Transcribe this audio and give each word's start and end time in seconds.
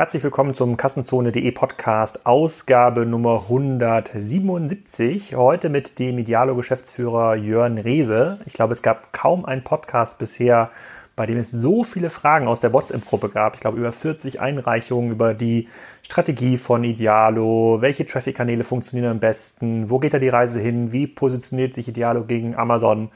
Herzlich 0.00 0.24
willkommen 0.24 0.54
zum 0.54 0.78
Kassenzone.de 0.78 1.50
Podcast, 1.50 2.24
Ausgabe 2.24 3.04
Nummer 3.04 3.42
177. 3.50 5.36
Heute 5.36 5.68
mit 5.68 5.98
dem 5.98 6.16
Idealo-Geschäftsführer 6.16 7.34
Jörn 7.34 7.76
Reese. 7.76 8.38
Ich 8.46 8.54
glaube, 8.54 8.72
es 8.72 8.80
gab 8.80 9.12
kaum 9.12 9.44
einen 9.44 9.62
Podcast 9.62 10.18
bisher, 10.18 10.70
bei 11.16 11.26
dem 11.26 11.36
es 11.36 11.50
so 11.50 11.84
viele 11.84 12.08
Fragen 12.08 12.48
aus 12.48 12.60
der 12.60 12.72
WhatsApp-Gruppe 12.72 13.28
gab. 13.28 13.56
Ich 13.56 13.60
glaube, 13.60 13.76
über 13.76 13.92
40 13.92 14.40
Einreichungen 14.40 15.10
über 15.10 15.34
die 15.34 15.68
Strategie 16.00 16.56
von 16.56 16.82
Idealo, 16.82 17.82
welche 17.82 18.06
Traffic-Kanäle 18.06 18.64
funktionieren 18.64 19.10
am 19.10 19.20
besten, 19.20 19.90
wo 19.90 19.98
geht 19.98 20.14
da 20.14 20.18
die 20.18 20.30
Reise 20.30 20.60
hin, 20.60 20.92
wie 20.92 21.08
positioniert 21.08 21.74
sich 21.74 21.88
Idealo 21.88 22.24
gegen 22.24 22.56
Amazon. 22.56 23.10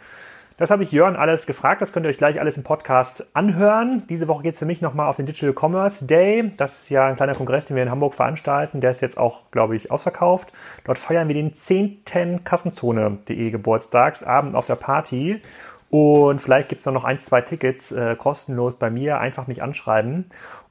Das 0.56 0.70
habe 0.70 0.84
ich 0.84 0.92
Jörn 0.92 1.16
alles 1.16 1.46
gefragt. 1.46 1.82
Das 1.82 1.92
könnt 1.92 2.06
ihr 2.06 2.10
euch 2.10 2.16
gleich 2.16 2.38
alles 2.38 2.56
im 2.56 2.62
Podcast 2.62 3.26
anhören. 3.34 4.04
Diese 4.08 4.28
Woche 4.28 4.44
geht 4.44 4.52
es 4.52 4.60
für 4.60 4.66
mich 4.66 4.80
nochmal 4.80 5.08
auf 5.08 5.16
den 5.16 5.26
Digital 5.26 5.52
Commerce 5.52 6.06
Day. 6.06 6.52
Das 6.56 6.82
ist 6.82 6.90
ja 6.90 7.06
ein 7.06 7.16
kleiner 7.16 7.34
Kongress, 7.34 7.66
den 7.66 7.74
wir 7.74 7.82
in 7.82 7.90
Hamburg 7.90 8.14
veranstalten. 8.14 8.80
Der 8.80 8.92
ist 8.92 9.00
jetzt 9.00 9.18
auch, 9.18 9.50
glaube 9.50 9.74
ich, 9.74 9.90
ausverkauft. 9.90 10.52
Dort 10.84 11.00
feiern 11.00 11.26
wir 11.26 11.34
den 11.34 11.56
10. 11.56 12.04
Kassenzone.de 12.44 13.50
Geburtstagsabend 13.50 14.54
auf 14.54 14.66
der 14.66 14.76
Party. 14.76 15.42
Und 15.90 16.40
vielleicht 16.40 16.68
gibt 16.68 16.78
es 16.78 16.86
noch 16.86 17.04
ein, 17.04 17.18
zwei 17.18 17.40
Tickets 17.40 17.90
äh, 17.90 18.14
kostenlos 18.14 18.76
bei 18.76 18.90
mir. 18.90 19.18
Einfach 19.18 19.48
mich 19.48 19.60
anschreiben. 19.60 20.26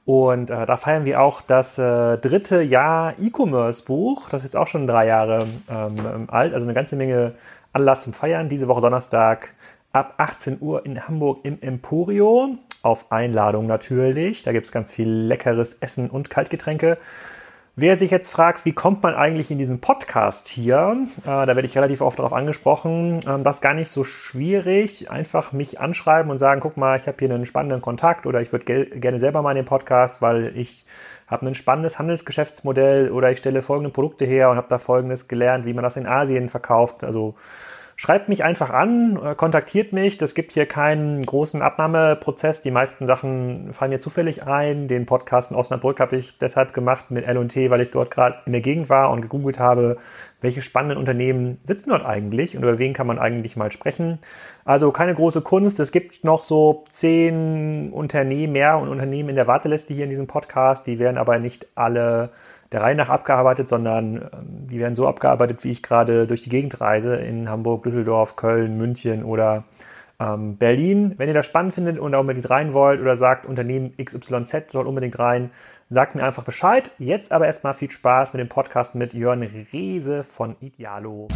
Und 0.06 0.48
äh, 0.48 0.64
da 0.64 0.78
feiern 0.78 1.04
wir 1.04 1.20
auch 1.20 1.42
das 1.42 1.78
äh, 1.78 2.16
dritte 2.16 2.62
Jahr 2.62 3.12
E-Commerce-Buch. 3.18 4.30
Das 4.30 4.40
ist 4.40 4.44
jetzt 4.44 4.56
auch 4.56 4.66
schon 4.66 4.86
drei 4.86 5.06
Jahre 5.06 5.46
ähm, 5.68 6.28
alt. 6.28 6.54
Also 6.54 6.64
eine 6.64 6.74
ganze 6.74 6.96
Menge 6.96 7.34
Anlass 7.74 8.02
zum 8.02 8.14
Feiern. 8.14 8.48
Diese 8.48 8.68
Woche 8.68 8.80
Donnerstag 8.80 9.50
ab 9.94 10.14
18 10.18 10.58
Uhr 10.60 10.84
in 10.84 11.06
Hamburg 11.06 11.40
im 11.44 11.58
Emporio. 11.62 12.58
Auf 12.82 13.10
Einladung 13.10 13.66
natürlich. 13.66 14.42
Da 14.42 14.52
gibt 14.52 14.66
es 14.66 14.72
ganz 14.72 14.92
viel 14.92 15.08
leckeres 15.08 15.74
Essen 15.74 16.10
und 16.10 16.28
Kaltgetränke. 16.28 16.98
Wer 17.76 17.96
sich 17.96 18.10
jetzt 18.10 18.30
fragt, 18.30 18.64
wie 18.64 18.72
kommt 18.72 19.02
man 19.02 19.14
eigentlich 19.14 19.50
in 19.50 19.58
diesen 19.58 19.80
Podcast 19.80 20.46
hier, 20.46 21.08
äh, 21.22 21.24
da 21.24 21.46
werde 21.46 21.64
ich 21.64 21.76
relativ 21.76 22.02
oft 22.02 22.20
darauf 22.20 22.32
angesprochen, 22.32 23.18
ähm, 23.26 23.42
das 23.42 23.56
ist 23.56 23.62
gar 23.62 23.74
nicht 23.74 23.90
so 23.90 24.04
schwierig. 24.04 25.10
Einfach 25.10 25.52
mich 25.52 25.80
anschreiben 25.80 26.30
und 26.30 26.38
sagen, 26.38 26.60
guck 26.60 26.76
mal, 26.76 26.96
ich 26.96 27.08
habe 27.08 27.16
hier 27.18 27.34
einen 27.34 27.46
spannenden 27.46 27.80
Kontakt 27.80 28.26
oder 28.26 28.40
ich 28.40 28.52
würde 28.52 28.64
ge 28.64 29.00
gerne 29.00 29.18
selber 29.18 29.42
mal 29.42 29.50
in 29.50 29.56
den 29.56 29.64
Podcast, 29.64 30.22
weil 30.22 30.56
ich 30.56 30.84
habe 31.26 31.46
ein 31.46 31.56
spannendes 31.56 31.98
Handelsgeschäftsmodell 31.98 33.10
oder 33.10 33.32
ich 33.32 33.38
stelle 33.38 33.60
folgende 33.60 33.90
Produkte 33.90 34.24
her 34.24 34.50
und 34.50 34.56
habe 34.56 34.68
da 34.68 34.78
folgendes 34.78 35.26
gelernt, 35.26 35.66
wie 35.66 35.72
man 35.72 35.82
das 35.82 35.96
in 35.96 36.06
Asien 36.06 36.48
verkauft. 36.48 37.02
Also 37.02 37.34
Schreibt 37.96 38.28
mich 38.28 38.42
einfach 38.42 38.70
an, 38.70 39.18
äh, 39.22 39.34
kontaktiert 39.34 39.92
mich. 39.92 40.18
Das 40.18 40.34
gibt 40.34 40.52
hier 40.52 40.66
keinen 40.66 41.24
großen 41.24 41.62
Abnahmeprozess. 41.62 42.60
Die 42.60 42.72
meisten 42.72 43.06
Sachen 43.06 43.72
fallen 43.72 43.92
hier 43.92 44.00
zufällig 44.00 44.46
ein. 44.46 44.88
Den 44.88 45.06
Podcast 45.06 45.52
in 45.52 45.56
Osnabrück 45.56 46.00
habe 46.00 46.16
ich 46.16 46.38
deshalb 46.38 46.72
gemacht 46.72 47.10
mit 47.10 47.24
L&T, 47.24 47.70
weil 47.70 47.80
ich 47.80 47.92
dort 47.92 48.10
gerade 48.10 48.38
in 48.46 48.52
der 48.52 48.62
Gegend 48.62 48.90
war 48.90 49.10
und 49.10 49.20
gegoogelt 49.20 49.60
habe, 49.60 49.98
welche 50.40 50.60
spannenden 50.60 50.98
Unternehmen 50.98 51.58
sitzen 51.64 51.90
dort 51.90 52.04
eigentlich 52.04 52.56
und 52.56 52.64
über 52.64 52.78
wen 52.78 52.92
kann 52.92 53.06
man 53.06 53.18
eigentlich 53.18 53.56
mal 53.56 53.70
sprechen. 53.70 54.18
Also 54.64 54.90
keine 54.90 55.14
große 55.14 55.40
Kunst. 55.40 55.78
Es 55.78 55.92
gibt 55.92 56.24
noch 56.24 56.44
so 56.44 56.84
zehn 56.90 57.92
Unternehmen 57.92 58.52
mehr 58.52 58.78
und 58.78 58.88
Unternehmen 58.88 59.30
in 59.30 59.36
der 59.36 59.46
Warteliste 59.46 59.94
hier 59.94 60.04
in 60.04 60.10
diesem 60.10 60.26
Podcast. 60.26 60.86
Die 60.86 60.98
werden 60.98 61.16
aber 61.16 61.38
nicht 61.38 61.68
alle 61.76 62.30
der 62.74 62.82
Reihe 62.82 62.96
nach 62.96 63.08
abgearbeitet, 63.08 63.68
sondern 63.68 64.16
ähm, 64.16 64.66
die 64.68 64.80
werden 64.80 64.96
so 64.96 65.06
abgearbeitet, 65.06 65.62
wie 65.62 65.70
ich 65.70 65.82
gerade 65.82 66.26
durch 66.26 66.42
die 66.42 66.50
Gegend 66.50 66.80
reise 66.80 67.14
in 67.14 67.48
Hamburg, 67.48 67.84
Düsseldorf, 67.84 68.34
Köln, 68.34 68.76
München 68.76 69.22
oder 69.22 69.62
ähm, 70.18 70.56
Berlin. 70.56 71.14
Wenn 71.16 71.28
ihr 71.28 71.34
das 71.34 71.46
spannend 71.46 71.74
findet 71.74 72.00
und 72.00 72.10
da 72.12 72.18
unbedingt 72.18 72.50
rein 72.50 72.74
wollt 72.74 73.00
oder 73.00 73.16
sagt, 73.16 73.46
Unternehmen 73.46 73.94
XYZ 73.96 74.72
soll 74.72 74.88
unbedingt 74.88 75.20
rein, 75.20 75.52
sagt 75.88 76.16
mir 76.16 76.24
einfach 76.24 76.42
Bescheid. 76.42 76.90
Jetzt 76.98 77.30
aber 77.30 77.46
erstmal 77.46 77.74
viel 77.74 77.92
Spaß 77.92 78.32
mit 78.32 78.40
dem 78.40 78.48
Podcast 78.48 78.96
mit 78.96 79.14
Jörn 79.14 79.48
Reese 79.72 80.24
von 80.24 80.56
Idealo. 80.60 81.28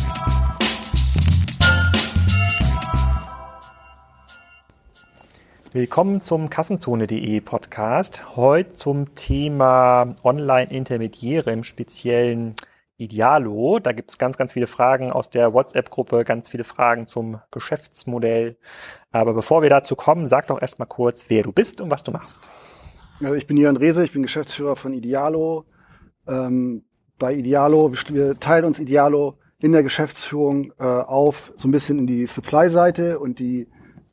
Willkommen 5.73 6.21
zum 6.21 6.49
Kassenzone.de 6.49 7.43
Podcast. 7.43 8.37
Heute 8.37 8.73
zum 8.73 9.15
Thema 9.15 10.17
Online-Intermediäre 10.25 11.53
im 11.53 11.63
speziellen 11.63 12.55
Idealo. 12.97 13.79
Da 13.79 13.93
gibt 13.93 14.09
es 14.09 14.17
ganz, 14.17 14.39
ganz 14.39 14.55
viele 14.55 14.67
Fragen 14.67 15.13
aus 15.13 15.29
der 15.29 15.53
WhatsApp-Gruppe, 15.53 16.25
ganz 16.25 16.49
viele 16.49 16.65
Fragen 16.65 17.07
zum 17.07 17.41
Geschäftsmodell. 17.51 18.57
Aber 19.11 19.35
bevor 19.35 19.61
wir 19.61 19.69
dazu 19.69 19.95
kommen, 19.95 20.27
sag 20.27 20.47
doch 20.47 20.59
erstmal 20.59 20.89
kurz, 20.89 21.27
wer 21.29 21.43
du 21.43 21.53
bist 21.53 21.83
und 21.83 21.91
was 21.91 22.03
du 22.03 22.13
machst. 22.13 22.49
Also 23.21 23.35
ich 23.35 23.47
bin 23.47 23.59
Jörn 23.59 23.77
Rehse, 23.77 24.03
ich 24.05 24.13
bin 24.13 24.23
Geschäftsführer 24.23 24.75
von 24.75 24.95
Idealo. 24.95 25.67
Ähm, 26.27 26.85
bei 27.19 27.35
Idealo, 27.35 27.93
wir 28.09 28.41
teilen 28.41 28.65
uns 28.65 28.81
Idealo 28.81 29.35
in 29.59 29.73
der 29.73 29.83
Geschäftsführung 29.83 30.73
äh, 30.79 30.85
auf, 30.85 31.53
so 31.57 31.69
ein 31.69 31.73
bisschen 31.73 31.99
in 31.99 32.07
die 32.07 32.27
Supply-Seite 32.27 33.19
und 33.19 33.39
die 33.39 33.69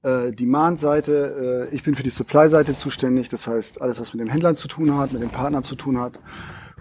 äh, 0.05 0.31
Demand-Seite. 0.31 1.67
Äh, 1.71 1.75
ich 1.75 1.83
bin 1.83 1.95
für 1.95 2.03
die 2.03 2.09
Supply-Seite 2.09 2.75
zuständig, 2.75 3.29
das 3.29 3.47
heißt 3.47 3.81
alles, 3.81 3.99
was 3.99 4.13
mit 4.13 4.21
den 4.21 4.31
Händlern 4.31 4.55
zu 4.55 4.67
tun 4.67 4.97
hat, 4.97 5.11
mit 5.11 5.21
den 5.21 5.29
Partnern 5.29 5.63
zu 5.63 5.75
tun 5.75 5.99
hat, 5.99 6.19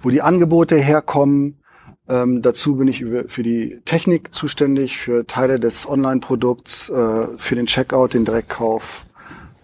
wo 0.03 0.11
die 0.11 0.23
Angebote 0.23 0.77
herkommen. 0.77 1.61
Ähm, 2.07 2.43
dazu 2.43 2.77
bin 2.77 2.87
ich 2.87 3.03
für 3.03 3.43
die 3.43 3.81
Technik 3.87 4.35
zuständig, 4.35 4.99
für 4.99 5.27
Teile 5.27 5.59
des 5.59 5.89
Online-Produkts, 5.89 6.91
äh, 6.91 7.27
für 7.39 7.55
den 7.55 7.65
Checkout, 7.65 8.09
den 8.13 8.27
Direktkauf, 8.27 9.07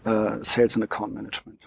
äh, 0.04 0.38
Sales 0.40 0.74
und 0.76 0.82
Account 0.82 1.14
Management. 1.14 1.58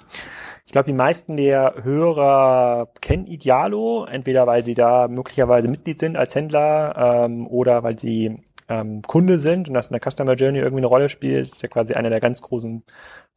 Ich 0.65 0.71
glaube, 0.71 0.85
die 0.85 0.97
meisten 0.97 1.37
der 1.37 1.75
Hörer 1.83 2.89
kennen 2.99 3.27
Idealo, 3.27 4.05
entweder 4.05 4.47
weil 4.47 4.63
sie 4.63 4.73
da 4.73 5.07
möglicherweise 5.07 5.67
Mitglied 5.67 5.99
sind 5.99 6.17
als 6.17 6.33
Händler 6.33 7.25
ähm, 7.25 7.45
oder 7.45 7.83
weil 7.83 7.99
sie 7.99 8.37
ähm, 8.69 9.01
Kunde 9.01 9.39
sind 9.39 9.67
und 9.67 9.73
das 9.73 9.87
in 9.87 9.93
der 9.93 10.11
Customer 10.11 10.33
Journey 10.33 10.59
irgendwie 10.59 10.81
eine 10.81 10.87
Rolle 10.87 11.09
spielt. 11.09 11.47
Ist 11.47 11.61
ja 11.61 11.69
quasi 11.69 11.93
einer 11.93 12.09
der 12.09 12.19
ganz 12.19 12.41
großen 12.41 12.83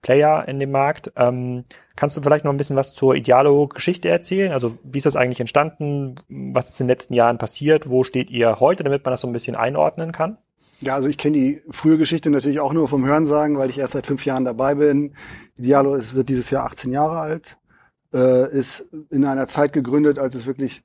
Player 0.03 0.47
in 0.47 0.59
dem 0.61 0.71
Markt. 0.71 1.13
Ähm, 1.17 1.65
kannst 1.97 2.17
du 2.17 2.23
vielleicht 2.23 2.45
noch 2.45 2.53
ein 2.53 2.57
bisschen 2.57 2.77
was 2.77 2.93
zur 2.93 3.15
Idealo-Geschichte 3.15 4.09
erzählen? 4.09 4.53
Also 4.53 4.79
wie 4.85 4.99
ist 4.99 5.07
das 5.07 5.17
eigentlich 5.17 5.41
entstanden? 5.41 6.15
Was 6.29 6.71
ist 6.71 6.81
in 6.81 6.87
den 6.87 6.93
letzten 6.93 7.15
Jahren 7.15 7.39
passiert? 7.39 7.89
Wo 7.89 8.05
steht 8.05 8.31
ihr 8.31 8.61
heute, 8.61 8.85
damit 8.85 9.05
man 9.05 9.13
das 9.13 9.21
so 9.21 9.27
ein 9.27 9.33
bisschen 9.33 9.57
einordnen 9.57 10.13
kann? 10.13 10.39
Ja, 10.81 10.95
also 10.95 11.09
ich 11.09 11.17
kenne 11.17 11.39
die 11.39 11.63
frühe 11.71 11.97
Geschichte 11.97 12.29
natürlich 12.29 12.61
auch 12.61 12.73
nur 12.73 12.87
vom 12.87 13.07
Hörensagen, 13.07 13.57
weil 13.57 13.71
ich 13.71 13.79
erst 13.79 13.95
seit 13.95 14.07
fünf 14.07 14.27
Jahren 14.27 14.45
dabei 14.45 14.75
bin. 14.75 15.15
Idealo 15.57 15.95
ist, 15.95 16.15
wird 16.15 16.29
dieses 16.29 16.51
Jahr 16.51 16.67
18 16.67 16.93
Jahre 16.93 17.19
alt, 17.19 17.57
äh, 18.13 18.51
ist 18.51 18.87
in 19.11 19.25
einer 19.25 19.47
Zeit 19.47 19.73
gegründet, 19.73 20.19
als 20.19 20.35
es 20.35 20.47
wirklich 20.47 20.83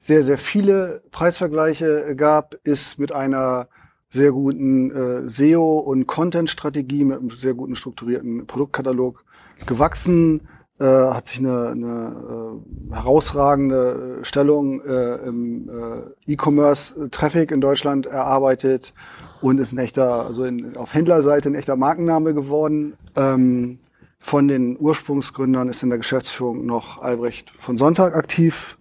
sehr, 0.00 0.22
sehr 0.22 0.38
viele 0.38 1.02
Preisvergleiche 1.10 2.16
gab, 2.16 2.54
ist 2.64 2.98
mit 2.98 3.12
einer 3.12 3.68
sehr 4.14 4.30
guten 4.30 4.90
äh, 4.90 5.28
SEO- 5.28 5.80
und 5.80 6.06
Content-Strategie 6.06 7.04
mit 7.04 7.18
einem 7.18 7.30
sehr 7.30 7.54
guten 7.54 7.74
strukturierten 7.74 8.46
Produktkatalog 8.46 9.24
gewachsen, 9.66 10.42
äh, 10.78 10.84
hat 10.84 11.26
sich 11.26 11.40
eine, 11.40 11.68
eine 11.68 12.60
äh, 12.90 12.94
herausragende 12.94 14.20
Stellung 14.22 14.80
äh, 14.82 15.16
im 15.26 15.68
äh, 15.68 16.32
E-Commerce-Traffic 16.32 17.50
in 17.50 17.60
Deutschland 17.60 18.06
erarbeitet 18.06 18.94
und 19.40 19.58
ist 19.58 19.72
ein 19.72 19.78
echter, 19.78 20.26
also 20.26 20.44
in, 20.44 20.76
auf 20.76 20.94
Händlerseite 20.94 21.48
ein 21.48 21.56
echter 21.56 21.74
Markenname 21.74 22.34
geworden. 22.34 22.94
Ähm, 23.16 23.78
von 24.20 24.48
den 24.48 24.78
Ursprungsgründern 24.78 25.68
ist 25.68 25.82
in 25.82 25.90
der 25.90 25.98
Geschäftsführung 25.98 26.64
noch 26.64 27.02
Albrecht 27.02 27.52
von 27.58 27.76
Sonntag 27.76 28.14
aktiv. 28.14 28.78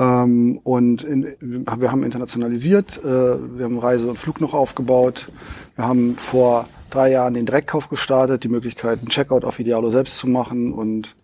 Ähm, 0.00 0.60
und 0.64 1.04
in, 1.04 1.36
wir 1.40 1.92
haben 1.92 2.02
internationalisiert, 2.02 2.98
äh, 3.04 3.04
wir 3.06 3.64
haben 3.64 3.78
Reise 3.78 4.08
und 4.08 4.18
Flug 4.18 4.40
noch 4.40 4.54
aufgebaut. 4.54 5.30
Wir 5.76 5.86
haben 5.86 6.16
vor 6.16 6.66
drei 6.88 7.10
Jahren 7.10 7.34
den 7.34 7.44
Direktkauf 7.44 7.88
gestartet, 7.88 8.42
die 8.42 8.48
Möglichkeit, 8.48 9.00
einen 9.00 9.10
Checkout 9.10 9.44
auf 9.44 9.58
Idealo 9.58 9.90
selbst 9.90 10.16
zu 10.16 10.26
machen 10.26 10.72
und 10.72 11.14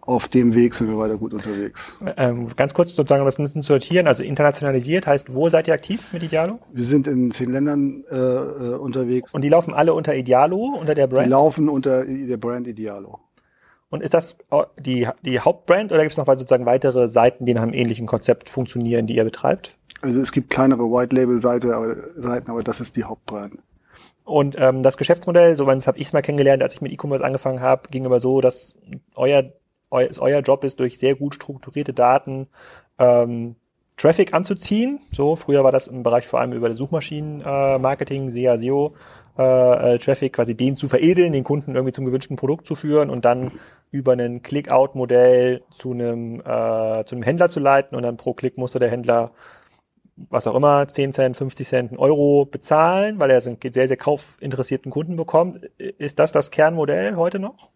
auf 0.00 0.28
dem 0.28 0.54
Weg 0.54 0.74
sind 0.74 0.88
wir 0.88 0.98
weiter 0.98 1.16
gut 1.16 1.32
unterwegs. 1.32 1.94
Ähm, 2.16 2.48
ganz 2.56 2.74
kurz 2.74 2.94
sozusagen, 2.94 3.22
um 3.22 3.26
das 3.26 3.38
ein 3.38 3.44
bisschen 3.44 3.62
zu 3.62 3.68
sortieren. 3.68 4.06
Also 4.06 4.22
internationalisiert 4.22 5.06
heißt, 5.06 5.32
wo 5.32 5.48
seid 5.48 5.66
ihr 5.66 5.72
aktiv 5.72 6.12
mit 6.12 6.22
Idealo? 6.22 6.58
Wir 6.72 6.84
sind 6.84 7.06
in 7.06 7.30
zehn 7.30 7.50
Ländern 7.50 8.04
äh, 8.10 8.16
äh 8.16 8.74
unterwegs. 8.74 9.32
Und 9.32 9.42
die 9.42 9.48
laufen 9.48 9.72
alle 9.72 9.94
unter 9.94 10.14
Idealo, 10.14 10.76
unter 10.78 10.94
der 10.94 11.06
Brand? 11.06 11.26
Die 11.26 11.30
laufen 11.30 11.68
unter 11.70 12.04
der 12.04 12.36
Brand 12.36 12.66
Idealo. 12.66 13.20
Und 13.94 14.02
ist 14.02 14.12
das 14.12 14.36
die, 14.76 15.06
die 15.24 15.38
Hauptbrand 15.38 15.92
oder 15.92 16.02
gibt 16.02 16.10
es 16.10 16.18
noch 16.18 16.26
sozusagen 16.26 16.66
weitere 16.66 17.08
Seiten, 17.08 17.46
die 17.46 17.54
nach 17.54 17.62
einem 17.62 17.74
ähnlichen 17.74 18.06
Konzept 18.06 18.48
funktionieren, 18.48 19.06
die 19.06 19.14
ihr 19.14 19.22
betreibt? 19.22 19.78
Also 20.02 20.20
es 20.20 20.32
gibt 20.32 20.50
kleinere 20.50 20.82
White-Label-Seiten, 20.82 21.70
aber, 21.70 21.94
Seiten, 22.16 22.50
aber 22.50 22.64
das 22.64 22.80
ist 22.80 22.96
die 22.96 23.04
Hauptbrand. 23.04 23.56
Und 24.24 24.56
ähm, 24.58 24.82
das 24.82 24.96
Geschäftsmodell, 24.96 25.56
so 25.56 25.68
habe 25.68 25.78
ich 25.78 26.06
es 26.06 26.12
mal 26.12 26.22
kennengelernt, 26.22 26.60
als 26.60 26.74
ich 26.74 26.80
mit 26.80 26.90
E-Commerce 26.90 27.24
angefangen 27.24 27.60
habe, 27.60 27.88
ging 27.88 28.04
immer 28.04 28.18
so, 28.18 28.40
dass 28.40 28.74
euer, 29.14 29.52
euer, 29.92 30.10
es 30.10 30.18
euer 30.18 30.40
Job 30.40 30.64
ist, 30.64 30.80
durch 30.80 30.98
sehr 30.98 31.14
gut 31.14 31.36
strukturierte 31.36 31.92
Daten 31.92 32.48
ähm, 32.98 33.54
Traffic 33.96 34.34
anzuziehen. 34.34 35.00
So, 35.12 35.36
früher 35.36 35.64
war 35.64 35.72
das 35.72 35.86
im 35.86 36.02
Bereich 36.02 36.26
vor 36.26 36.40
allem 36.40 36.52
über 36.52 36.72
Suchmaschinen-Marketing, 36.74 38.30
SEA, 38.30 38.58
SEO, 38.58 38.94
äh, 39.36 39.98
Traffic 39.98 40.32
quasi 40.32 40.56
den 40.56 40.76
zu 40.76 40.88
veredeln, 40.88 41.32
den 41.32 41.44
Kunden 41.44 41.74
irgendwie 41.74 41.92
zum 41.92 42.04
gewünschten 42.04 42.36
Produkt 42.36 42.66
zu 42.66 42.74
führen 42.74 43.10
und 43.10 43.24
dann 43.24 43.52
über 43.90 44.12
ein 44.12 44.42
Click-Out-Modell 44.42 45.62
zu 45.76 45.92
einem, 45.92 46.40
äh, 46.40 47.04
zu 47.04 47.14
einem 47.14 47.22
Händler 47.22 47.48
zu 47.48 47.60
leiten 47.60 47.96
und 47.96 48.02
dann 48.02 48.16
pro 48.16 48.34
Klick 48.34 48.58
musste 48.58 48.78
der 48.78 48.90
Händler 48.90 49.32
was 50.16 50.46
auch 50.46 50.54
immer, 50.54 50.86
10 50.86 51.12
Cent, 51.12 51.36
50 51.36 51.66
Cent, 51.66 51.90
einen 51.90 51.98
Euro 51.98 52.44
bezahlen, 52.44 53.18
weil 53.18 53.30
er 53.30 53.44
einen 53.44 53.58
sehr, 53.72 53.88
sehr 53.88 53.96
kaufinteressierten 53.96 54.90
Kunden 54.90 55.16
bekommt. 55.16 55.64
Ist 55.78 56.18
das 56.18 56.32
das 56.32 56.50
Kernmodell 56.50 57.16
heute 57.16 57.38
noch? 57.38 57.70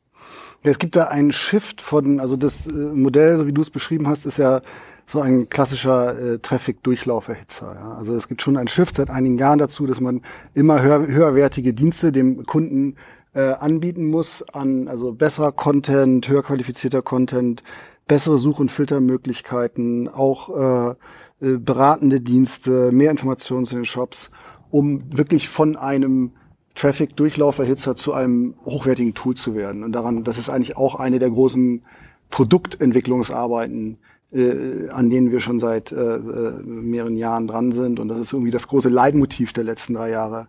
Es 0.63 0.79
gibt 0.79 0.97
da 0.97 1.05
einen 1.05 1.33
Shift 1.33 1.83
von, 1.83 2.21
also 2.21 2.37
das 2.37 2.67
äh, 2.67 2.73
Modell, 2.73 3.37
so 3.37 3.47
wie 3.47 3.53
du 3.53 3.63
es 3.63 3.71
beschrieben 3.71 4.09
hast, 4.09 4.27
ist 4.27 4.39
ja 4.39 4.61
so 5.07 5.21
ein 5.21 5.49
klassischer 5.49 6.19
äh, 6.19 6.39
Traffic-Durchlauferhitzer. 6.39 7.75
Ja. 7.75 7.93
Also 7.95 8.15
es 8.15 8.29
gibt 8.29 8.43
schon 8.43 8.57
einen 8.57 8.69
Shift 8.69 8.97
seit 8.97 9.11
einigen 9.11 9.39
Jahren 9.39 9.59
dazu, 9.59 9.87
dass 9.87 10.01
man 10.01 10.23
immer 10.55 10.83
höher, 10.83 11.07
höherwertige 11.07 11.73
Dienste 11.73 12.13
dem 12.13 12.45
Kunden 12.45 12.97
äh, 13.35 13.53
anbieten 13.53 14.07
muss 14.07 14.43
an 14.53 14.89
also 14.89 15.13
besserer 15.13 15.53
Content, 15.53 16.29
höher 16.29 16.43
qualifizierter 16.43 17.03
Content, 17.03 17.63
bessere 18.07 18.39
Such- 18.39 18.59
und 18.59 18.71
Filtermöglichkeiten, 18.71 20.09
auch 20.09 20.49
äh, 20.57 20.95
äh, 21.41 21.57
beratende 21.59 22.21
Dienste, 22.21 22.91
mehr 22.91 23.11
Informationen 23.11 23.67
zu 23.67 23.77
den 23.77 23.85
Shops, 23.85 24.31
um 24.71 25.05
wirklich 25.17 25.49
von 25.49 25.77
einem 25.77 26.33
Traffic-Durchlauferhitzer 26.79 27.97
zu 27.97 28.13
einem 28.13 28.55
hochwertigen 28.65 29.13
Tool 29.13 29.35
zu 29.35 29.55
werden. 29.57 29.83
Und 29.83 29.93
daran, 29.93 30.23
das 30.23 30.39
ist 30.39 30.49
eigentlich 30.49 30.77
auch 30.77 30.95
eine 30.95 31.19
der 31.19 31.31
großen 31.31 31.83
Produktentwicklungsarbeiten, 32.31 33.99
äh, 34.33 34.89
an 34.91 35.11
denen 35.11 35.33
wir 35.33 35.41
schon 35.41 35.59
seit 35.59 35.91
äh, 35.91 35.97
äh, 35.97 36.63
mehreren 36.63 37.17
Jahren 37.17 37.49
dran 37.49 37.73
sind. 37.73 37.99
Und 37.99 38.09
das 38.09 38.19
ist 38.21 38.33
irgendwie 38.33 38.53
das 38.53 38.69
große 38.69 38.89
Leitmotiv 38.89 39.53
der 39.53 39.65
letzten 39.65 39.95
drei 39.95 40.11
Jahre, 40.11 40.49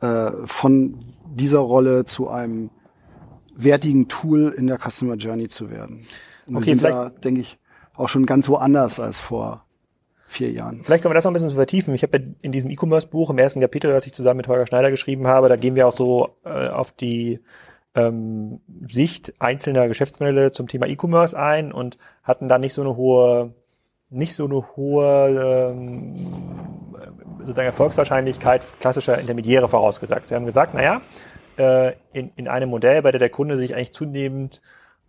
äh, 0.00 0.30
von 0.44 0.96
dieser 1.34 1.58
Rolle 1.58 2.04
zu 2.04 2.28
einem 2.28 2.70
wertigen 3.56 4.06
Tool 4.06 4.54
in 4.56 4.68
der 4.68 4.78
Customer 4.78 5.16
Journey 5.16 5.48
zu 5.48 5.70
werden. 5.70 6.06
Und 6.46 6.56
okay, 6.56 6.66
wir 6.66 6.76
sind 6.76 6.84
da, 6.84 7.08
denke 7.10 7.40
ich, 7.40 7.58
auch 7.94 8.08
schon 8.08 8.26
ganz 8.26 8.48
woanders 8.48 9.00
als 9.00 9.18
vor 9.18 9.64
vier 10.34 10.50
Jahren. 10.50 10.82
Vielleicht 10.82 11.02
können 11.02 11.12
wir 11.12 11.14
das 11.14 11.24
noch 11.24 11.30
ein 11.30 11.34
bisschen 11.34 11.50
vertiefen. 11.50 11.94
Ich 11.94 12.02
habe 12.02 12.18
ja 12.18 12.24
in 12.42 12.52
diesem 12.52 12.70
E-Commerce-Buch 12.70 13.30
im 13.30 13.38
ersten 13.38 13.60
Kapitel, 13.60 13.92
das 13.92 14.06
ich 14.06 14.12
zusammen 14.12 14.38
mit 14.38 14.48
Holger 14.48 14.66
Schneider 14.66 14.90
geschrieben 14.90 15.26
habe, 15.26 15.48
da 15.48 15.56
gehen 15.56 15.74
wir 15.74 15.86
auch 15.86 15.96
so 15.96 16.36
äh, 16.44 16.68
auf 16.68 16.90
die 16.90 17.40
ähm, 17.94 18.60
Sicht 18.88 19.34
einzelner 19.38 19.88
Geschäftsmodelle 19.88 20.52
zum 20.52 20.68
Thema 20.68 20.86
E-Commerce 20.86 21.38
ein 21.38 21.72
und 21.72 21.98
hatten 22.22 22.48
da 22.48 22.58
nicht 22.58 22.74
so 22.74 22.82
eine 22.82 22.96
hohe, 22.96 23.54
nicht 24.10 24.34
so 24.34 24.44
eine 24.44 24.76
hohe 24.76 25.72
ähm, 25.72 26.16
sozusagen 27.38 27.66
Erfolgswahrscheinlichkeit 27.66 28.64
klassischer 28.80 29.18
Intermediäre 29.18 29.68
vorausgesagt. 29.68 30.28
Sie 30.28 30.34
haben 30.34 30.46
gesagt, 30.46 30.74
naja, 30.74 31.00
äh, 31.56 31.92
in, 32.12 32.32
in 32.36 32.48
einem 32.48 32.70
Modell, 32.70 33.02
bei 33.02 33.10
der 33.10 33.20
der 33.20 33.30
Kunde 33.30 33.56
sich 33.56 33.74
eigentlich 33.74 33.92
zunehmend 33.92 34.60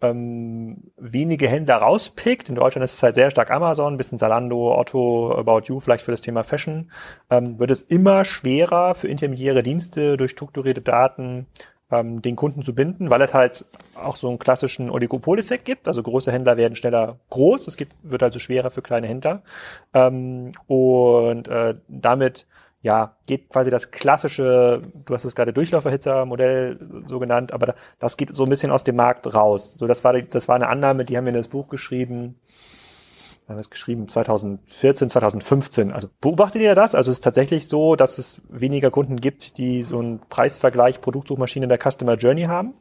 ähm, 0.02 0.92
wenige 0.98 1.48
Händler 1.48 1.78
rauspickt. 1.78 2.50
In 2.50 2.56
Deutschland 2.56 2.84
ist 2.84 2.94
es 2.94 3.04
halt 3.04 3.16
sehr 3.16 3.32
stark 3.32 3.52
Amazon, 3.52 3.94
ein 3.94 3.98
bisschen 3.98 4.18
Zalando, 4.18 4.78
Otto, 4.78 5.34
About 5.38 5.64
You, 5.66 5.80
vielleicht 5.80 6.04
für 6.04 6.12
das 6.12 6.22
Thema 6.22 6.44
Fashion, 6.44 6.92
ähm, 7.30 7.60
wird 7.60 7.72
es 7.72 7.82
immer 7.82 8.26
schwerer 8.26 8.96
für 8.96 9.08
intermediäre 9.08 9.64
Dienste 9.64 10.18
durch 10.18 10.32
strukturierte 10.32 10.82
Daten 10.82 11.48
ähm, 11.92 12.22
den 12.22 12.36
Kunden 12.36 12.64
zu 12.64 12.74
binden, 12.74 13.10
weil 13.10 13.22
es 13.22 13.34
halt 13.34 13.66
auch 13.96 14.16
so 14.16 14.28
einen 14.30 14.40
klassischen 14.40 14.90
Oligopoleffekt 14.90 15.66
gibt. 15.66 15.88
Also 15.88 16.02
große 16.04 16.32
Händler 16.32 16.58
werden 16.58 16.76
schneller 16.76 17.20
groß, 17.30 17.68
es 17.68 17.78
wird 18.04 18.24
also 18.24 18.40
schwerer 18.40 18.72
für 18.72 18.82
kleine 18.82 19.08
Händler. 19.08 19.44
Ähm, 19.94 20.52
und 20.68 21.48
äh, 21.48 21.76
damit 21.88 22.48
ja, 22.86 23.16
geht 23.26 23.50
quasi 23.50 23.72
das 23.72 23.90
klassische, 23.90 24.84
du 24.94 25.14
hast 25.16 25.26
es 25.26 25.34
gerade 25.34 25.52
Durchlauferhitzer-Modell 25.54 27.04
so 27.08 27.18
genannt, 27.18 27.52
aber 27.52 27.74
das 27.98 28.16
geht 28.16 28.32
so 28.32 28.44
ein 28.44 28.50
bisschen 28.50 28.72
aus 28.72 28.84
dem 28.84 28.96
Markt 28.96 29.34
raus. 29.34 29.76
So, 29.80 29.88
das 29.88 30.04
war, 30.04 30.22
das 30.22 30.48
war 30.48 30.56
eine 30.56 30.68
Annahme, 30.68 31.04
die 31.04 31.18
haben 31.18 31.26
wir 31.26 31.32
in 31.32 31.38
das 31.38 31.48
Buch 31.48 31.68
geschrieben, 31.68 32.36
haben 33.48 33.56
wir 33.56 33.62
es 33.62 33.72
geschrieben 33.72 34.08
2014, 34.08 35.10
2015. 35.10 35.92
Also 35.92 36.10
beobachtet 36.22 36.62
ihr 36.62 36.76
das? 36.76 36.94
Also 36.94 37.10
es 37.10 37.18
ist 37.18 37.24
tatsächlich 37.24 37.68
so, 37.68 37.96
dass 37.96 38.20
es 38.20 38.44
weniger 38.50 38.92
Kunden 38.92 39.20
gibt, 39.20 39.58
die 39.58 39.82
so 39.82 39.98
einen 39.98 40.20
Preisvergleich 40.30 41.02
Produktsuchmaschine 41.02 41.66
in 41.66 41.70
der 41.70 41.80
Customer 41.80 42.18
Journey 42.18 42.44
haben? 42.44 42.76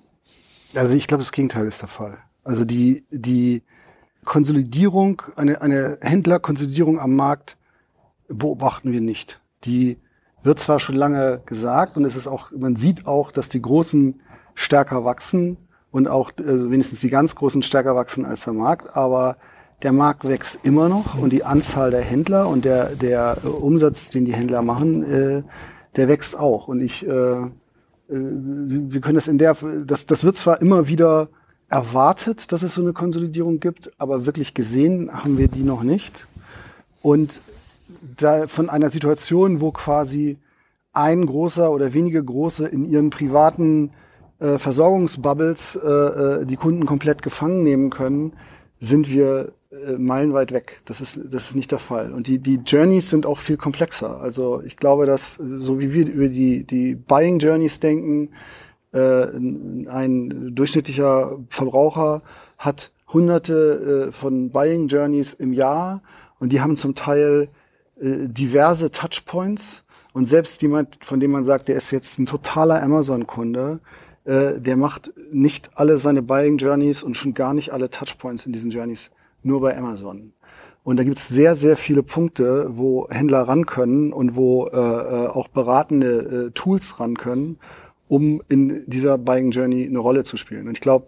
Also 0.74 0.94
ich 0.94 1.06
glaube, 1.06 1.22
das 1.22 1.32
Gegenteil 1.32 1.66
ist 1.66 1.80
der 1.80 1.88
Fall. 1.88 2.18
Also 2.42 2.66
die, 2.66 3.06
die 3.10 3.62
Konsolidierung, 4.26 5.22
eine, 5.36 5.62
eine 5.62 5.96
Händlerkonsolidierung 6.02 7.00
am 7.00 7.16
Markt 7.16 7.56
beobachten 8.28 8.92
wir 8.92 9.00
nicht 9.00 9.40
die 9.64 9.98
wird 10.42 10.58
zwar 10.58 10.78
schon 10.78 10.96
lange 10.96 11.40
gesagt 11.46 11.96
und 11.96 12.04
es 12.04 12.16
ist 12.16 12.26
auch, 12.26 12.50
man 12.52 12.76
sieht 12.76 13.06
auch, 13.06 13.32
dass 13.32 13.48
die 13.48 13.62
Großen 13.62 14.20
stärker 14.54 15.04
wachsen 15.04 15.56
und 15.90 16.08
auch 16.08 16.32
also 16.38 16.70
wenigstens 16.70 17.00
die 17.00 17.10
ganz 17.10 17.34
Großen 17.34 17.62
stärker 17.62 17.96
wachsen 17.96 18.24
als 18.24 18.44
der 18.44 18.52
Markt, 18.52 18.96
aber 18.96 19.36
der 19.82 19.92
Markt 19.92 20.26
wächst 20.26 20.58
immer 20.62 20.88
noch 20.88 21.18
und 21.18 21.30
die 21.30 21.44
Anzahl 21.44 21.90
der 21.90 22.02
Händler 22.02 22.48
und 22.48 22.64
der, 22.64 22.96
der 22.96 23.38
Umsatz, 23.44 24.10
den 24.10 24.24
die 24.24 24.34
Händler 24.34 24.62
machen, 24.62 25.02
äh, 25.02 25.42
der 25.96 26.08
wächst 26.08 26.38
auch. 26.38 26.68
Und 26.68 26.80
ich, 26.80 27.06
äh, 27.06 27.10
äh, 27.10 27.46
wir 28.08 29.00
können 29.00 29.16
das 29.16 29.28
in 29.28 29.38
der, 29.38 29.56
das, 29.86 30.06
das 30.06 30.24
wird 30.24 30.36
zwar 30.36 30.60
immer 30.60 30.88
wieder 30.88 31.28
erwartet, 31.68 32.52
dass 32.52 32.62
es 32.62 32.74
so 32.74 32.82
eine 32.82 32.92
Konsolidierung 32.92 33.60
gibt, 33.60 33.90
aber 33.98 34.26
wirklich 34.26 34.54
gesehen 34.54 35.10
haben 35.12 35.38
wir 35.38 35.48
die 35.48 35.62
noch 35.62 35.82
nicht. 35.82 36.26
Und 37.02 37.40
da 38.16 38.46
von 38.46 38.68
einer 38.68 38.90
Situation, 38.90 39.60
wo 39.60 39.72
quasi 39.72 40.38
ein 40.92 41.26
großer 41.26 41.70
oder 41.70 41.92
wenige 41.92 42.22
große 42.22 42.66
in 42.66 42.84
ihren 42.84 43.10
privaten 43.10 43.90
äh, 44.38 44.58
Versorgungsbubbles 44.58 45.76
äh, 45.76 45.88
äh, 45.88 46.46
die 46.46 46.56
Kunden 46.56 46.86
komplett 46.86 47.22
gefangen 47.22 47.62
nehmen 47.62 47.90
können, 47.90 48.32
sind 48.80 49.10
wir 49.10 49.52
äh, 49.70 49.92
meilenweit 49.92 50.52
weg. 50.52 50.80
Das 50.84 51.00
ist, 51.00 51.20
das 51.32 51.50
ist 51.50 51.56
nicht 51.56 51.72
der 51.72 51.78
Fall. 51.78 52.12
Und 52.12 52.26
die, 52.26 52.38
die 52.38 52.60
Journeys 52.64 53.10
sind 53.10 53.26
auch 53.26 53.38
viel 53.38 53.56
komplexer. 53.56 54.20
Also 54.20 54.62
ich 54.62 54.76
glaube, 54.76 55.06
dass 55.06 55.34
so 55.34 55.80
wie 55.80 55.92
wir 55.92 56.06
über 56.06 56.28
die, 56.28 56.64
die 56.64 56.94
Buying 56.94 57.38
Journeys 57.38 57.80
denken, 57.80 58.30
äh, 58.92 59.26
ein 59.88 60.54
durchschnittlicher 60.54 61.38
Verbraucher 61.48 62.22
hat 62.58 62.92
hunderte 63.12 64.08
äh, 64.08 64.12
von 64.12 64.50
Buying 64.50 64.88
Journeys 64.88 65.34
im 65.34 65.52
Jahr 65.52 66.02
und 66.38 66.52
die 66.52 66.60
haben 66.60 66.76
zum 66.76 66.94
Teil 66.94 67.48
äh, 68.00 68.28
diverse 68.28 68.90
Touchpoints 68.90 69.84
und 70.12 70.28
selbst 70.28 70.62
jemand, 70.62 70.98
von 71.04 71.20
dem 71.20 71.32
man 71.32 71.44
sagt, 71.44 71.68
der 71.68 71.76
ist 71.76 71.90
jetzt 71.90 72.18
ein 72.18 72.26
totaler 72.26 72.82
Amazon-Kunde, 72.82 73.80
äh, 74.24 74.60
der 74.60 74.76
macht 74.76 75.12
nicht 75.32 75.70
alle 75.74 75.98
seine 75.98 76.22
Buying 76.22 76.58
Journeys 76.58 77.02
und 77.02 77.16
schon 77.16 77.34
gar 77.34 77.54
nicht 77.54 77.72
alle 77.72 77.90
Touchpoints 77.90 78.46
in 78.46 78.52
diesen 78.52 78.70
Journeys 78.70 79.10
nur 79.42 79.60
bei 79.60 79.76
Amazon. 79.76 80.32
Und 80.84 80.98
da 80.98 81.04
gibt 81.04 81.16
es 81.16 81.28
sehr, 81.28 81.56
sehr 81.56 81.76
viele 81.76 82.02
Punkte, 82.02 82.66
wo 82.70 83.08
Händler 83.10 83.42
ran 83.42 83.64
können 83.64 84.12
und 84.12 84.36
wo 84.36 84.66
äh, 84.66 84.76
äh, 84.76 85.26
auch 85.28 85.48
beratende 85.48 86.48
äh, 86.48 86.50
Tools 86.52 87.00
ran 87.00 87.16
können, 87.16 87.58
um 88.06 88.42
in 88.48 88.84
dieser 88.86 89.16
Buying 89.16 89.50
Journey 89.50 89.86
eine 89.86 89.98
Rolle 89.98 90.24
zu 90.24 90.36
spielen. 90.36 90.68
Und 90.68 90.74
ich 90.74 90.82
glaube, 90.82 91.06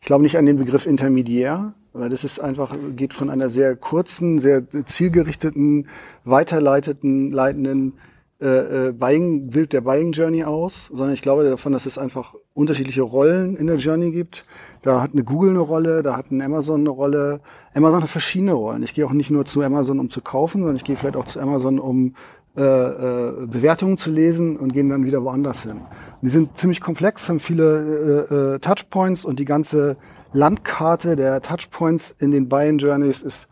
ich 0.00 0.06
glaube 0.06 0.22
nicht 0.22 0.38
an 0.38 0.46
den 0.46 0.58
Begriff 0.58 0.86
Intermediär, 0.86 1.74
weil 1.98 2.08
das 2.08 2.24
ist 2.24 2.38
einfach, 2.38 2.76
geht 2.94 3.14
von 3.14 3.30
einer 3.30 3.50
sehr 3.50 3.76
kurzen, 3.76 4.40
sehr 4.40 4.64
zielgerichteten, 4.84 5.88
weiterleiteten, 6.24 7.30
leitenden 7.32 7.94
äh, 8.40 8.88
äh, 8.88 8.92
Buying, 8.92 9.48
Bild 9.48 9.72
der 9.72 9.80
Buying 9.80 10.12
Journey 10.12 10.44
aus, 10.44 10.88
sondern 10.88 11.14
ich 11.14 11.22
glaube 11.22 11.44
davon, 11.44 11.72
dass 11.72 11.86
es 11.86 11.96
einfach 11.96 12.34
unterschiedliche 12.52 13.02
Rollen 13.02 13.56
in 13.56 13.66
der 13.66 13.76
Journey 13.76 14.10
gibt. 14.10 14.44
Da 14.82 15.00
hat 15.00 15.12
eine 15.14 15.24
Google 15.24 15.50
eine 15.50 15.60
Rolle, 15.60 16.02
da 16.02 16.16
hat 16.16 16.30
ein 16.30 16.42
Amazon 16.42 16.80
eine 16.80 16.90
Rolle. 16.90 17.40
Amazon 17.74 18.02
hat 18.02 18.10
verschiedene 18.10 18.52
Rollen. 18.52 18.82
Ich 18.82 18.92
gehe 18.92 19.06
auch 19.06 19.12
nicht 19.12 19.30
nur 19.30 19.46
zu 19.46 19.62
Amazon, 19.62 19.98
um 19.98 20.10
zu 20.10 20.20
kaufen, 20.20 20.58
sondern 20.58 20.76
ich 20.76 20.84
gehe 20.84 20.96
vielleicht 20.96 21.16
auch 21.16 21.24
zu 21.24 21.40
Amazon, 21.40 21.78
um 21.78 22.14
äh, 22.56 22.62
äh, 22.62 23.46
Bewertungen 23.46 23.98
zu 23.98 24.10
lesen 24.10 24.56
und 24.56 24.72
gehen 24.72 24.88
dann 24.88 25.04
wieder 25.04 25.22
woanders 25.22 25.62
hin. 25.62 25.72
Und 25.72 26.22
die 26.22 26.28
sind 26.28 26.56
ziemlich 26.56 26.80
komplex, 26.80 27.28
haben 27.28 27.40
viele 27.40 28.26
äh, 28.30 28.34
äh, 28.54 28.58
Touchpoints 28.58 29.24
und 29.24 29.38
die 29.38 29.44
ganze 29.44 29.98
Landkarte 30.32 31.16
der 31.16 31.40
Touchpoints 31.40 32.14
in 32.18 32.30
den 32.30 32.48
Buying 32.48 32.78
Journeys 32.78 33.22
ist 33.22 33.48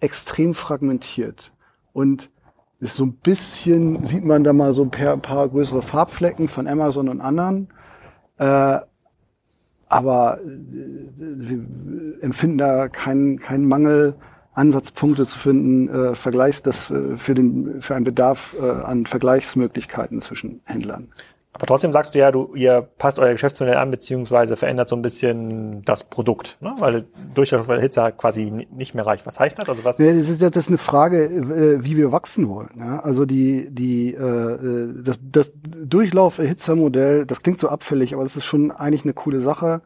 extrem 0.00 0.54
fragmentiert. 0.54 1.52
Und 1.92 2.30
ist 2.80 2.96
so 2.96 3.04
ein 3.04 3.14
bisschen, 3.14 4.04
sieht 4.04 4.24
man 4.24 4.44
da 4.44 4.52
mal 4.52 4.72
so 4.72 4.82
ein 4.82 4.90
paar, 4.90 5.12
ein 5.12 5.22
paar 5.22 5.48
größere 5.48 5.82
Farbflecken 5.82 6.48
von 6.48 6.66
Amazon 6.66 7.08
und 7.08 7.20
anderen. 7.20 7.68
Äh, 8.36 8.80
aber 9.88 10.38
äh, 10.40 10.48
wir 11.16 12.22
empfinden 12.22 12.58
da 12.58 12.88
keinen 12.88 13.38
keinen 13.38 13.66
Mangel, 13.66 14.16
Ansatzpunkte 14.52 15.26
zu 15.26 15.38
finden, 15.38 15.88
äh, 15.88 16.14
Vergleichs, 16.14 16.62
das 16.62 16.90
äh, 16.90 17.16
für 17.16 17.34
den 17.34 17.80
für 17.80 17.94
einen 17.94 18.04
Bedarf 18.04 18.54
äh, 18.60 18.64
an 18.64 19.06
Vergleichsmöglichkeiten 19.06 20.20
zwischen 20.20 20.60
Händlern. 20.64 21.08
Aber 21.54 21.66
trotzdem 21.66 21.92
sagst 21.92 22.14
du 22.14 22.18
ja, 22.18 22.32
du, 22.32 22.52
ihr 22.56 22.82
passt 22.82 23.20
euer 23.20 23.32
Geschäftsmodell 23.32 23.76
an, 23.76 23.88
beziehungsweise 23.92 24.56
verändert 24.56 24.88
so 24.88 24.96
ein 24.96 25.02
bisschen 25.02 25.84
das 25.84 26.02
Produkt, 26.02 26.58
ne? 26.60 26.74
weil 26.80 27.04
Durchlauferhitzer 27.34 28.10
quasi 28.10 28.50
nicht 28.72 28.96
mehr 28.96 29.06
reicht. 29.06 29.24
Was 29.24 29.38
heißt 29.38 29.60
das? 29.60 29.68
Also 29.68 29.84
was? 29.84 29.98
Ja, 29.98 30.12
das 30.12 30.28
ist 30.28 30.42
ist 30.42 30.68
eine 30.68 30.78
Frage, 30.78 31.26
äh, 31.26 31.84
wie 31.84 31.96
wir 31.96 32.10
wachsen 32.10 32.48
wollen. 32.48 32.70
Ja? 32.76 32.98
Also 32.98 33.24
die 33.24 33.68
die 33.70 34.14
äh, 34.14 35.02
das, 35.04 35.20
das 35.22 35.52
Durchlauferhitzermodell, 35.64 37.24
das 37.24 37.42
klingt 37.42 37.60
so 37.60 37.68
abfällig, 37.68 38.14
aber 38.14 38.24
das 38.24 38.34
ist 38.34 38.44
schon 38.44 38.72
eigentlich 38.72 39.04
eine 39.04 39.14
coole 39.14 39.38
Sache, 39.38 39.82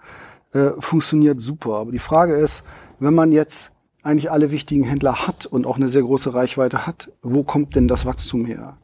äh, 0.54 0.70
funktioniert 0.78 1.38
super. 1.38 1.74
Aber 1.74 1.92
die 1.92 1.98
Frage 1.98 2.34
ist, 2.34 2.64
wenn 2.98 3.14
man 3.14 3.30
jetzt 3.30 3.72
eigentlich 4.02 4.30
alle 4.30 4.50
wichtigen 4.50 4.84
Händler 4.84 5.26
hat 5.26 5.44
und 5.44 5.66
auch 5.66 5.76
eine 5.76 5.90
sehr 5.90 6.02
große 6.02 6.32
Reichweite 6.32 6.86
hat, 6.86 7.10
wo 7.22 7.42
kommt 7.42 7.74
denn 7.74 7.88
das 7.88 8.06
Wachstum 8.06 8.46
her? 8.46 8.78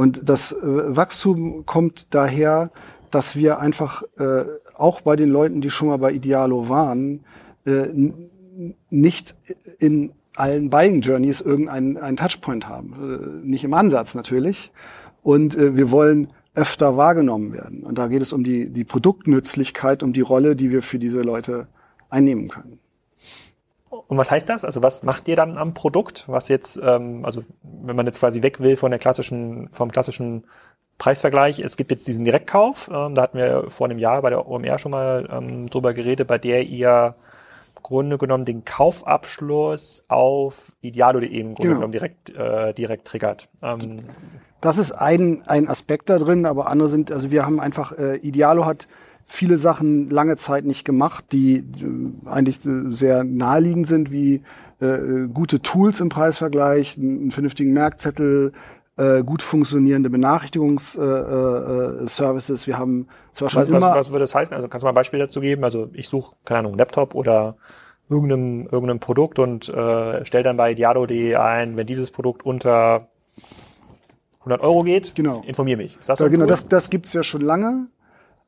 Und 0.00 0.22
das 0.24 0.50
äh, 0.50 0.56
Wachstum 0.62 1.66
kommt 1.66 2.06
daher, 2.08 2.70
dass 3.10 3.36
wir 3.36 3.58
einfach 3.58 4.02
äh, 4.18 4.44
auch 4.74 5.02
bei 5.02 5.14
den 5.14 5.28
Leuten, 5.28 5.60
die 5.60 5.68
schon 5.68 5.88
mal 5.88 5.98
bei 5.98 6.10
Idealo 6.10 6.70
waren, 6.70 7.20
äh, 7.66 7.84
nicht 8.88 9.34
in 9.78 10.12
allen 10.36 10.70
Buying 10.70 11.02
Journeys 11.02 11.42
irgendeinen 11.42 11.98
einen 11.98 12.16
Touchpoint 12.16 12.66
haben. 12.66 13.42
Äh, 13.44 13.46
nicht 13.46 13.62
im 13.62 13.74
Ansatz 13.74 14.14
natürlich. 14.14 14.72
Und 15.22 15.54
äh, 15.54 15.76
wir 15.76 15.90
wollen 15.90 16.28
öfter 16.54 16.96
wahrgenommen 16.96 17.52
werden. 17.52 17.82
Und 17.82 17.98
da 17.98 18.06
geht 18.06 18.22
es 18.22 18.32
um 18.32 18.42
die, 18.42 18.70
die 18.70 18.84
Produktnützlichkeit, 18.84 20.02
um 20.02 20.14
die 20.14 20.22
Rolle, 20.22 20.56
die 20.56 20.70
wir 20.70 20.80
für 20.80 20.98
diese 20.98 21.20
Leute 21.20 21.66
einnehmen 22.08 22.48
können. 22.48 22.78
Und 24.10 24.18
was 24.18 24.28
heißt 24.28 24.48
das? 24.48 24.64
Also 24.64 24.82
was 24.82 25.04
macht 25.04 25.28
ihr 25.28 25.36
dann 25.36 25.56
am 25.56 25.72
Produkt? 25.72 26.24
Was 26.26 26.48
jetzt, 26.48 26.80
ähm, 26.82 27.24
also 27.24 27.44
wenn 27.62 27.94
man 27.94 28.06
jetzt 28.06 28.18
quasi 28.18 28.42
weg 28.42 28.58
will 28.58 28.76
von 28.76 28.90
der 28.90 28.98
klassischen, 28.98 29.68
vom 29.70 29.92
klassischen 29.92 30.46
Preisvergleich, 30.98 31.60
es 31.60 31.76
gibt 31.76 31.92
jetzt 31.92 32.08
diesen 32.08 32.24
Direktkauf, 32.24 32.90
ähm, 32.92 33.14
da 33.14 33.22
hatten 33.22 33.38
wir 33.38 33.70
vor 33.70 33.86
einem 33.86 34.00
Jahr 34.00 34.20
bei 34.22 34.30
der 34.30 34.48
OMR 34.48 34.78
schon 34.78 34.90
mal 34.90 35.28
ähm, 35.30 35.70
drüber 35.70 35.94
geredet, 35.94 36.26
bei 36.26 36.38
der 36.38 36.64
ihr 36.64 37.14
im 37.76 37.82
Grunde 37.84 38.18
genommen 38.18 38.44
den 38.44 38.64
Kaufabschluss 38.64 40.04
auf 40.08 40.72
idealo.de 40.80 41.28
im 41.28 41.54
Grunde 41.54 41.68
genau. 41.68 41.74
genommen 41.76 41.92
direkt, 41.92 42.30
äh, 42.30 42.74
direkt 42.74 43.06
triggert. 43.06 43.48
Ähm, 43.62 44.06
das 44.60 44.76
ist 44.76 44.90
ein, 44.90 45.44
ein 45.46 45.68
Aspekt 45.68 46.10
da 46.10 46.18
drin, 46.18 46.46
aber 46.46 46.66
andere 46.66 46.88
sind, 46.88 47.12
also 47.12 47.30
wir 47.30 47.46
haben 47.46 47.60
einfach, 47.60 47.92
äh, 47.92 48.16
Idealo 48.16 48.66
hat 48.66 48.88
viele 49.30 49.56
Sachen 49.56 50.08
lange 50.08 50.36
Zeit 50.36 50.64
nicht 50.64 50.84
gemacht, 50.84 51.26
die 51.32 51.58
äh, 51.58 51.64
eigentlich 52.28 52.66
äh, 52.66 52.92
sehr 52.92 53.24
naheliegend 53.24 53.86
sind, 53.86 54.10
wie 54.10 54.42
äh, 54.80 55.28
gute 55.32 55.62
Tools 55.62 56.00
im 56.00 56.08
Preisvergleich, 56.08 56.98
einen 56.98 57.30
vernünftigen 57.30 57.72
Merkzettel, 57.72 58.52
äh, 58.96 59.22
gut 59.22 59.42
funktionierende 59.42 60.10
Benachrichtigungsservices. 60.10 62.64
Äh, 62.64 62.66
Wir 62.66 62.78
haben 62.78 63.06
zwar 63.32 63.50
schon 63.50 63.62
was, 63.62 63.68
immer... 63.68 63.90
Was, 63.90 63.96
was 63.96 64.10
würde 64.10 64.24
das 64.24 64.34
heißen? 64.34 64.52
Also 64.52 64.66
kannst 64.66 64.82
du 64.82 64.86
mal 64.86 64.92
ein 64.92 64.96
Beispiel 64.96 65.20
dazu 65.20 65.40
geben? 65.40 65.62
Also 65.62 65.90
ich 65.92 66.08
suche, 66.08 66.34
keine 66.44 66.58
Ahnung, 66.58 66.76
Laptop 66.76 67.14
oder 67.14 67.54
irgendeinem, 68.08 68.64
irgendeinem 68.64 68.98
Produkt 68.98 69.38
und 69.38 69.68
äh, 69.68 70.24
stelle 70.24 70.42
dann 70.42 70.56
bei 70.56 70.74
Diado.de 70.74 71.36
ein, 71.36 71.76
wenn 71.76 71.86
dieses 71.86 72.10
Produkt 72.10 72.44
unter 72.44 73.06
100 74.40 74.60
Euro 74.60 74.82
geht, 74.82 75.14
genau. 75.14 75.44
informiere 75.46 75.76
mich. 75.76 75.98
Ist 75.98 76.08
das 76.08 76.18
so 76.18 76.24
ja, 76.24 76.30
genau, 76.30 76.46
das, 76.46 76.66
das 76.66 76.90
gibt's 76.90 77.12
ja 77.12 77.22
schon 77.22 77.42
lange 77.42 77.86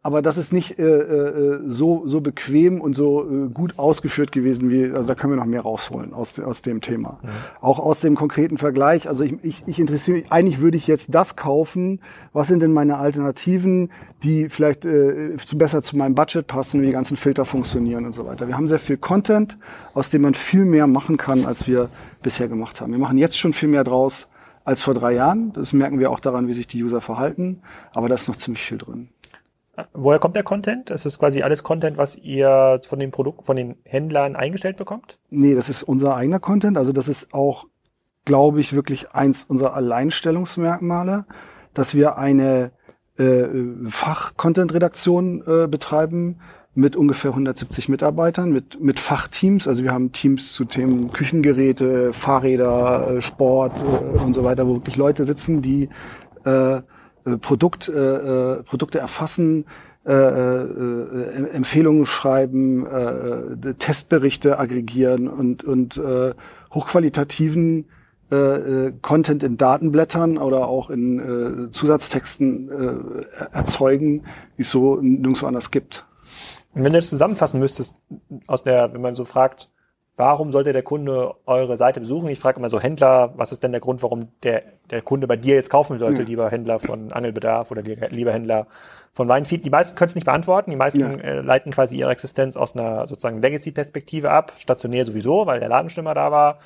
aber 0.04 0.20
das 0.20 0.36
ist 0.36 0.52
nicht 0.52 0.78
äh, 0.78 0.82
äh, 0.82 1.60
so 1.66 2.02
so 2.06 2.20
bequem 2.20 2.80
und 2.80 2.94
so 2.94 3.22
äh, 3.22 3.48
gut 3.48 3.78
ausgeführt 3.78 4.32
gewesen 4.32 4.68
wie 4.68 4.90
also 4.90 5.06
da 5.06 5.14
können 5.14 5.32
wir 5.32 5.36
noch 5.36 5.46
mehr 5.46 5.60
rausholen 5.60 6.12
aus 6.12 6.38
aus 6.40 6.62
dem 6.62 6.80
Thema. 6.80 7.20
Mhm. 7.22 7.28
auch 7.60 7.78
aus 7.78 8.00
dem 8.00 8.16
konkreten 8.16 8.58
Vergleich 8.58 9.08
also 9.08 9.22
ich, 9.22 9.34
ich, 9.42 9.62
ich 9.66 9.78
interessiere 9.78 10.18
mich 10.18 10.32
eigentlich 10.32 10.60
würde 10.60 10.76
ich 10.76 10.86
jetzt 10.86 11.14
das 11.14 11.36
kaufen. 11.36 12.00
Was 12.32 12.48
sind 12.48 12.60
denn 12.60 12.72
meine 12.72 12.98
Alternativen 12.98 13.90
die 14.24 14.48
vielleicht 14.48 14.84
äh, 14.84 15.36
zu, 15.36 15.56
besser 15.56 15.82
zu 15.82 15.96
meinem 15.96 16.14
Budget 16.14 16.46
passen 16.48 16.82
wie 16.82 16.86
die 16.86 16.92
ganzen 16.92 17.16
Filter 17.16 17.44
funktionieren 17.44 18.04
und 18.04 18.12
so 18.12 18.26
weiter? 18.26 18.48
Wir 18.48 18.56
haben 18.56 18.68
sehr 18.68 18.80
viel 18.80 18.96
Content 18.96 19.56
aus 19.94 20.10
dem 20.10 20.22
man 20.22 20.34
viel 20.34 20.64
mehr 20.64 20.88
machen 20.88 21.16
kann 21.16 21.46
als 21.46 21.68
wir 21.68 21.88
bisher 22.22 22.48
gemacht 22.48 22.80
haben. 22.80 22.90
Wir 22.90 22.98
machen 22.98 23.18
jetzt 23.18 23.38
schon 23.38 23.52
viel 23.52 23.68
mehr 23.68 23.84
draus 23.84 24.28
als 24.64 24.82
vor 24.82 24.94
drei 24.94 25.12
Jahren. 25.12 25.52
Das 25.52 25.72
merken 25.72 26.00
wir 26.00 26.10
auch 26.10 26.20
daran 26.20 26.48
wie 26.48 26.52
sich 26.52 26.66
die 26.66 26.82
User 26.82 27.00
verhalten. 27.00 27.60
Aber 27.92 28.08
da 28.08 28.16
ist 28.16 28.28
noch 28.28 28.36
ziemlich 28.36 28.62
viel 28.62 28.78
drin 28.78 29.08
Woher 29.92 30.18
kommt 30.18 30.36
der 30.36 30.42
Content? 30.42 30.90
Das 30.90 31.06
ist 31.06 31.18
quasi 31.18 31.42
alles 31.42 31.62
Content, 31.62 31.96
was 31.96 32.16
ihr 32.16 32.80
von 32.86 32.98
den 32.98 33.10
Produkten, 33.10 33.44
von 33.44 33.56
den 33.56 33.76
Händlern 33.84 34.36
eingestellt 34.36 34.76
bekommt? 34.76 35.18
Nee, 35.30 35.54
das 35.54 35.68
ist 35.68 35.82
unser 35.82 36.16
eigener 36.16 36.40
Content. 36.40 36.76
Also 36.76 36.92
das 36.92 37.08
ist 37.08 37.34
auch, 37.34 37.66
glaube 38.24 38.60
ich, 38.60 38.72
wirklich 38.72 39.12
eins 39.12 39.44
unserer 39.44 39.74
Alleinstellungsmerkmale, 39.74 41.26
dass 41.74 41.94
wir 41.94 42.18
eine 42.18 42.72
äh, 43.18 43.44
Fach-Content-Redaktion 43.88 45.42
äh, 45.46 45.66
betreiben 45.68 46.40
mit 46.74 46.96
ungefähr 46.96 47.32
170 47.32 47.88
Mitarbeitern, 47.88 48.50
mit, 48.50 48.80
mit 48.80 48.98
Fachteams. 48.98 49.68
Also 49.68 49.82
wir 49.82 49.92
haben 49.92 50.12
Teams 50.12 50.54
zu 50.54 50.64
Themen 50.64 51.12
Küchengeräte, 51.12 52.12
Fahrräder, 52.12 53.16
äh, 53.16 53.22
Sport 53.22 53.72
äh, 53.80 54.18
und 54.18 54.34
so 54.34 54.44
weiter, 54.44 54.66
wo 54.66 54.74
wirklich 54.74 54.96
Leute 54.96 55.26
sitzen, 55.26 55.60
die 55.60 55.90
äh, 56.44 56.80
äh, 57.24 57.36
Produkt, 57.36 57.88
äh, 57.88 57.92
äh, 57.92 58.62
Produkte 58.62 58.98
erfassen, 58.98 59.66
äh, 60.04 60.12
äh, 60.12 61.50
Empfehlungen 61.52 62.06
schreiben, 62.06 62.86
äh, 62.86 63.74
Testberichte 63.74 64.58
aggregieren 64.58 65.28
und, 65.28 65.62
und 65.64 65.96
äh, 65.96 66.34
hochqualitativen 66.74 67.86
äh, 68.30 68.92
Content 69.02 69.42
in 69.42 69.56
Datenblättern 69.56 70.38
oder 70.38 70.66
auch 70.66 70.90
in 70.90 71.66
äh, 71.66 71.70
Zusatztexten 71.70 72.70
äh, 72.70 73.44
erzeugen, 73.52 74.22
wie 74.56 74.62
es 74.62 74.70
so 74.70 74.96
nirgendwo 74.96 75.46
anders 75.46 75.70
gibt. 75.70 76.04
Wenn 76.74 76.92
du 76.92 76.98
das 76.98 77.10
zusammenfassen 77.10 77.60
müsstest, 77.60 77.94
aus 78.46 78.64
der, 78.64 78.92
wenn 78.94 79.02
man 79.02 79.14
so 79.14 79.24
fragt, 79.24 79.68
warum 80.22 80.52
sollte 80.52 80.72
der 80.72 80.84
Kunde 80.84 81.34
eure 81.46 81.76
Seite 81.76 81.98
besuchen? 81.98 82.28
Ich 82.28 82.38
frage 82.38 82.60
immer 82.60 82.70
so 82.70 82.78
Händler, 82.78 83.32
was 83.36 83.50
ist 83.50 83.64
denn 83.64 83.72
der 83.72 83.80
Grund, 83.80 84.04
warum 84.04 84.28
der, 84.44 84.62
der 84.88 85.02
Kunde 85.02 85.26
bei 85.26 85.34
dir 85.34 85.56
jetzt 85.56 85.68
kaufen 85.68 85.98
sollte, 85.98 86.22
ja. 86.22 86.28
lieber 86.28 86.48
Händler 86.48 86.78
von 86.78 87.12
Angelbedarf 87.12 87.72
oder 87.72 87.82
lieber 87.82 88.32
Händler 88.32 88.68
von 89.12 89.28
Weinfeed? 89.28 89.64
Die 89.64 89.70
meisten 89.70 89.96
können 89.96 90.10
es 90.10 90.14
nicht 90.14 90.24
beantworten. 90.24 90.70
Die 90.70 90.76
meisten 90.76 91.00
ja. 91.00 91.08
äh, 91.08 91.40
leiten 91.40 91.72
quasi 91.72 91.96
ihre 91.96 92.12
Existenz 92.12 92.56
aus 92.56 92.76
einer 92.76 93.08
sozusagen 93.08 93.42
Legacy-Perspektive 93.42 94.30
ab. 94.30 94.52
Stationär 94.58 95.04
sowieso, 95.04 95.46
weil 95.46 95.58
der 95.58 95.68
Ladenstimmer 95.68 96.14
da 96.14 96.30
war. 96.30 96.58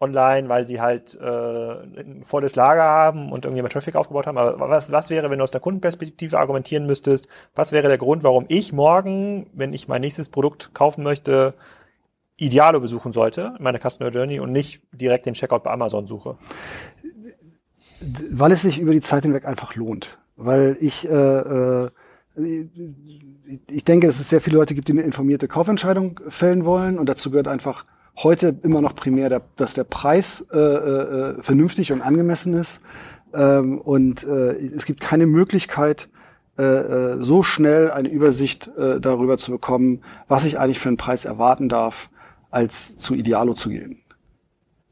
Online, 0.00 0.48
weil 0.48 0.66
sie 0.66 0.80
halt 0.80 1.16
äh, 1.18 1.24
ein 1.24 2.22
volles 2.24 2.56
Lager 2.56 2.82
haben 2.82 3.30
und 3.30 3.44
irgendjemand 3.44 3.72
Traffic 3.72 3.94
aufgebaut 3.94 4.26
haben. 4.26 4.36
Aber 4.36 4.68
was, 4.68 4.90
was 4.90 5.10
wäre, 5.10 5.30
wenn 5.30 5.38
du 5.38 5.44
aus 5.44 5.52
der 5.52 5.60
Kundenperspektive 5.60 6.38
argumentieren 6.38 6.86
müsstest? 6.86 7.28
Was 7.54 7.70
wäre 7.70 7.86
der 7.86 7.98
Grund, 7.98 8.24
warum 8.24 8.46
ich 8.48 8.72
morgen, 8.72 9.46
wenn 9.54 9.72
ich 9.72 9.86
mein 9.86 10.00
nächstes 10.00 10.28
Produkt 10.28 10.74
kaufen 10.74 11.04
möchte, 11.04 11.54
Idealo 12.36 12.80
besuchen 12.80 13.12
sollte, 13.12 13.54
meine 13.58 13.78
Customer 13.78 14.10
Journey, 14.10 14.40
und 14.40 14.52
nicht 14.52 14.82
direkt 14.92 15.26
den 15.26 15.34
Checkout 15.34 15.62
bei 15.62 15.70
Amazon 15.70 16.06
suche? 16.06 16.36
Weil 18.30 18.52
es 18.52 18.62
sich 18.62 18.78
über 18.78 18.92
die 18.92 19.00
Zeit 19.00 19.22
hinweg 19.22 19.46
einfach 19.46 19.74
lohnt. 19.74 20.18
Weil 20.36 20.76
ich, 20.80 21.08
äh, 21.08 21.14
äh, 21.14 21.90
ich 23.68 23.84
denke, 23.84 24.06
dass 24.06 24.20
es 24.20 24.28
sehr 24.28 24.42
viele 24.42 24.58
Leute 24.58 24.74
gibt, 24.74 24.88
die 24.88 24.92
eine 24.92 25.00
informierte 25.00 25.48
Kaufentscheidung 25.48 26.20
fällen 26.28 26.66
wollen. 26.66 26.98
Und 26.98 27.08
dazu 27.08 27.30
gehört 27.30 27.48
einfach 27.48 27.86
heute 28.16 28.54
immer 28.62 28.82
noch 28.82 28.94
primär, 28.94 29.30
der, 29.30 29.42
dass 29.56 29.72
der 29.72 29.84
Preis 29.84 30.46
äh, 30.52 30.58
äh, 30.58 31.42
vernünftig 31.42 31.90
und 31.92 32.02
angemessen 32.02 32.52
ist. 32.52 32.80
Ähm, 33.32 33.80
und 33.80 34.24
äh, 34.24 34.56
es 34.76 34.84
gibt 34.84 35.00
keine 35.00 35.26
Möglichkeit, 35.26 36.10
äh, 36.58 36.62
äh 36.62 37.22
so 37.22 37.42
schnell 37.42 37.90
eine 37.90 38.10
Übersicht 38.10 38.70
äh, 38.76 39.00
darüber 39.00 39.38
zu 39.38 39.52
bekommen, 39.52 40.02
was 40.28 40.44
ich 40.44 40.58
eigentlich 40.58 40.78
für 40.78 40.88
einen 40.88 40.98
Preis 40.98 41.24
erwarten 41.24 41.70
darf 41.70 42.10
als 42.50 42.96
zu 42.96 43.14
Idealo 43.14 43.54
zu 43.54 43.70
gehen. 43.70 44.02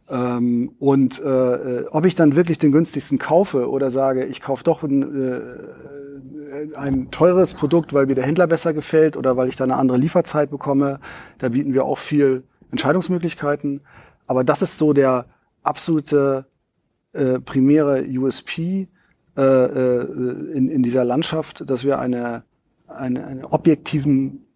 Ähm, 0.08 0.72
und 0.78 1.20
äh, 1.20 1.84
ob 1.90 2.04
ich 2.04 2.14
dann 2.14 2.36
wirklich 2.36 2.58
den 2.58 2.72
günstigsten 2.72 3.18
kaufe 3.18 3.70
oder 3.70 3.90
sage, 3.90 4.26
ich 4.26 4.42
kaufe 4.42 4.62
doch 4.62 4.82
ein, 4.82 5.32
äh, 5.32 6.76
ein 6.76 7.10
teures 7.10 7.54
Produkt, 7.54 7.94
weil 7.94 8.06
mir 8.06 8.14
der 8.14 8.24
Händler 8.24 8.46
besser 8.46 8.74
gefällt 8.74 9.16
oder 9.16 9.36
weil 9.36 9.48
ich 9.48 9.56
da 9.56 9.64
eine 9.64 9.76
andere 9.76 9.98
Lieferzeit 9.98 10.50
bekomme, 10.50 11.00
da 11.38 11.48
bieten 11.48 11.72
wir 11.72 11.84
auch 11.84 11.98
viel 11.98 12.44
Entscheidungsmöglichkeiten. 12.70 13.80
Aber 14.26 14.44
das 14.44 14.62
ist 14.62 14.76
so 14.76 14.92
der 14.92 15.26
absolute 15.62 16.46
äh, 17.12 17.40
primäre 17.40 18.04
USP 18.04 18.88
äh, 19.36 19.42
äh, 19.42 20.06
in, 20.52 20.68
in 20.68 20.82
dieser 20.82 21.04
Landschaft, 21.04 21.68
dass 21.68 21.82
wir 21.82 21.98
eine, 21.98 22.44
eine, 22.88 23.26
einen 23.26 23.44
objektiven 23.44 24.46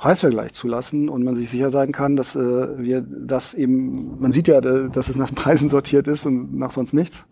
Preisvergleich 0.00 0.54
zulassen 0.54 1.10
und 1.10 1.24
man 1.24 1.36
sich 1.36 1.50
sicher 1.50 1.70
sein 1.70 1.92
kann, 1.92 2.16
dass 2.16 2.34
äh, 2.34 2.78
wir 2.78 3.02
das 3.02 3.52
eben, 3.52 4.18
man 4.18 4.32
sieht 4.32 4.48
ja, 4.48 4.62
dass 4.62 5.10
es 5.10 5.16
nach 5.16 5.34
Preisen 5.34 5.68
sortiert 5.68 6.08
ist 6.08 6.24
und 6.24 6.56
nach 6.56 6.72
sonst 6.72 6.94
nichts. 6.94 7.26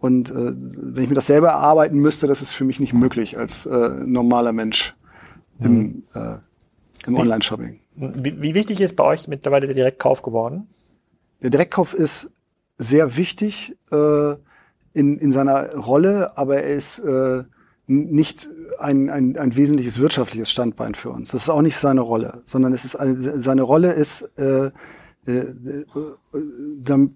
Und 0.00 0.28
äh, 0.30 0.52
wenn 0.56 1.04
ich 1.04 1.08
mir 1.08 1.14
das 1.14 1.28
selber 1.28 1.50
erarbeiten 1.50 2.00
müsste, 2.00 2.26
das 2.26 2.42
ist 2.42 2.52
für 2.52 2.64
mich 2.64 2.80
nicht 2.80 2.94
möglich 2.94 3.38
als 3.38 3.64
äh, 3.66 3.88
normaler 4.04 4.52
Mensch 4.52 4.96
im, 5.60 5.72
mhm. 5.72 6.02
äh, 6.14 6.36
im 7.06 7.14
Online-Shopping. 7.14 7.78
Wie, 7.94 8.42
wie 8.42 8.54
wichtig 8.56 8.80
ist 8.80 8.96
bei 8.96 9.04
euch 9.04 9.28
mittlerweile 9.28 9.66
der 9.66 9.76
Direktkauf 9.76 10.22
geworden? 10.22 10.66
Der 11.42 11.50
Direktkauf 11.50 11.94
ist 11.94 12.28
sehr 12.76 13.16
wichtig 13.16 13.76
äh, 13.92 14.32
in, 14.94 15.16
in 15.18 15.30
seiner 15.30 15.76
Rolle, 15.76 16.36
aber 16.36 16.56
er 16.56 16.74
ist 16.74 16.98
äh, 16.98 17.44
nicht 17.86 18.48
ein, 18.78 19.10
ein, 19.10 19.36
ein 19.36 19.56
wesentliches 19.56 19.98
wirtschaftliches 19.98 20.50
Standbein 20.50 20.94
für 20.94 21.10
uns. 21.10 21.30
Das 21.30 21.42
ist 21.42 21.48
auch 21.48 21.62
nicht 21.62 21.76
seine 21.76 22.00
Rolle, 22.00 22.42
sondern 22.46 22.72
es 22.72 22.84
ist 22.84 22.96
seine 22.98 23.62
Rolle 23.62 23.92
ist 23.92 24.22
äh, 24.38 24.70
äh, 25.26 25.32
äh, 25.32 25.84
äh, 26.34 27.08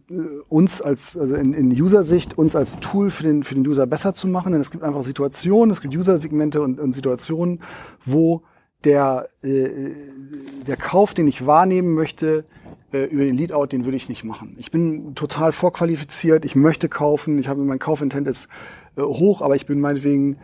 uns 0.49 0.81
als 0.81 1.17
also 1.17 1.35
in, 1.35 1.53
in 1.53 1.71
User-Sicht 1.71 2.39
uns 2.39 2.57
als 2.57 2.81
Tool 2.81 3.11
für 3.11 3.23
den 3.23 3.43
für 3.43 3.55
den 3.55 3.67
User 3.67 3.87
besser 3.87 4.15
zu 4.15 4.29
machen, 4.29 4.53
denn 4.53 4.63
es 4.63 4.71
gibt 4.71 4.83
einfach 4.83 5.03
Situationen, 5.03 5.71
es 5.71 5.83
gibt 5.83 5.95
User-Segmente 5.95 6.63
und, 6.63 6.81
und 6.81 6.95
Situationen, 6.95 7.61
wo 8.07 8.43
der 8.85 9.29
äh, 9.43 9.91
der 10.67 10.77
Kauf, 10.79 11.13
den 11.13 11.29
ich 11.29 11.45
wahrnehmen 11.45 11.93
möchte, 11.93 12.47
äh, 12.93 13.05
über 13.05 13.25
den 13.25 13.37
Leadout, 13.37 13.67
den 13.67 13.85
würde 13.85 13.99
ich 13.99 14.09
nicht 14.09 14.25
machen. 14.25 14.57
Ich 14.59 14.71
bin 14.71 15.15
total 15.15 15.53
vorqualifiziert, 15.53 16.47
ich 16.47 16.55
möchte 16.55 16.89
kaufen, 16.89 17.39
ich 17.39 17.49
habe 17.49 17.61
mein 17.61 17.79
Kaufintent 17.79 18.27
ist 18.27 18.49
äh, 18.97 19.03
hoch, 19.03 19.43
aber 19.43 19.57
ich 19.57 19.67
bin 19.67 19.81
meinetwegen 19.81 20.39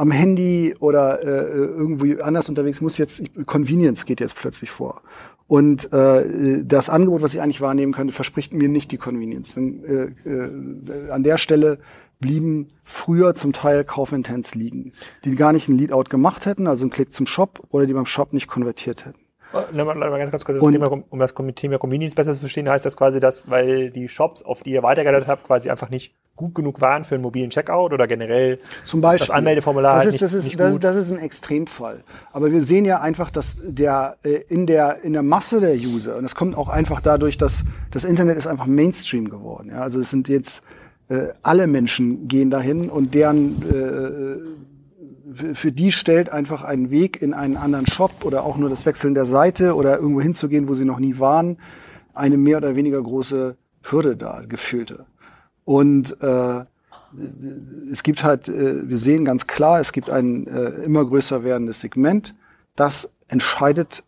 am 0.00 0.10
Handy 0.10 0.74
oder 0.80 1.22
äh, 1.22 1.26
irgendwie 1.26 2.22
anders 2.22 2.48
unterwegs, 2.48 2.80
muss 2.80 2.96
jetzt, 2.96 3.22
Convenience 3.44 4.06
geht 4.06 4.20
jetzt 4.20 4.34
plötzlich 4.34 4.70
vor. 4.70 5.02
Und 5.46 5.92
äh, 5.92 6.64
das 6.64 6.88
Angebot, 6.88 7.20
was 7.20 7.34
ich 7.34 7.42
eigentlich 7.42 7.60
wahrnehmen 7.60 7.92
könnte, 7.92 8.14
verspricht 8.14 8.54
mir 8.54 8.70
nicht 8.70 8.92
die 8.92 8.96
Convenience. 8.96 9.54
Denn, 9.54 9.84
äh, 9.84 10.28
äh, 10.28 11.10
an 11.10 11.22
der 11.22 11.36
Stelle 11.36 11.80
blieben 12.18 12.68
früher 12.82 13.34
zum 13.34 13.52
Teil 13.52 13.84
Kaufintents 13.84 14.54
liegen, 14.54 14.92
die 15.24 15.34
gar 15.34 15.52
nicht 15.52 15.68
ein 15.68 15.76
Leadout 15.76 16.04
gemacht 16.04 16.46
hätten, 16.46 16.66
also 16.66 16.84
einen 16.84 16.90
Klick 16.90 17.12
zum 17.12 17.26
Shop 17.26 17.60
oder 17.68 17.86
die 17.86 17.92
beim 17.92 18.06
Shop 18.06 18.32
nicht 18.32 18.46
konvertiert 18.46 19.04
hätten. 19.04 19.19
Mal, 19.52 19.94
mal 19.94 20.18
ganz, 20.18 20.30
ganz 20.30 20.44
kurz 20.44 20.58
das 20.58 20.66
und, 20.66 20.72
Thema, 20.72 20.90
um 20.90 21.18
das 21.18 21.34
Thema 21.56 21.78
Convenience 21.78 22.14
besser 22.14 22.32
zu 22.34 22.40
verstehen, 22.40 22.68
heißt 22.68 22.84
das 22.86 22.96
quasi, 22.96 23.18
dass, 23.20 23.50
weil 23.50 23.90
die 23.90 24.08
Shops, 24.08 24.42
auf 24.42 24.62
die 24.62 24.70
ihr 24.70 24.82
weitergeleitet 24.82 25.28
habt, 25.28 25.44
quasi 25.44 25.70
einfach 25.70 25.90
nicht 25.90 26.14
gut 26.36 26.54
genug 26.54 26.80
waren 26.80 27.04
für 27.04 27.16
einen 27.16 27.22
mobilen 27.22 27.50
Checkout 27.50 27.92
oder 27.92 28.06
generell 28.06 28.58
Zum 28.86 29.00
Beispiel, 29.00 29.26
das 29.26 29.30
Anmeldeformular 29.30 29.96
das 29.96 30.04
halt 30.04 30.14
ist, 30.14 30.22
das 30.22 30.32
ist, 30.32 30.58
das, 30.58 30.72
ist, 30.72 30.84
das 30.84 30.96
ist 30.96 31.10
ein 31.12 31.18
Extremfall. 31.18 32.02
Aber 32.32 32.50
wir 32.50 32.62
sehen 32.62 32.84
ja 32.84 33.00
einfach, 33.00 33.30
dass 33.30 33.58
der 33.62 34.16
äh, 34.22 34.40
in 34.48 34.66
der 34.66 35.02
in 35.02 35.12
der 35.12 35.22
Masse 35.22 35.60
der 35.60 35.74
User 35.74 36.16
und 36.16 36.22
das 36.22 36.34
kommt 36.34 36.56
auch 36.56 36.68
einfach 36.68 37.00
dadurch, 37.02 37.36
dass 37.36 37.62
das 37.90 38.04
Internet 38.04 38.38
ist 38.38 38.46
einfach 38.46 38.66
Mainstream 38.66 39.28
geworden. 39.28 39.68
Ja? 39.70 39.82
Also 39.82 40.00
es 40.00 40.10
sind 40.10 40.28
jetzt 40.28 40.62
äh, 41.08 41.28
alle 41.42 41.66
Menschen 41.66 42.26
gehen 42.26 42.50
dahin 42.50 42.88
und 42.88 43.14
deren 43.14 43.62
äh, 43.62 44.79
für 45.34 45.72
die 45.72 45.92
stellt 45.92 46.30
einfach 46.30 46.64
einen 46.64 46.90
Weg 46.90 47.20
in 47.22 47.34
einen 47.34 47.56
anderen 47.56 47.86
Shop 47.86 48.24
oder 48.24 48.44
auch 48.44 48.56
nur 48.56 48.70
das 48.70 48.86
Wechseln 48.86 49.14
der 49.14 49.26
Seite 49.26 49.74
oder 49.74 49.98
irgendwo 49.98 50.20
hinzugehen, 50.20 50.68
wo 50.68 50.74
sie 50.74 50.84
noch 50.84 50.98
nie 50.98 51.18
waren, 51.18 51.58
eine 52.14 52.36
mehr 52.36 52.56
oder 52.56 52.76
weniger 52.76 53.02
große 53.02 53.56
Hürde 53.82 54.16
da, 54.16 54.42
gefühlte. 54.48 55.06
Und 55.64 56.20
äh, 56.20 56.64
es 57.90 58.02
gibt 58.02 58.24
halt, 58.24 58.48
äh, 58.48 58.88
wir 58.88 58.98
sehen 58.98 59.24
ganz 59.24 59.46
klar, 59.46 59.80
es 59.80 59.92
gibt 59.92 60.10
ein 60.10 60.46
äh, 60.46 60.70
immer 60.84 61.04
größer 61.04 61.44
werdendes 61.44 61.80
Segment. 61.80 62.34
Das 62.76 63.10
entscheidet 63.28 64.04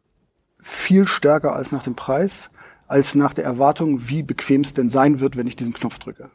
viel 0.61 1.07
stärker 1.07 1.55
als 1.55 1.73
nach 1.73 1.83
dem 1.83 1.95
Preis, 1.95 2.51
als 2.87 3.15
nach 3.15 3.35
der 3.35 3.45
Erwartung, 3.45 4.09
wie 4.09 4.23
bequem 4.23 4.63
es 4.63 4.75
denn 4.75 4.91
sein 4.91 5.21
wird, 5.21 5.37
wenn 5.37 5.47
ich 5.47 5.57
diesen 5.57 5.75
Knopf 5.75 5.99
drücke. 5.99 6.31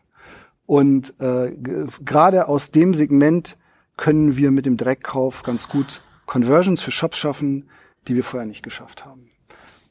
Und 0.66 1.14
äh, 1.20 1.56
gerade 2.04 2.48
aus 2.48 2.72
dem 2.72 2.94
Segment 2.94 3.56
können 3.98 4.38
wir 4.38 4.52
mit 4.52 4.66
dem 4.66 4.78
Direktkauf 4.78 5.44
ganz 5.44 5.68
gut 5.68 6.02
Conversions 6.26 6.82
für 6.82 6.92
Shops 6.92 7.18
schaffen, 7.18 7.70
die 8.08 8.16
wir 8.16 8.24
vorher 8.24 8.48
nicht 8.48 8.64
geschafft 8.64 9.06
haben. 9.06 9.30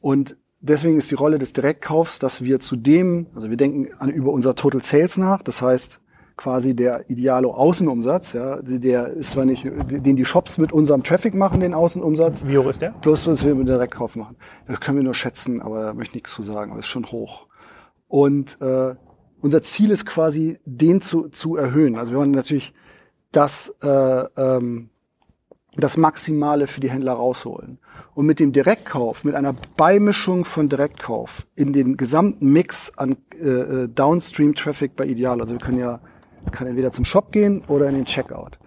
Und 0.00 0.36
deswegen 0.60 0.98
ist 0.98 1.10
die 1.10 1.16
Rolle 1.16 1.38
des 1.38 1.52
Direktkaufs, 1.52 2.18
dass 2.18 2.42
wir 2.42 2.60
zudem, 2.60 3.26
also 3.34 3.50
wir 3.50 3.56
denken 3.56 3.88
an, 3.98 4.10
über 4.10 4.30
unser 4.32 4.54
Total 4.54 4.82
Sales 4.82 5.16
nach, 5.18 5.42
das 5.42 5.60
heißt 5.62 6.00
quasi 6.36 6.76
der 6.76 7.08
ideale 7.08 7.48
Außenumsatz, 7.48 8.34
ja, 8.34 8.60
der 8.60 9.08
ist 9.08 9.30
zwar 9.30 9.46
nicht, 9.46 9.64
den 9.64 10.16
die 10.16 10.24
Shops 10.26 10.58
mit 10.58 10.70
unserem 10.70 11.02
Traffic 11.02 11.34
machen, 11.34 11.60
den 11.60 11.72
Außenumsatz. 11.72 12.44
Wie 12.46 12.58
hoch 12.58 12.66
ist 12.66 12.82
der? 12.82 12.90
Plus, 12.90 13.26
was 13.26 13.44
wir 13.44 13.54
mit 13.54 13.68
Direktkauf 13.68 14.16
machen. 14.16 14.36
Das 14.66 14.80
können 14.80 14.98
wir 14.98 15.04
nur 15.04 15.14
schätzen, 15.14 15.62
aber 15.62 15.82
da 15.82 15.94
möchte 15.94 16.10
ich 16.10 16.14
nichts 16.16 16.34
zu 16.34 16.42
sagen, 16.42 16.72
aber 16.72 16.80
ist 16.80 16.88
schon 16.88 17.06
hoch. 17.06 17.46
Und 18.06 18.60
äh, 18.60 18.94
unser 19.40 19.62
Ziel 19.62 19.90
ist 19.90 20.04
quasi, 20.04 20.58
den 20.66 21.00
zu, 21.00 21.28
zu 21.28 21.56
erhöhen. 21.56 21.96
Also 21.96 22.12
wir 22.12 22.18
wollen 22.18 22.32
natürlich 22.32 22.74
das, 23.36 23.74
äh, 23.82 23.88
ähm, 23.88 24.88
das 25.76 25.98
Maximale 25.98 26.66
für 26.66 26.80
die 26.80 26.90
Händler 26.90 27.12
rausholen. 27.12 27.78
Und 28.14 28.24
mit 28.24 28.40
dem 28.40 28.52
Direktkauf, 28.52 29.24
mit 29.24 29.34
einer 29.34 29.54
Beimischung 29.76 30.46
von 30.46 30.70
Direktkauf 30.70 31.46
in 31.54 31.74
den 31.74 31.98
gesamten 31.98 32.50
Mix 32.50 32.96
an 32.96 33.16
äh, 33.34 33.46
äh, 33.46 33.88
Downstream-Traffic 33.88 34.96
bei 34.96 35.04
Ideal, 35.04 35.40
also 35.40 35.52
wir 35.52 35.60
können 35.60 35.78
ja, 35.78 36.00
kann 36.50 36.66
entweder 36.66 36.92
zum 36.92 37.04
Shop 37.04 37.30
gehen 37.30 37.62
oder 37.68 37.88
in 37.88 37.94
den 37.94 38.06
Checkout. 38.06 38.58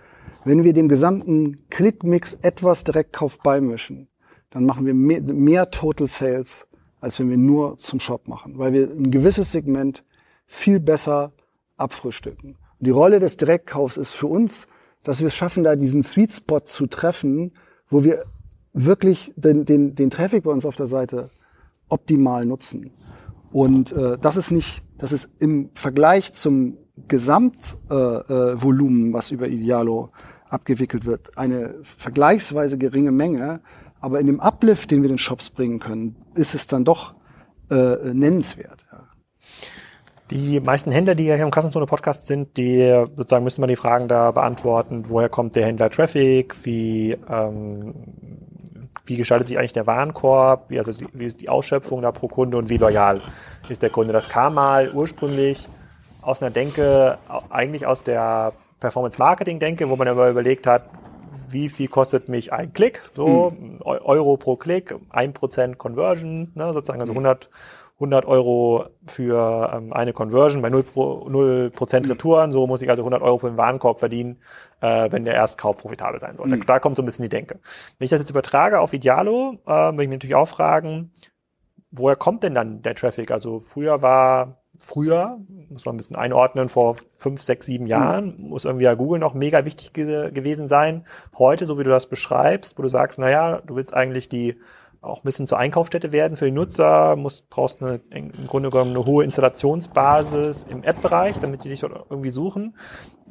Wenn 0.46 0.64
wir 0.64 0.74
dem 0.74 0.88
gesamten 0.88 1.68
Klickmix 1.70 2.38
etwas 2.42 2.84
Direktkauf 2.84 3.40
beimischen, 3.40 4.08
dann 4.52 4.66
machen 4.66 4.86
wir 4.86 4.94
mehr, 4.94 5.22
mehr 5.22 5.72
Total 5.72 6.08
Sales, 6.08 6.68
als 7.02 7.20
wenn 7.20 7.30
wir 7.30 7.38
nur 7.38 7.78
zum 7.78 8.00
Shop 8.00 8.28
machen, 8.28 8.58
weil 8.58 8.74
wir 8.74 8.90
ein 8.90 9.10
gewisses 9.10 9.52
Segment 9.52 10.04
viel 10.46 10.80
besser 10.80 11.32
abfrühstücken. 11.78 12.58
Die 12.80 12.90
Rolle 12.90 13.20
des 13.20 13.38
Direktkaufs 13.38 13.98
ist 13.98 14.12
für 14.12 14.28
uns, 14.28 14.68
dass 15.04 15.20
wir 15.20 15.28
es 15.28 15.36
schaffen, 15.36 15.64
da 15.64 15.76
diesen 15.76 16.04
Sweet 16.04 16.34
Spot 16.34 16.62
zu 16.62 16.88
treffen, 16.88 17.52
wo 17.90 18.04
wir 18.04 18.24
wirklich 18.74 19.34
den, 19.36 19.66
den, 19.66 19.96
den 19.96 20.10
Traffic 20.10 20.44
bei 20.44 20.52
uns 20.52 20.66
auf 20.66 20.76
der 20.76 20.88
Seite 20.88 21.30
optimal 21.90 22.46
nutzen. 22.46 22.92
Und 23.52 23.92
äh, 23.92 24.18
das 24.20 24.38
ist 24.38 24.52
nicht, 24.52 24.84
das 24.98 25.12
ist 25.12 25.30
im 25.40 25.72
Vergleich 25.74 26.34
zum 26.34 26.78
Gesamtvolumen, 27.08 29.06
äh, 29.06 29.10
äh, 29.10 29.14
was 29.14 29.32
über 29.32 29.48
Idealo 29.48 30.10
abgewickelt 30.50 31.06
wird, 31.06 31.38
eine 31.38 31.76
vergleichsweise 31.98 32.78
geringe 32.78 33.12
Menge. 33.12 33.62
Aber 34.02 34.20
in 34.20 34.28
dem 34.28 34.40
Uplift, 34.40 34.92
den 34.92 35.02
wir 35.02 35.10
den 35.10 35.18
Shops 35.18 35.50
bringen 35.50 35.80
können, 35.80 36.16
ist 36.36 36.56
es 36.56 36.68
dann 36.68 36.86
doch 36.86 37.16
äh, 37.70 38.14
nennenswert. 38.14 38.86
Die 40.32 40.60
meisten 40.60 40.92
Händler, 40.92 41.16
die 41.16 41.26
ja 41.26 41.36
hier 41.36 41.44
im 41.44 41.52
Kassenzone 41.52 41.88
Podcast 41.88 42.28
sind, 42.28 42.56
die 42.56 43.06
sozusagen 43.16 43.44
müssen 43.44 43.64
wir 43.64 43.68
die 43.68 43.76
Fragen 43.76 44.08
da 44.08 44.32
beantworten, 44.32 45.06
woher 45.10 45.28
kommt 45.28 45.56
der 45.56 45.66
Händler 45.66 45.90
Traffic, 45.90 46.56
wie, 46.66 47.18
ähm, 47.30 47.96
wie 49.06 49.16
gestaltet 49.16 49.48
sich 49.48 49.58
eigentlich 49.58 49.74
der 49.74 49.88
Warenkorb, 49.88 50.70
wie, 50.70 50.78
also 50.78 50.92
die, 50.92 51.08
wie 51.14 51.26
ist 51.26 51.42
die 51.42 51.50
Ausschöpfung 51.50 52.04
da 52.04 52.12
pro 52.12 52.28
Kunde 52.28 52.58
und 52.58 52.70
wie 52.70 52.78
loyal 52.78 53.22
ist 53.70 53.82
der 53.82 53.90
Kunde. 53.90 54.14
Das 54.14 54.30
kam 54.30 54.54
mal 54.54 54.92
ursprünglich 54.94 55.68
aus 56.22 56.44
einer 56.44 56.52
Denke, 56.52 57.18
eigentlich 57.50 57.88
aus 57.88 58.04
der 58.04 58.54
Performance-Marketing-Denke, 58.82 59.90
wo 59.90 59.96
man 59.96 60.08
aber 60.08 60.30
überlegt 60.30 60.68
hat, 60.68 60.84
wie 61.50 61.70
viel 61.70 61.88
kostet 61.88 62.30
mich 62.30 62.54
ein 62.54 62.74
Klick, 62.74 63.02
so 63.14 63.50
mhm. 63.50 63.80
Euro 63.82 64.38
pro 64.38 64.56
Klick, 64.58 64.94
ein 65.10 65.34
Prozent 65.34 65.80
Conversion, 65.80 66.52
ne, 66.54 66.72
sozusagen 66.74 67.02
also 67.02 67.14
100 67.14 67.46
hm. 67.46 67.52
100 68.00 68.26
Euro 68.26 68.86
für 69.08 69.72
ähm, 69.74 69.92
eine 69.92 70.14
Conversion 70.14 70.62
bei 70.62 70.70
0%, 70.70 70.84
Pro, 70.84 71.28
0 71.30 71.72
mhm. 71.78 72.10
Retouren. 72.10 72.52
So 72.52 72.66
muss 72.66 72.82
ich 72.82 72.90
also 72.90 73.02
100 73.04 73.22
Euro 73.22 73.40
für 73.40 73.50
den 73.50 73.58
Warenkorb 73.58 74.00
verdienen, 74.00 74.38
äh, 74.80 75.12
wenn 75.12 75.26
der 75.26 75.36
Erstkauf 75.36 75.78
profitabel 75.78 76.20
sein 76.20 76.38
soll. 76.38 76.48
Mhm. 76.48 76.62
Da, 76.62 76.74
da, 76.76 76.80
kommt 76.80 76.96
so 76.96 77.02
ein 77.02 77.06
bisschen 77.06 77.24
die 77.24 77.30
Denke. 77.30 77.60
Wenn 77.98 78.06
ich 78.06 78.12
das 78.12 78.22
jetzt 78.22 78.30
übertrage 78.30 78.80
auf 78.80 78.94
Idealo, 78.94 79.58
äh, 79.66 79.72
will 79.72 80.04
ich 80.04 80.10
mich 80.10 80.18
natürlich 80.18 80.36
auch 80.36 80.48
fragen, 80.48 81.12
woher 81.92 82.16
kommt 82.16 82.44
denn 82.44 82.54
dann 82.56 82.82
der 82.82 82.96
Traffic? 82.96 83.32
Also 83.32 83.60
früher 83.60 84.02
war, 84.02 84.62
früher, 84.80 85.38
muss 85.70 85.86
man 85.86 85.96
ein 85.96 85.98
bisschen 85.98 86.16
einordnen, 86.16 86.70
vor 86.70 86.96
fünf, 87.18 87.44
sechs, 87.44 87.66
sieben 87.66 87.84
mhm. 87.84 87.90
Jahren, 87.90 88.36
muss 88.40 88.64
irgendwie 88.64 88.86
ja 88.86 88.94
Google 88.94 89.20
noch 89.20 89.34
mega 89.34 89.66
wichtig 89.66 89.92
ge 89.92 90.32
gewesen 90.32 90.70
sein. 90.70 91.06
Heute, 91.38 91.66
so 91.66 91.78
wie 91.78 91.84
du 91.84 91.90
das 91.90 92.08
beschreibst, 92.08 92.78
wo 92.78 92.82
du 92.82 92.90
sagst, 92.90 93.20
naja, 93.20 93.62
du 93.66 93.76
willst 93.76 93.94
eigentlich 93.94 94.30
die 94.30 94.56
auch 95.02 95.20
ein 95.20 95.24
bisschen 95.24 95.48
zur 95.48 95.58
Einkaufsstätte 95.58 96.12
werden 96.12 96.36
für 96.36 96.46
die 96.46 96.52
Nutzer, 96.52 97.16
musst, 97.16 97.50
brauchst 97.50 97.82
eine, 97.82 98.02
im 98.10 98.32
Grunde 98.48 98.70
genommen 98.70 98.92
eine 98.92 99.06
hohe 99.06 99.24
Installationsbasis 99.24 100.64
im 100.70 100.84
App-Bereich, 100.84 101.38
damit 101.40 101.64
die 101.64 101.70
dich 101.70 101.80
dort 101.80 102.06
irgendwie 102.10 102.30
suchen. 102.30 102.76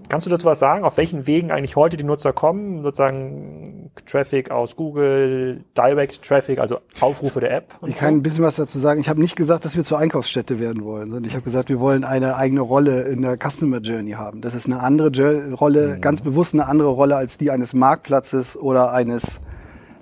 Kannst 0.09 0.25
du 0.25 0.31
dazu 0.31 0.47
was 0.47 0.59
sagen, 0.59 0.85
auf 0.85 0.97
welchen 0.97 1.27
Wegen 1.27 1.51
eigentlich 1.51 1.77
heute 1.77 1.99
die 1.99 2.05
Nutzer 2.05 2.33
kommen? 2.33 2.83
Sozusagen 2.83 3.91
Traffic 4.07 4.51
aus 4.51 4.77
Google, 4.77 5.65
Direct 5.77 6.23
Traffic, 6.23 6.59
also 6.59 6.79
Aufrufe 7.01 7.41
der 7.41 7.51
App? 7.51 7.75
Ich 7.87 7.97
kann 7.97 8.15
ein 8.15 8.23
bisschen 8.23 8.45
was 8.45 8.57
dazu 8.57 8.79
sagen. 8.79 9.01
Ich 9.01 9.09
habe 9.11 9.21
nicht 9.21 9.37
gesagt, 9.37 9.67
dass 9.67 9.77
wir 9.77 9.85
zur 9.85 9.99
Einkaufsstätte 9.99 10.59
werden 10.59 10.85
wollen, 10.85 11.11
sondern 11.11 11.25
ich 11.25 11.35
habe 11.35 11.43
gesagt, 11.43 11.69
wir 11.69 11.81
wollen 11.81 12.05
eine 12.05 12.37
eigene 12.37 12.63
Rolle 12.63 13.03
in 13.03 13.21
der 13.21 13.37
Customer 13.37 13.79
Journey 13.79 14.13
haben. 14.13 14.41
Das 14.41 14.55
ist 14.55 14.67
eine 14.67 14.81
andere 14.81 15.53
Rolle, 15.53 15.97
mhm. 15.97 16.01
ganz 16.01 16.23
bewusst 16.23 16.55
eine 16.55 16.67
andere 16.67 16.89
Rolle 16.89 17.17
als 17.17 17.37
die 17.37 17.51
eines 17.51 17.75
Marktplatzes 17.75 18.57
oder 18.57 18.93
eines 18.93 19.41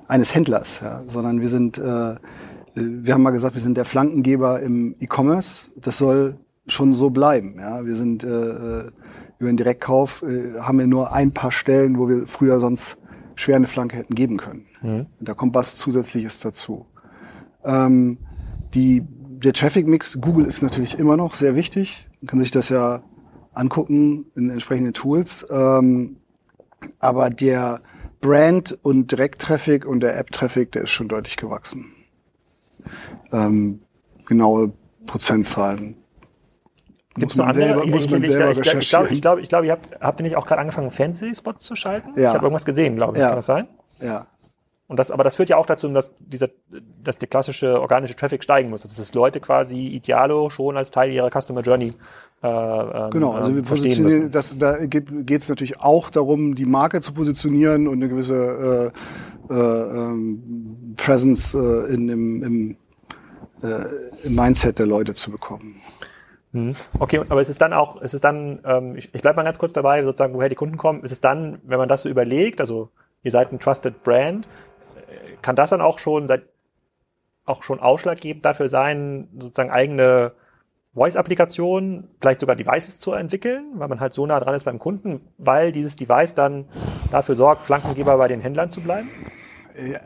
eines 0.08 0.34
Händlers, 0.34 0.80
ja, 0.82 1.02
sondern 1.08 1.40
wir 1.40 1.48
sind, 1.50 1.78
äh, 1.78 2.16
wir 2.74 3.14
haben 3.14 3.22
mal 3.22 3.30
gesagt, 3.30 3.54
wir 3.54 3.62
sind 3.62 3.76
der 3.76 3.84
Flankengeber 3.84 4.60
im 4.60 4.94
E-Commerce. 5.00 5.70
Das 5.76 5.98
soll 5.98 6.38
schon 6.66 6.94
so 6.94 7.10
bleiben. 7.10 7.56
Ja, 7.58 7.84
wir 7.84 7.96
sind 7.96 8.24
äh, 8.24 8.28
äh, 8.28 8.90
über 9.38 9.50
den 9.50 9.56
Direktkauf 9.56 10.22
äh, 10.22 10.60
haben 10.60 10.78
wir 10.78 10.86
nur 10.86 11.12
ein 11.12 11.32
paar 11.32 11.52
Stellen, 11.52 11.98
wo 11.98 12.08
wir 12.08 12.26
früher 12.26 12.60
sonst 12.60 12.98
schwer 13.34 13.56
eine 13.56 13.66
Flanke 13.66 13.96
hätten 13.96 14.14
geben 14.14 14.38
können. 14.38 14.66
Mhm. 14.82 15.06
Da 15.20 15.34
kommt 15.34 15.54
was 15.54 15.76
Zusätzliches 15.76 16.40
dazu. 16.40 16.86
Ähm, 17.64 18.18
die, 18.74 19.02
der 19.06 19.52
Traffic 19.52 19.86
Mix 19.86 20.20
Google 20.20 20.46
ist 20.46 20.62
natürlich 20.62 20.98
immer 20.98 21.16
noch 21.16 21.34
sehr 21.34 21.54
wichtig. 21.54 22.08
Man 22.20 22.28
kann 22.28 22.40
sich 22.40 22.50
das 22.50 22.68
ja 22.68 23.02
angucken 23.52 24.26
in 24.34 24.50
entsprechenden 24.50 24.92
Tools. 24.94 25.46
Ähm, 25.50 26.16
Aber 26.98 27.30
der 27.30 27.80
Brand 28.20 28.79
und 28.83 29.12
Direkttraffic 29.12 29.87
und 29.87 30.00
der 30.00 30.18
App-Traffic, 30.18 30.72
der 30.72 30.83
ist 30.83 30.90
schon 30.90 31.09
deutlich 31.09 31.37
gewachsen. 31.37 31.94
Ähm, 33.33 33.81
genaue 34.26 34.72
Prozentzahlen. 35.07 35.96
Gibt 37.14 37.33
es 37.33 37.38
noch 37.38 37.46
andere? 37.46 37.66
Selber, 37.66 37.87
muss 37.87 38.05
ich, 38.05 38.11
man 38.11 38.22
ich, 38.22 38.31
selber 38.33 38.50
ich, 38.52 38.59
ich, 38.59 38.74
ich 38.74 38.88
glaube, 38.90 39.09
ich 39.09 39.20
glaube, 39.20 39.40
ich 39.40 39.48
glaube, 39.48 39.66
ihr 39.66 39.72
habt, 39.72 40.00
habt 40.00 40.20
ihr 40.20 40.24
nicht 40.24 40.37
auch 40.37 40.46
gerade 40.46 40.61
angefangen, 40.61 40.90
Fantasy-Spots 40.90 41.64
zu 41.64 41.74
schalten? 41.74 42.11
Ja. 42.14 42.29
Ich 42.29 42.35
habe 42.35 42.44
irgendwas 42.44 42.64
gesehen, 42.64 42.96
glaube 42.96 43.16
ich. 43.16 43.20
Ja. 43.20 43.29
Kann 43.29 43.37
das 43.37 43.46
sein? 43.46 43.68
Ja. 44.00 44.26
Und 44.88 44.99
das, 44.99 45.11
aber 45.11 45.25
das 45.25 45.35
führt 45.35 45.49
ja 45.49 45.57
auch 45.57 45.66
dazu, 45.66 45.88
dass 45.88 46.14
dieser, 46.16 46.49
dass 47.03 47.18
der 47.18 47.29
klassische 47.29 47.81
organische 47.81 48.14
Traffic 48.14 48.44
steigen 48.44 48.70
muss. 48.70 48.83
Dass 48.83 49.14
Leute 49.14 49.40
quasi 49.40 49.88
Idealo 49.88 50.49
schon 50.49 50.77
als 50.77 50.92
Teil 50.92 51.11
ihrer 51.11 51.31
Customer 51.31 51.62
Journey 51.62 51.94
äh, 52.42 52.49
ähm, 52.49 53.11
genau, 53.11 53.33
also 53.33 53.55
wir 53.55 53.62
positionieren, 53.62 54.31
das, 54.31 54.57
da 54.59 54.85
geht 54.85 55.11
es 55.31 55.49
natürlich 55.49 55.81
auch 55.81 56.11
darum, 56.11 56.55
die 56.55 56.66
Marke 56.66 57.01
zu 57.01 57.14
positionieren 57.14 57.88
und 57.88 57.94
eine 57.94 58.09
gewisse 58.09 58.92
äh, 59.49 59.55
äh, 59.55 59.55
ähm, 59.55 60.94
Presence 60.96 61.55
äh, 61.55 61.94
in, 61.94 62.09
im, 62.09 62.42
im, 62.42 62.77
äh, 63.62 63.87
im 64.25 64.35
Mindset 64.35 64.79
der 64.79 64.87
Leute 64.87 65.14
zu 65.14 65.31
bekommen. 65.31 65.81
Mhm. 66.53 66.77
Okay, 66.99 67.22
aber 67.29 67.40
ist 67.40 67.49
es 67.49 67.59
dann 67.59 67.72
auch, 67.72 68.03
ist 68.03 68.12
es 68.12 68.20
dann, 68.20 68.61
ähm, 68.64 68.96
ich, 68.96 69.14
ich 69.14 69.22
bleibe 69.22 69.37
mal 69.37 69.44
ganz 69.44 69.59
kurz 69.59 69.72
dabei, 69.72 70.03
sozusagen, 70.05 70.35
woher 70.35 70.51
die 70.51 70.57
Kunden 70.57 70.77
kommen, 70.77 71.03
ist 71.03 71.12
es 71.12 71.20
dann, 71.20 71.59
wenn 71.64 71.79
man 71.79 71.88
das 71.88 72.03
so 72.03 72.09
überlegt, 72.11 72.61
also 72.61 72.90
ihr 73.22 73.31
seid 73.31 73.51
ein 73.51 73.59
Trusted 73.59 74.03
Brand, 74.03 74.46
kann 75.42 75.57
das 75.57 75.70
dann 75.70 75.81
auch 75.81 75.99
schon 75.99 76.29
seit 76.29 76.42
auch 77.44 77.62
schon 77.62 77.81
ausschlaggebend 77.81 78.44
dafür 78.44 78.68
sein, 78.68 79.29
sozusagen 79.38 79.70
eigene 79.70 80.33
Voice-Applikationen, 80.94 82.09
vielleicht 82.20 82.40
sogar 82.40 82.57
Devices 82.57 82.99
zu 82.99 83.12
entwickeln, 83.12 83.72
weil 83.75 83.88
man 83.88 84.01
halt 84.01 84.14
so 84.14 84.27
nah 84.27 84.40
dran 84.40 84.55
ist 84.55 84.64
beim 84.64 84.79
Kunden, 84.79 85.20
weil 85.38 85.70
dieses 85.70 85.94
Device 85.94 86.35
dann 86.35 86.64
dafür 87.11 87.37
sorgt, 87.37 87.64
Flankengeber 87.64 88.16
bei 88.16 88.29
den 88.29 88.40
Händlern 88.40 88.70
zu 88.70 88.81
bleiben? 88.81 89.11
Ja. 89.77 90.01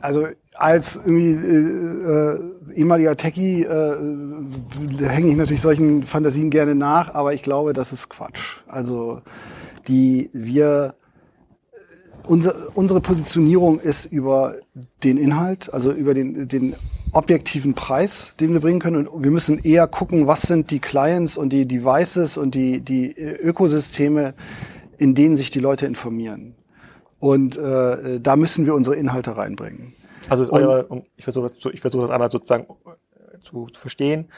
Also 0.00 0.28
als 0.54 0.96
irgendwie 0.96 1.32
äh, 1.32 2.72
äh, 2.72 2.74
ehemaliger 2.74 3.16
Techie 3.16 3.64
äh, 3.64 3.96
hänge 5.00 5.30
ich 5.30 5.36
natürlich 5.36 5.62
solchen 5.62 6.04
Fantasien 6.04 6.50
gerne 6.50 6.74
nach, 6.74 7.14
aber 7.14 7.32
ich 7.32 7.42
glaube, 7.42 7.72
das 7.72 7.92
ist 7.92 8.10
Quatsch. 8.10 8.58
Also 8.66 9.22
die 9.88 10.30
wir 10.32 10.94
unsere, 12.26 12.70
unsere 12.74 13.00
Positionierung 13.00 13.80
ist 13.80 14.06
über 14.06 14.56
den 15.02 15.18
Inhalt, 15.18 15.72
also 15.72 15.92
über 15.92 16.14
den, 16.14 16.48
den 16.48 16.74
objektiven 17.12 17.74
Preis, 17.74 18.34
den 18.40 18.52
wir 18.52 18.60
bringen 18.60 18.80
können. 18.80 19.06
Und 19.06 19.22
wir 19.22 19.30
müssen 19.30 19.58
eher 19.58 19.86
gucken, 19.86 20.26
was 20.26 20.42
sind 20.42 20.70
die 20.70 20.78
Clients 20.78 21.36
und 21.36 21.50
die 21.50 21.66
Devices 21.66 22.36
und 22.36 22.54
die, 22.54 22.80
die 22.80 23.14
Ökosysteme, 23.16 24.34
in 24.98 25.14
denen 25.14 25.36
sich 25.36 25.50
die 25.50 25.60
Leute 25.60 25.86
informieren. 25.86 26.54
Und 27.18 27.56
äh, 27.56 28.20
da 28.20 28.36
müssen 28.36 28.66
wir 28.66 28.74
unsere 28.74 28.96
Inhalte 28.96 29.36
reinbringen. 29.36 29.94
Also 30.28 30.42
ist 30.44 30.50
eure, 30.50 31.04
ich 31.16 31.24
versuche 31.24 31.48
das, 31.48 31.72
ich 31.72 31.80
versuche 31.80 32.02
das 32.02 32.10
einmal 32.10 32.30
sozusagen 32.30 32.64
äh, 32.64 33.40
zu, 33.42 33.66
zu 33.66 33.80
verstehen. 33.80 34.28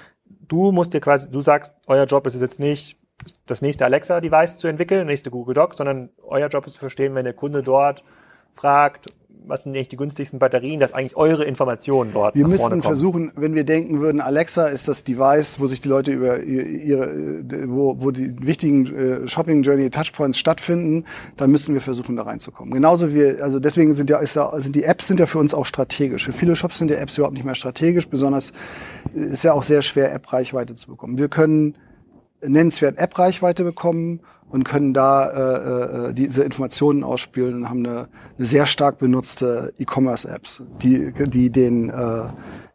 Du 0.48 0.72
musst 0.72 0.92
dir 0.92 1.00
quasi, 1.00 1.30
du 1.30 1.40
sagst, 1.40 1.72
euer 1.86 2.04
Job 2.04 2.26
ist 2.26 2.34
es 2.34 2.40
jetzt 2.40 2.60
nicht, 2.60 2.98
das 3.46 3.62
nächste 3.62 3.84
Alexa-Device 3.84 4.56
zu 4.58 4.68
entwickeln, 4.68 5.06
nächste 5.06 5.30
Google 5.30 5.54
Doc, 5.54 5.74
sondern 5.74 6.10
euer 6.22 6.48
Job 6.48 6.66
ist 6.66 6.74
zu 6.74 6.80
verstehen, 6.80 7.14
wenn 7.14 7.24
der 7.24 7.34
Kunde 7.34 7.62
dort 7.62 8.04
fragt, 8.52 9.06
was 9.46 9.62
sind 9.62 9.74
eigentlich 9.74 9.88
die 9.88 9.96
günstigsten 9.96 10.38
Batterien, 10.38 10.80
dass 10.80 10.92
eigentlich 10.92 11.16
eure 11.16 11.44
Informationen 11.44 12.12
dort 12.12 12.34
Wir 12.34 12.46
müssen 12.46 12.82
versuchen, 12.82 13.32
wenn 13.36 13.54
wir 13.54 13.64
denken 13.64 14.00
würden, 14.00 14.20
Alexa 14.20 14.66
ist 14.68 14.88
das 14.88 15.04
Device, 15.04 15.60
wo 15.60 15.66
sich 15.66 15.80
die 15.80 15.88
Leute 15.88 16.12
über 16.12 16.40
ihre, 16.40 17.42
wo, 17.68 18.00
wo 18.00 18.10
die 18.10 18.34
wichtigen 18.44 18.86
äh, 18.86 19.28
Shopping 19.28 19.62
Journey 19.62 19.90
Touchpoints 19.90 20.38
stattfinden, 20.38 21.04
dann 21.36 21.50
müssen 21.50 21.74
wir 21.74 21.80
versuchen, 21.80 22.16
da 22.16 22.22
reinzukommen. 22.22 22.72
Genauso 22.72 23.14
wie, 23.14 23.40
also 23.40 23.60
deswegen 23.60 23.94
sind 23.94 24.10
ja, 24.10 24.18
ist 24.18 24.36
ja, 24.36 24.58
sind 24.58 24.74
die 24.74 24.84
Apps 24.84 25.08
sind 25.08 25.20
ja 25.20 25.26
für 25.26 25.38
uns 25.38 25.52
auch 25.52 25.66
strategisch. 25.66 26.24
Für 26.24 26.32
viele 26.32 26.56
Shops 26.56 26.78
sind 26.78 26.88
die 26.88 26.94
Apps 26.94 27.18
überhaupt 27.18 27.34
nicht 27.34 27.44
mehr 27.44 27.54
strategisch, 27.54 28.08
besonders 28.08 28.52
ist 29.14 29.44
ja 29.44 29.52
auch 29.52 29.62
sehr 29.62 29.82
schwer, 29.82 30.12
App-Reichweite 30.12 30.74
zu 30.74 30.88
bekommen. 30.88 31.18
Wir 31.18 31.28
können 31.28 31.76
nennenswert 32.46 32.98
App-Reichweite 32.98 33.64
bekommen 33.64 34.20
und 34.54 34.64
können 34.64 34.94
da 34.94 35.30
äh, 35.30 36.10
äh, 36.10 36.14
diese 36.14 36.44
Informationen 36.44 37.02
ausspielen 37.02 37.54
und 37.54 37.70
haben 37.70 37.84
eine, 37.84 38.08
eine 38.38 38.46
sehr 38.46 38.66
stark 38.66 38.98
benutzte 38.98 39.74
E-Commerce-Apps, 39.78 40.62
die, 40.80 41.12
die 41.12 41.50
den, 41.50 41.90
äh, 41.90 42.28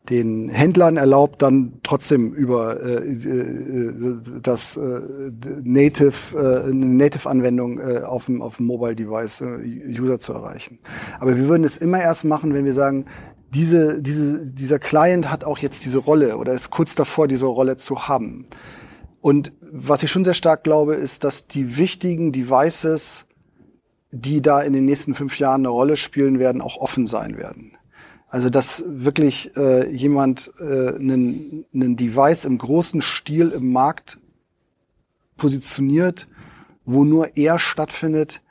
den 0.10 0.50
Händlern 0.50 0.98
erlaubt, 0.98 1.42
dann 1.42 1.80
trotzdem 1.84 2.34
über 2.34 2.82
äh, 2.84 3.14
äh, 3.14 3.94
das 4.42 4.76
äh, 4.76 5.02
Native, 5.64 6.36
äh, 6.36 6.70
eine 6.70 6.86
Native-Anwendung 6.86 7.80
äh, 7.80 8.00
auf 8.00 8.26
dem, 8.26 8.42
auf 8.42 8.58
dem 8.58 8.66
Mobile-Device 8.66 9.42
äh, 9.42 10.00
User 10.02 10.20
zu 10.20 10.34
erreichen. 10.34 10.80
Aber 11.20 11.38
wir 11.38 11.48
würden 11.48 11.64
es 11.64 11.78
immer 11.78 12.02
erst 12.02 12.26
machen, 12.26 12.54
wenn 12.54 12.66
wir 12.66 12.74
sagen, 12.74 13.06
diese, 13.54 14.02
diese, 14.02 14.46
dieser 14.52 14.80
Client 14.80 15.32
hat 15.32 15.44
auch 15.44 15.58
jetzt 15.60 15.86
diese 15.86 16.00
Rolle 16.00 16.38
oder 16.38 16.54
ist 16.54 16.72
kurz 16.72 16.96
davor, 16.96 17.28
diese 17.28 17.46
Rolle 17.46 17.78
zu 17.78 18.08
haben. 18.08 18.46
Und 19.22 19.52
was 19.62 20.04
ich 20.04 20.12
schon 20.12 20.24
sehr 20.24 20.34
stark 20.34 20.64
glaube, 20.64 20.96
ist, 20.96 21.24
dass 21.24 21.48
die 21.48 21.78
wichtigen 21.78 22.32
Devices, 22.32 23.26
die 24.12 24.42
da 24.42 24.62
in 24.62 24.74
den 24.74 24.86
nächsten 24.86 25.14
fünf 25.14 25.40
Jahren 25.40 25.62
eine 25.62 25.70
Rolle 25.70 25.98
spielen 25.98 26.40
werden, 26.40 26.62
auch 26.62 26.78
offen 26.78 27.06
sein 27.06 27.38
werden. 27.38 27.74
Also 28.30 28.50
dass 28.50 28.84
wirklich 28.88 29.56
äh, 29.58 29.90
jemand 29.90 30.52
äh, 30.60 30.96
einen, 30.96 31.66
einen 31.74 31.98
Device 31.98 32.46
im 32.46 32.60
großen 32.60 33.02
Stil 33.02 33.50
im 33.50 33.72
Markt 33.72 34.20
positioniert, 35.38 36.28
wo 36.86 37.04
nur 37.04 37.36
er 37.38 37.60
stattfindet, 37.60 38.42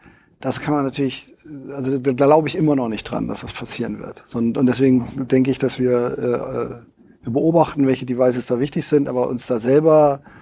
das 0.41 0.61
kann 0.61 0.75
man 0.75 0.85
natürlich, 0.85 1.33
also 1.71 1.99
da, 1.99 2.13
da 2.13 2.27
glaube 2.27 2.49
ich 2.49 2.57
immer 2.57 2.77
noch 2.77 2.89
nicht 2.89 3.05
dran, 3.05 3.29
dass 3.29 3.41
das 3.41 3.53
passieren 3.53 4.01
wird. 4.01 4.25
Und, 4.35 4.59
und 4.59 4.67
deswegen 4.67 5.27
denke 5.29 5.51
ich, 5.51 5.59
dass 5.59 5.79
wir, 5.79 6.19
äh, 6.19 7.25
wir 7.25 7.33
beobachten, 7.33 7.87
welche 7.87 8.07
Devices 8.07 8.47
da 8.47 8.61
wichtig 8.61 8.85
sind, 8.85 9.09
aber 9.09 9.29
uns 9.29 9.47
da 9.47 9.59
selber 9.61 10.23
äh, 10.25 10.38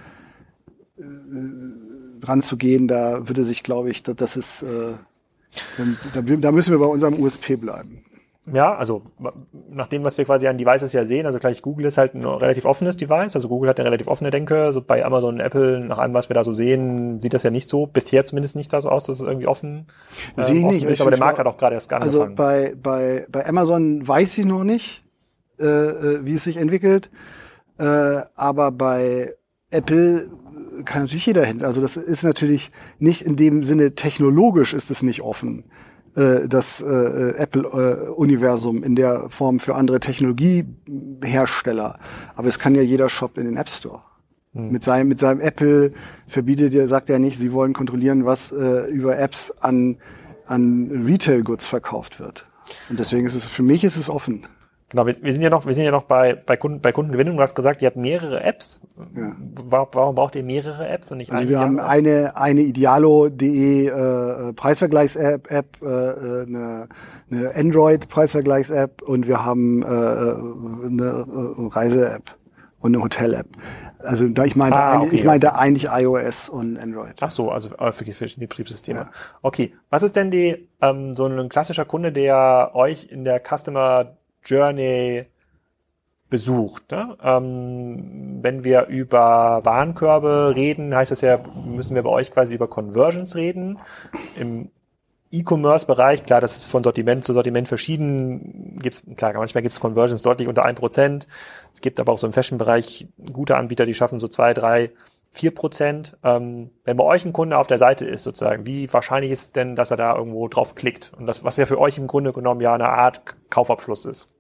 dran 0.99 2.43
zu 2.43 2.57
gehen, 2.57 2.89
da 2.89 3.29
würde 3.29 3.45
sich, 3.45 3.63
glaube 3.63 3.91
ich, 3.91 4.03
das 4.03 4.37
ist, 4.37 4.63
äh, 4.63 4.95
da, 6.15 6.23
da 6.23 6.53
müssen 6.53 6.71
wir 6.73 6.79
bei 6.79 6.87
unserem 6.87 7.21
USP 7.21 7.57
bleiben. 7.57 8.03
Ja, 8.53 8.77
also 8.77 9.03
nach 9.71 9.89
dem, 9.89 10.05
was 10.05 10.19
wir 10.19 10.25
quasi 10.25 10.47
an 10.47 10.57
Devices 10.57 10.93
ja 10.93 11.05
sehen, 11.05 11.27
also 11.27 11.41
gleich 11.41 11.63
Google 11.63 11.87
ist 11.87 11.99
halt 11.99 12.15
ein 12.15 12.25
relativ 12.25 12.65
offenes 12.65 12.97
Device, 12.97 13.35
also 13.35 13.49
Google 13.49 13.69
hat 13.69 13.81
eine 13.81 13.89
relativ 13.89 14.07
offene 14.07 14.31
Denke, 14.31 14.73
so 14.73 14.81
bei 14.81 15.05
Amazon 15.05 15.35
und 15.35 15.41
Apple, 15.41 15.81
nach 15.81 15.99
allem, 15.99 16.15
was 16.15 16.31
wir 16.31 16.35
da 16.35 16.45
so 16.45 16.53
sehen, 16.53 17.21
sieht 17.21 17.35
das 17.35 17.43
ja 17.43 17.51
nicht 17.51 17.69
so, 17.69 17.87
bisher 17.87 18.25
zumindest 18.25 18.55
nicht 18.55 18.73
da 18.73 18.81
so 18.81 18.89
aus, 18.89 19.03
dass 19.03 19.17
es 19.17 19.23
irgendwie 19.23 19.49
offen, 19.49 19.87
äh, 20.37 20.43
offen 20.43 20.69
nicht. 20.69 20.85
ist, 20.85 21.01
aber 21.01 21.11
der 21.11 21.19
Markt 21.19 21.41
hat 21.41 21.47
auch 21.47 21.57
gerade 21.57 21.75
erst 21.75 21.93
also 21.93 22.23
angefangen. 22.23 22.39
Also 22.61 22.77
bei, 22.81 23.27
bei, 23.27 23.27
bei 23.31 23.49
Amazon 23.49 24.07
weiß 24.07 24.39
ich 24.39 24.45
noch 24.45 24.63
nicht, 24.63 25.03
äh, 25.59 25.65
äh, 25.65 26.25
wie 26.25 26.35
es 26.35 26.45
sich 26.45 26.57
entwickelt, 26.57 27.11
äh, 27.79 28.21
aber 28.37 28.71
bei 28.71 29.35
Apple 29.71 30.31
kann 30.85 31.03
natürlich 31.03 31.27
jeder 31.27 31.45
hin. 31.45 31.63
Also 31.63 31.81
das 31.81 31.97
ist 31.97 32.23
natürlich 32.23 32.71
nicht 32.99 33.23
in 33.23 33.37
dem 33.37 33.65
Sinne 33.65 33.95
technologisch 33.95 34.75
ist 34.75 34.91
es 34.91 35.03
nicht 35.03 35.23
offen, 35.23 35.65
äh, 36.15 36.49
das 36.49 36.81
äh, 36.81 37.35
Apple-Universum 37.37 38.83
in 38.83 38.97
der 38.97 39.29
Form 39.29 39.61
für 39.61 39.75
andere 39.75 40.01
Technologiehersteller. 40.01 41.99
Aber 42.35 42.49
es 42.49 42.59
kann 42.59 42.75
ja 42.75 42.83
jeder 42.83 43.09
Shop 43.09 43.39
in 43.39 43.45
den 43.45 43.57
App 43.57 43.69
Store. 43.69 44.03
Hm. 44.53 44.71
Mit 44.71 44.85
seinem, 44.85 45.09
mit 45.09 45.19
seinem 45.19 45.41
Apple 45.41 45.93
verbietet 46.27 46.75
er, 46.75 46.89
sagt 46.89 47.11
er 47.11 47.19
nicht, 47.19 47.39
sie 47.39 47.53
wollen 47.53 47.73
kontrollieren, 47.73 48.25
was 48.25 48.53
äh, 48.53 48.91
über 48.91 49.19
Apps 49.19 49.51
an, 49.61 49.99
an 50.47 51.05
Retail-Goods 51.07 51.67
verkauft 51.67 52.21
wird. 52.21 52.47
Und 52.89 52.99
deswegen 52.99 53.27
ist 53.27 53.35
es, 53.35 53.47
für 53.47 53.63
mich 53.63 53.85
ist 53.85 53.97
es 53.97 54.11
offen. 54.11 54.47
Genau, 54.88 55.05
wir, 55.05 55.16
wir, 55.20 55.33
sind 55.33 55.42
ja 55.42 55.51
noch, 55.51 55.66
wir 55.66 55.75
sind 55.75 55.85
ja 55.85 55.90
noch 55.90 56.05
bei, 56.05 56.35
bei, 56.35 56.57
Kunden, 56.57 56.81
bei 56.81 56.92
Kundengewinnung. 56.92 57.37
Du 57.37 57.42
hast 57.42 57.57
gesagt, 57.57 57.83
ihr 57.83 57.87
habt 57.87 57.96
mehrere 57.96 58.42
Apps. 58.44 58.81
Ja. 59.16 59.35
Warum 59.64 60.14
braucht 60.14 60.37
ihr 60.37 60.44
mehrere 60.44 60.87
Apps 60.88 61.11
und 61.11 61.18
nicht 61.18 61.33
also 61.33 61.40
eine? 61.40 61.51
Wir 61.51 61.59
haben 61.59 61.81
eine, 61.81 62.37
eine 62.37 62.61
Idealo.de 62.61 63.88
äh, 63.88 64.53
Preisvergleichs-App, 64.53 65.51
App, 65.51 65.77
äh, 65.83 65.87
eine, 65.87 66.88
eine 67.31 67.55
Android-Preisvergleichs-App 67.57 69.03
und 69.03 69.27
wir 69.27 69.44
haben 69.44 69.83
äh, 69.83 69.87
eine 69.87 71.27
äh, 71.59 71.68
Reise-App 71.68 72.37
und 72.79 72.94
eine 72.94 73.03
Hotel-App. 73.03 73.49
Also 73.99 74.29
da 74.29 74.44
ich 74.44 74.55
meinte, 74.55 74.79
ah, 74.79 75.01
okay, 75.01 75.16
ich 75.16 75.25
meinte 75.25 75.49
okay. 75.49 75.57
eigentlich 75.59 75.90
iOS 75.90 76.49
und 76.49 76.79
Android. 76.79 77.14
Ach 77.20 77.31
so, 77.31 77.51
also 77.51 77.70
äh, 77.77 77.90
für 77.90 78.05
verschiedene 78.05 78.46
Betriebssysteme. 78.46 79.01
Ja. 79.01 79.11
Okay, 79.42 79.75
was 79.90 80.05
ist 80.05 80.14
denn 80.14 80.31
die 80.31 80.68
ähm, 80.81 81.14
so 81.14 81.27
ein 81.27 81.49
klassischer 81.49 81.85
Kunde, 81.85 82.12
der 82.12 82.70
euch 82.75 83.09
in 83.11 83.25
der 83.25 83.40
Customer 83.40 84.16
Journey 84.47 85.27
besucht. 86.29 86.91
Ne? 86.91 87.17
Ähm, 87.23 88.39
wenn 88.43 88.65
wir 88.65 88.87
über 88.87 89.61
Warenkörbe 89.65 90.55
reden, 90.57 90.95
heißt 90.95 91.13
das 91.13 91.21
ja, 91.21 91.39
müssen 91.65 91.95
wir 91.95 92.03
bei 92.03 92.11
euch 92.11 92.31
quasi 92.31 92.55
über 92.55 92.69
Conversions 92.69 93.37
reden. 93.37 93.79
Im 94.39 94.71
E-Commerce-Bereich, 95.31 96.25
klar, 96.25 96.41
das 96.41 96.57
ist 96.57 96.67
von 96.67 96.83
Sortiment 96.83 97.25
zu 97.25 97.33
Sortiment 97.33 97.69
verschieden. 97.69 98.79
Gibt's, 98.81 99.03
klar, 99.17 99.35
manchmal 99.35 99.63
gibt 99.63 99.73
es 99.73 99.81
Conversions 99.81 100.23
deutlich 100.23 100.49
unter 100.49 100.65
ein 100.65 100.75
Prozent. 100.75 101.27
Es 101.73 101.81
gibt 101.81 102.01
aber 102.01 102.13
auch 102.13 102.19
so 102.19 102.27
im 102.27 102.33
Fashion-Bereich 102.33 103.09
gute 103.33 103.57
Anbieter, 103.57 103.87
die 103.87 103.95
schaffen 103.95 104.19
so 104.19 104.29
zwei, 104.29 104.55
drei, 104.55 104.91
4%. 105.37 106.15
Ähm, 106.25 106.71
wenn 106.85 106.97
bei 106.97 107.05
euch 107.05 107.25
ein 107.25 107.33
Kunde 107.33 107.59
auf 107.59 107.67
der 107.67 107.79
Seite 107.79 108.05
ist, 108.07 108.23
sozusagen, 108.23 108.67
wie 108.67 108.93
wahrscheinlich 108.93 109.33
ist 109.33 109.57
denn, 109.57 109.77
dass 109.77 109.91
er 109.91 109.97
da 109.97 110.17
irgendwo 110.17 110.49
drauf 110.49 110.75
klickt? 110.75 111.13
Und 111.17 111.27
das, 111.27 111.45
was 111.45 111.57
ja 111.57 111.67
für 111.67 111.79
euch 111.79 111.99
im 111.99 112.07
Grunde 112.07 112.33
genommen 112.33 112.61
ja 112.61 112.75
eine 112.75 112.89
Art 112.89 113.37
Kaufabschluss 113.51 114.05
ist. 114.05 114.36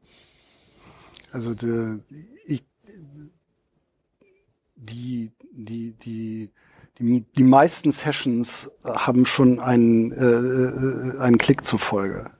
Also 1.36 1.52
die, 1.54 1.98
ich, 2.46 2.64
die, 4.74 5.32
die, 5.52 5.92
die, 5.92 6.50
die, 6.98 7.24
die 7.36 7.42
meisten 7.42 7.92
Sessions 7.92 8.70
haben 8.82 9.26
schon 9.26 9.60
einen, 9.60 10.12
äh, 10.12 10.24
äh 10.24 11.18
einen 11.20 11.36
Klick 11.36 11.62
zur 11.62 11.78
Folge. 11.78 12.30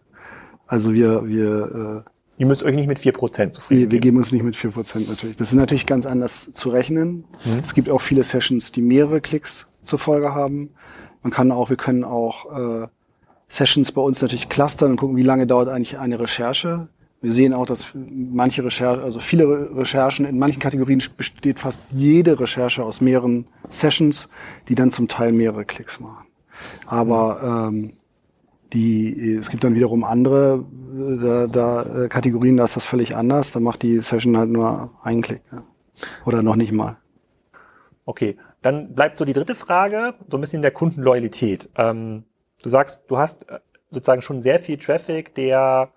Also 0.66 0.94
wir, 0.94 1.28
wir 1.28 2.04
äh, 2.06 2.10
Ihr 2.38 2.46
müsst 2.46 2.62
euch 2.62 2.74
nicht 2.74 2.86
mit 2.86 2.98
4% 2.98 3.50
zufrieden 3.50 3.82
Wir, 3.82 3.90
wir 3.90 4.00
geben 4.00 4.16
uns 4.16 4.32
nicht 4.32 4.42
mit 4.42 4.56
4% 4.56 5.06
natürlich. 5.10 5.36
Das 5.36 5.48
ist 5.48 5.58
natürlich 5.58 5.84
ganz 5.84 6.06
anders 6.06 6.50
zu 6.54 6.70
rechnen. 6.70 7.24
Mhm. 7.44 7.60
Es 7.62 7.74
gibt 7.74 7.90
auch 7.90 8.00
viele 8.00 8.24
Sessions, 8.24 8.72
die 8.72 8.80
mehrere 8.80 9.20
Klicks 9.20 9.66
zur 9.82 9.98
Folge 9.98 10.34
haben. 10.34 10.70
Man 11.22 11.32
kann 11.32 11.52
auch, 11.52 11.68
wir 11.68 11.76
können 11.76 12.02
auch 12.02 12.82
äh, 12.84 12.88
Sessions 13.50 13.92
bei 13.92 14.00
uns 14.00 14.22
natürlich 14.22 14.48
clustern 14.48 14.92
und 14.92 14.96
gucken, 14.96 15.16
wie 15.16 15.22
lange 15.22 15.46
dauert 15.46 15.68
eigentlich 15.68 15.98
eine 15.98 16.18
Recherche. 16.18 16.88
Wir 17.22 17.32
sehen 17.32 17.54
auch, 17.54 17.66
dass 17.66 17.86
manche 17.94 18.64
Recherchen, 18.64 19.02
also 19.02 19.20
viele 19.20 19.74
Recherchen, 19.76 20.26
in 20.26 20.38
manchen 20.38 20.60
Kategorien 20.60 21.02
besteht 21.16 21.60
fast 21.60 21.80
jede 21.90 22.38
Recherche 22.38 22.84
aus 22.84 23.00
mehreren 23.00 23.46
Sessions, 23.70 24.28
die 24.68 24.74
dann 24.74 24.92
zum 24.92 25.08
Teil 25.08 25.32
mehrere 25.32 25.64
Klicks 25.64 25.98
machen. 25.98 26.26
Aber 26.86 27.68
ähm, 27.68 27.94
die, 28.72 29.34
es 29.34 29.50
gibt 29.50 29.64
dann 29.64 29.74
wiederum 29.74 30.04
andere 30.04 30.64
da, 30.96 31.46
da, 31.46 32.04
äh, 32.04 32.08
Kategorien, 32.08 32.56
da 32.56 32.64
ist 32.64 32.76
das 32.76 32.86
völlig 32.86 33.16
anders. 33.16 33.52
Da 33.52 33.60
macht 33.60 33.82
die 33.82 33.98
Session 33.98 34.36
halt 34.36 34.50
nur 34.50 34.90
einen 35.02 35.22
Klick. 35.22 35.42
Ja. 35.52 35.62
Oder 36.24 36.42
noch 36.42 36.56
nicht 36.56 36.72
mal. 36.72 36.98
Okay, 38.04 38.36
dann 38.62 38.94
bleibt 38.94 39.18
so 39.18 39.24
die 39.24 39.32
dritte 39.32 39.54
Frage, 39.54 40.14
so 40.30 40.36
ein 40.36 40.40
bisschen 40.40 40.62
der 40.62 40.70
Kundenloyalität. 40.70 41.68
Ähm, 41.76 42.24
du 42.62 42.68
sagst, 42.68 43.02
du 43.08 43.18
hast 43.18 43.48
äh, 43.48 43.58
sozusagen 43.90 44.22
schon 44.22 44.40
sehr 44.40 44.58
viel 44.58 44.78
Traffic, 44.78 45.34
der 45.34 45.90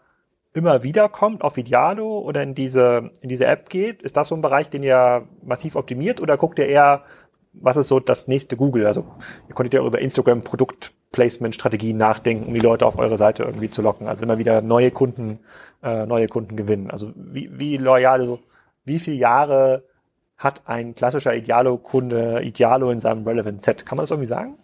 immer 0.54 0.84
wieder 0.84 1.10
kommt 1.10 1.44
auf 1.44 1.58
Idealo 1.58 2.20
oder 2.20 2.44
in 2.44 2.56
diese, 2.56 3.12
in 3.22 3.30
diese 3.30 3.46
App 3.46 3.70
geht. 3.70 4.02
Ist 4.02 4.18
das 4.18 4.30
so 4.30 4.36
ein 4.36 4.42
Bereich, 4.42 4.70
den 4.70 4.84
ihr 4.84 5.28
massiv 5.44 5.76
optimiert 5.76 6.22
oder 6.22 6.38
guckt 6.38 6.60
ihr 6.60 6.68
eher, 6.68 7.04
was 7.54 7.78
ist 7.78 7.88
so 7.88 8.00
das 8.00 8.28
nächste 8.28 8.56
Google? 8.58 8.86
Also 8.86 9.06
ihr 9.48 9.56
konntet 9.56 9.74
ja 9.74 9.86
über 9.86 10.00
Instagram 10.00 10.42
Produktplacement-Strategien 10.42 11.98
nachdenken, 11.98 12.48
um 12.48 12.54
die 12.54 12.60
Leute 12.60 12.86
auf 12.86 12.98
eure 12.98 13.18
Seite 13.18 13.44
irgendwie 13.44 13.70
zu 13.70 13.82
locken. 13.82 14.08
Also 14.08 14.24
immer 14.24 14.38
wieder 14.38 14.62
neue 14.62 14.92
Kunden, 14.92 15.40
äh, 15.84 16.06
neue 16.06 16.28
Kunden 16.28 16.56
gewinnen. 16.56 16.90
Also 16.90 17.12
wie, 17.16 17.50
wie 17.60 17.78
loyal, 17.78 18.20
also 18.20 18.40
wie 18.86 19.00
viele 19.00 19.18
Jahre 19.18 19.84
hat 20.38 20.62
ein 20.66 20.96
klassischer 20.96 21.36
Idealo-Kunde 21.36 22.42
Idealo 22.44 22.92
in 22.92 23.00
seinem 23.00 23.28
Relevant 23.28 23.62
Set? 23.62 23.86
Kann 23.86 23.98
man 23.98 24.04
das 24.04 24.12
irgendwie 24.12 24.30
sagen? 24.30 24.58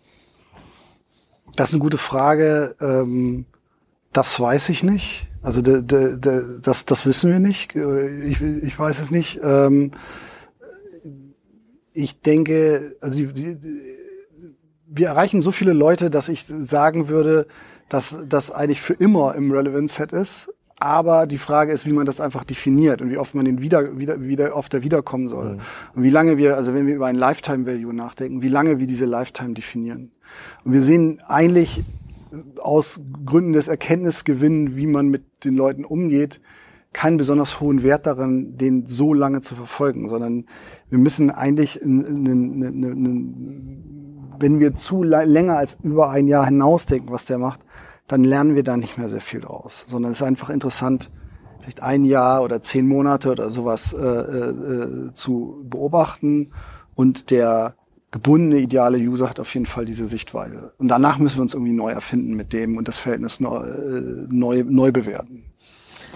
Das 1.55 1.69
ist 1.69 1.75
eine 1.75 1.81
gute 1.83 1.97
Frage. 1.97 2.75
Ähm, 2.79 3.45
das 4.13 4.39
weiß 4.39 4.69
ich 4.69 4.83
nicht. 4.83 5.27
Also 5.45 5.61
de, 5.61 5.83
de, 5.83 6.17
de, 6.17 6.59
das, 6.61 6.85
das 6.85 7.05
wissen 7.05 7.31
wir 7.31 7.39
nicht. 7.39 7.75
Ich, 7.75 8.41
ich 8.41 8.79
weiß 8.79 8.99
es 8.99 9.11
nicht. 9.11 9.39
Ähm, 9.43 9.91
ich 11.93 12.19
denke, 12.19 12.95
also 12.99 13.17
die, 13.17 13.31
die, 13.31 13.57
wir 14.87 15.07
erreichen 15.07 15.41
so 15.41 15.51
viele 15.51 15.73
Leute, 15.73 16.09
dass 16.09 16.29
ich 16.29 16.45
sagen 16.45 17.09
würde, 17.09 17.45
dass 17.89 18.17
das 18.27 18.49
eigentlich 18.49 18.81
für 18.81 18.93
immer 18.93 19.35
im 19.35 19.51
Relevant 19.51 19.91
Set 19.91 20.13
ist. 20.13 20.49
Aber 20.77 21.27
die 21.27 21.37
Frage 21.37 21.71
ist, 21.71 21.85
wie 21.85 21.93
man 21.93 22.05
das 22.05 22.19
einfach 22.19 22.43
definiert 22.43 23.01
und 23.01 23.09
wie 23.11 23.17
oft 23.17 23.35
man 23.35 23.45
den 23.45 23.61
wieder, 23.61 23.97
wieder, 23.97 24.21
wieder 24.21 24.55
oft 24.55 24.73
er 24.73 24.83
wiederkommen 24.83 25.29
soll. 25.29 25.53
Mhm. 25.53 25.59
Und 25.93 26.03
wie 26.03 26.09
lange 26.09 26.37
wir, 26.37 26.57
also 26.57 26.73
wenn 26.73 26.87
wir 26.87 26.95
über 26.95 27.05
ein 27.05 27.15
Lifetime 27.15 27.65
Value 27.65 27.93
nachdenken, 27.93 28.41
wie 28.41 28.49
lange 28.49 28.79
wir 28.79 28.87
diese 28.87 29.05
Lifetime 29.05 29.53
definieren. 29.53 30.11
Und 30.63 30.73
wir 30.73 30.81
sehen 30.81 31.21
eigentlich 31.27 31.83
aus 32.61 32.99
Gründen 33.25 33.53
des 33.53 33.67
Erkenntnisgewinns, 33.67 34.75
wie 34.75 34.87
man 34.87 35.07
mit 35.07 35.23
den 35.43 35.55
Leuten 35.55 35.85
umgeht, 35.85 36.41
keinen 36.93 37.17
besonders 37.17 37.59
hohen 37.59 37.83
Wert 37.83 38.05
darin, 38.05 38.57
den 38.57 38.87
so 38.87 39.13
lange 39.13 39.41
zu 39.41 39.55
verfolgen, 39.55 40.07
sondern 40.07 40.45
wir 40.89 40.97
müssen 40.97 41.29
eigentlich, 41.29 41.81
in, 41.81 42.03
in, 42.05 42.61
in, 42.61 43.83
wenn 44.39 44.59
wir 44.59 44.75
zu 44.75 45.03
länger 45.03 45.57
als 45.57 45.77
über 45.83 46.09
ein 46.09 46.27
Jahr 46.27 46.45
hinausdenken, 46.45 47.11
was 47.11 47.25
der 47.25 47.37
macht, 47.37 47.59
dann 48.07 48.23
lernen 48.23 48.55
wir 48.55 48.63
da 48.63 48.77
nicht 48.77 48.97
mehr 48.97 49.09
sehr 49.09 49.21
viel 49.21 49.41
draus, 49.41 49.85
sondern 49.87 50.11
es 50.11 50.21
ist 50.21 50.27
einfach 50.27 50.49
interessant, 50.49 51.11
vielleicht 51.59 51.81
ein 51.83 52.05
Jahr 52.05 52.43
oder 52.43 52.61
zehn 52.61 52.87
Monate 52.87 53.31
oder 53.31 53.49
sowas 53.49 53.91
äh, 53.91 54.05
äh, 54.05 55.13
zu 55.13 55.65
beobachten 55.67 56.51
und 56.93 57.31
der 57.31 57.75
gebundene 58.15 58.61
ideale 58.61 58.97
User 58.97 59.29
hat 59.29 59.41
auf 59.41 59.53
jeden 59.53 59.65
Fall 59.65 59.83
diese 59.83 60.07
Sichtweise. 60.07 60.71
Und 60.77 60.87
danach 60.87 61.17
müssen 61.17 61.35
wir 61.35 61.41
uns 61.41 61.53
irgendwie 61.53 61.73
neu 61.73 61.91
erfinden 61.91 62.33
mit 62.33 62.53
dem 62.53 62.77
und 62.77 62.87
das 62.87 62.95
Verhältnis 62.95 63.41
neu, 63.41 63.57
äh, 63.57 64.25
neu, 64.29 64.63
neu 64.65 64.93
bewerten. 64.93 65.43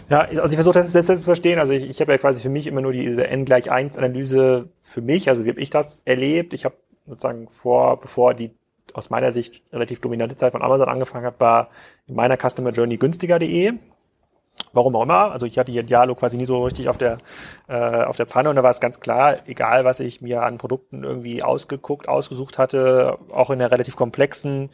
Ja, 0.09 0.21
also 0.21 0.47
ich 0.47 0.55
versuche 0.55 0.75
das 0.75 0.93
jetzt 0.93 1.07
zu 1.07 1.23
verstehen. 1.23 1.59
Also 1.59 1.73
ich, 1.73 1.89
ich 1.89 1.99
habe 1.99 2.13
ja 2.13 2.17
quasi 2.17 2.39
für 2.41 2.47
mich 2.47 2.67
immer 2.67 2.79
nur 2.79 2.93
diese 2.93 3.27
n 3.27 3.43
gleich 3.43 3.69
1 3.69 3.97
Analyse 3.97 4.69
für 4.81 5.01
mich. 5.01 5.27
Also 5.27 5.43
wie 5.43 5.49
habe 5.49 5.59
ich 5.59 5.71
das 5.71 6.01
erlebt? 6.05 6.53
Ich 6.53 6.63
habe 6.63 6.75
sozusagen 7.05 7.49
vor, 7.49 7.99
bevor 7.99 8.33
die 8.33 8.51
aus 8.93 9.09
meiner 9.09 9.33
Sicht 9.33 9.62
relativ 9.73 9.99
dominante 9.99 10.38
Zeit 10.38 10.53
von 10.53 10.62
Amazon 10.62 10.88
angefangen 10.88 11.25
hat, 11.25 11.41
war 11.41 11.67
in 12.07 12.15
meiner 12.15 12.38
Customer 12.38 12.71
Journey 12.71 12.95
günstiger.de. 12.95 13.73
Warum 14.71 14.95
auch 14.95 15.03
immer. 15.03 15.32
Also 15.32 15.45
ich 15.45 15.58
hatte 15.58 15.71
hier 15.71 15.84
Dialog 15.84 16.19
quasi 16.19 16.38
nie 16.38 16.45
so 16.45 16.63
richtig 16.63 16.89
auf 16.89 16.97
der, 16.97 17.17
äh, 17.67 18.03
auf 18.03 18.15
der 18.15 18.27
Pfanne 18.27 18.49
und 18.49 18.55
da 18.55 18.63
war 18.63 18.69
es 18.69 18.79
ganz 18.79 18.99
klar, 18.99 19.38
egal 19.47 19.86
was 19.86 19.99
ich 19.99 20.21
mir 20.21 20.43
an 20.43 20.58
Produkten 20.58 21.03
irgendwie 21.03 21.41
ausgeguckt, 21.41 22.08
ausgesucht 22.08 22.58
hatte, 22.58 23.17
auch 23.32 23.49
in 23.49 23.60
der 23.60 23.71
relativ 23.71 23.95
komplexen 23.95 24.69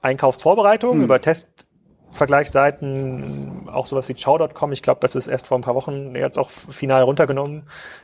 Einkaufsvorbereitung 0.00 0.94
hm. 0.94 1.02
über 1.02 1.20
Test, 1.20 1.66
Vergleichsseiten, 2.12 3.68
auch 3.72 3.86
sowas 3.86 4.08
wie 4.08 4.14
Chow.com, 4.14 4.72
ich 4.72 4.82
glaube, 4.82 5.00
das 5.00 5.14
ist 5.14 5.28
erst 5.28 5.46
vor 5.46 5.58
ein 5.58 5.62
paar 5.62 5.74
Wochen 5.74 6.14
jetzt 6.14 6.38
auch 6.38 6.50
final 6.50 7.02
runtergenommen 7.02 7.62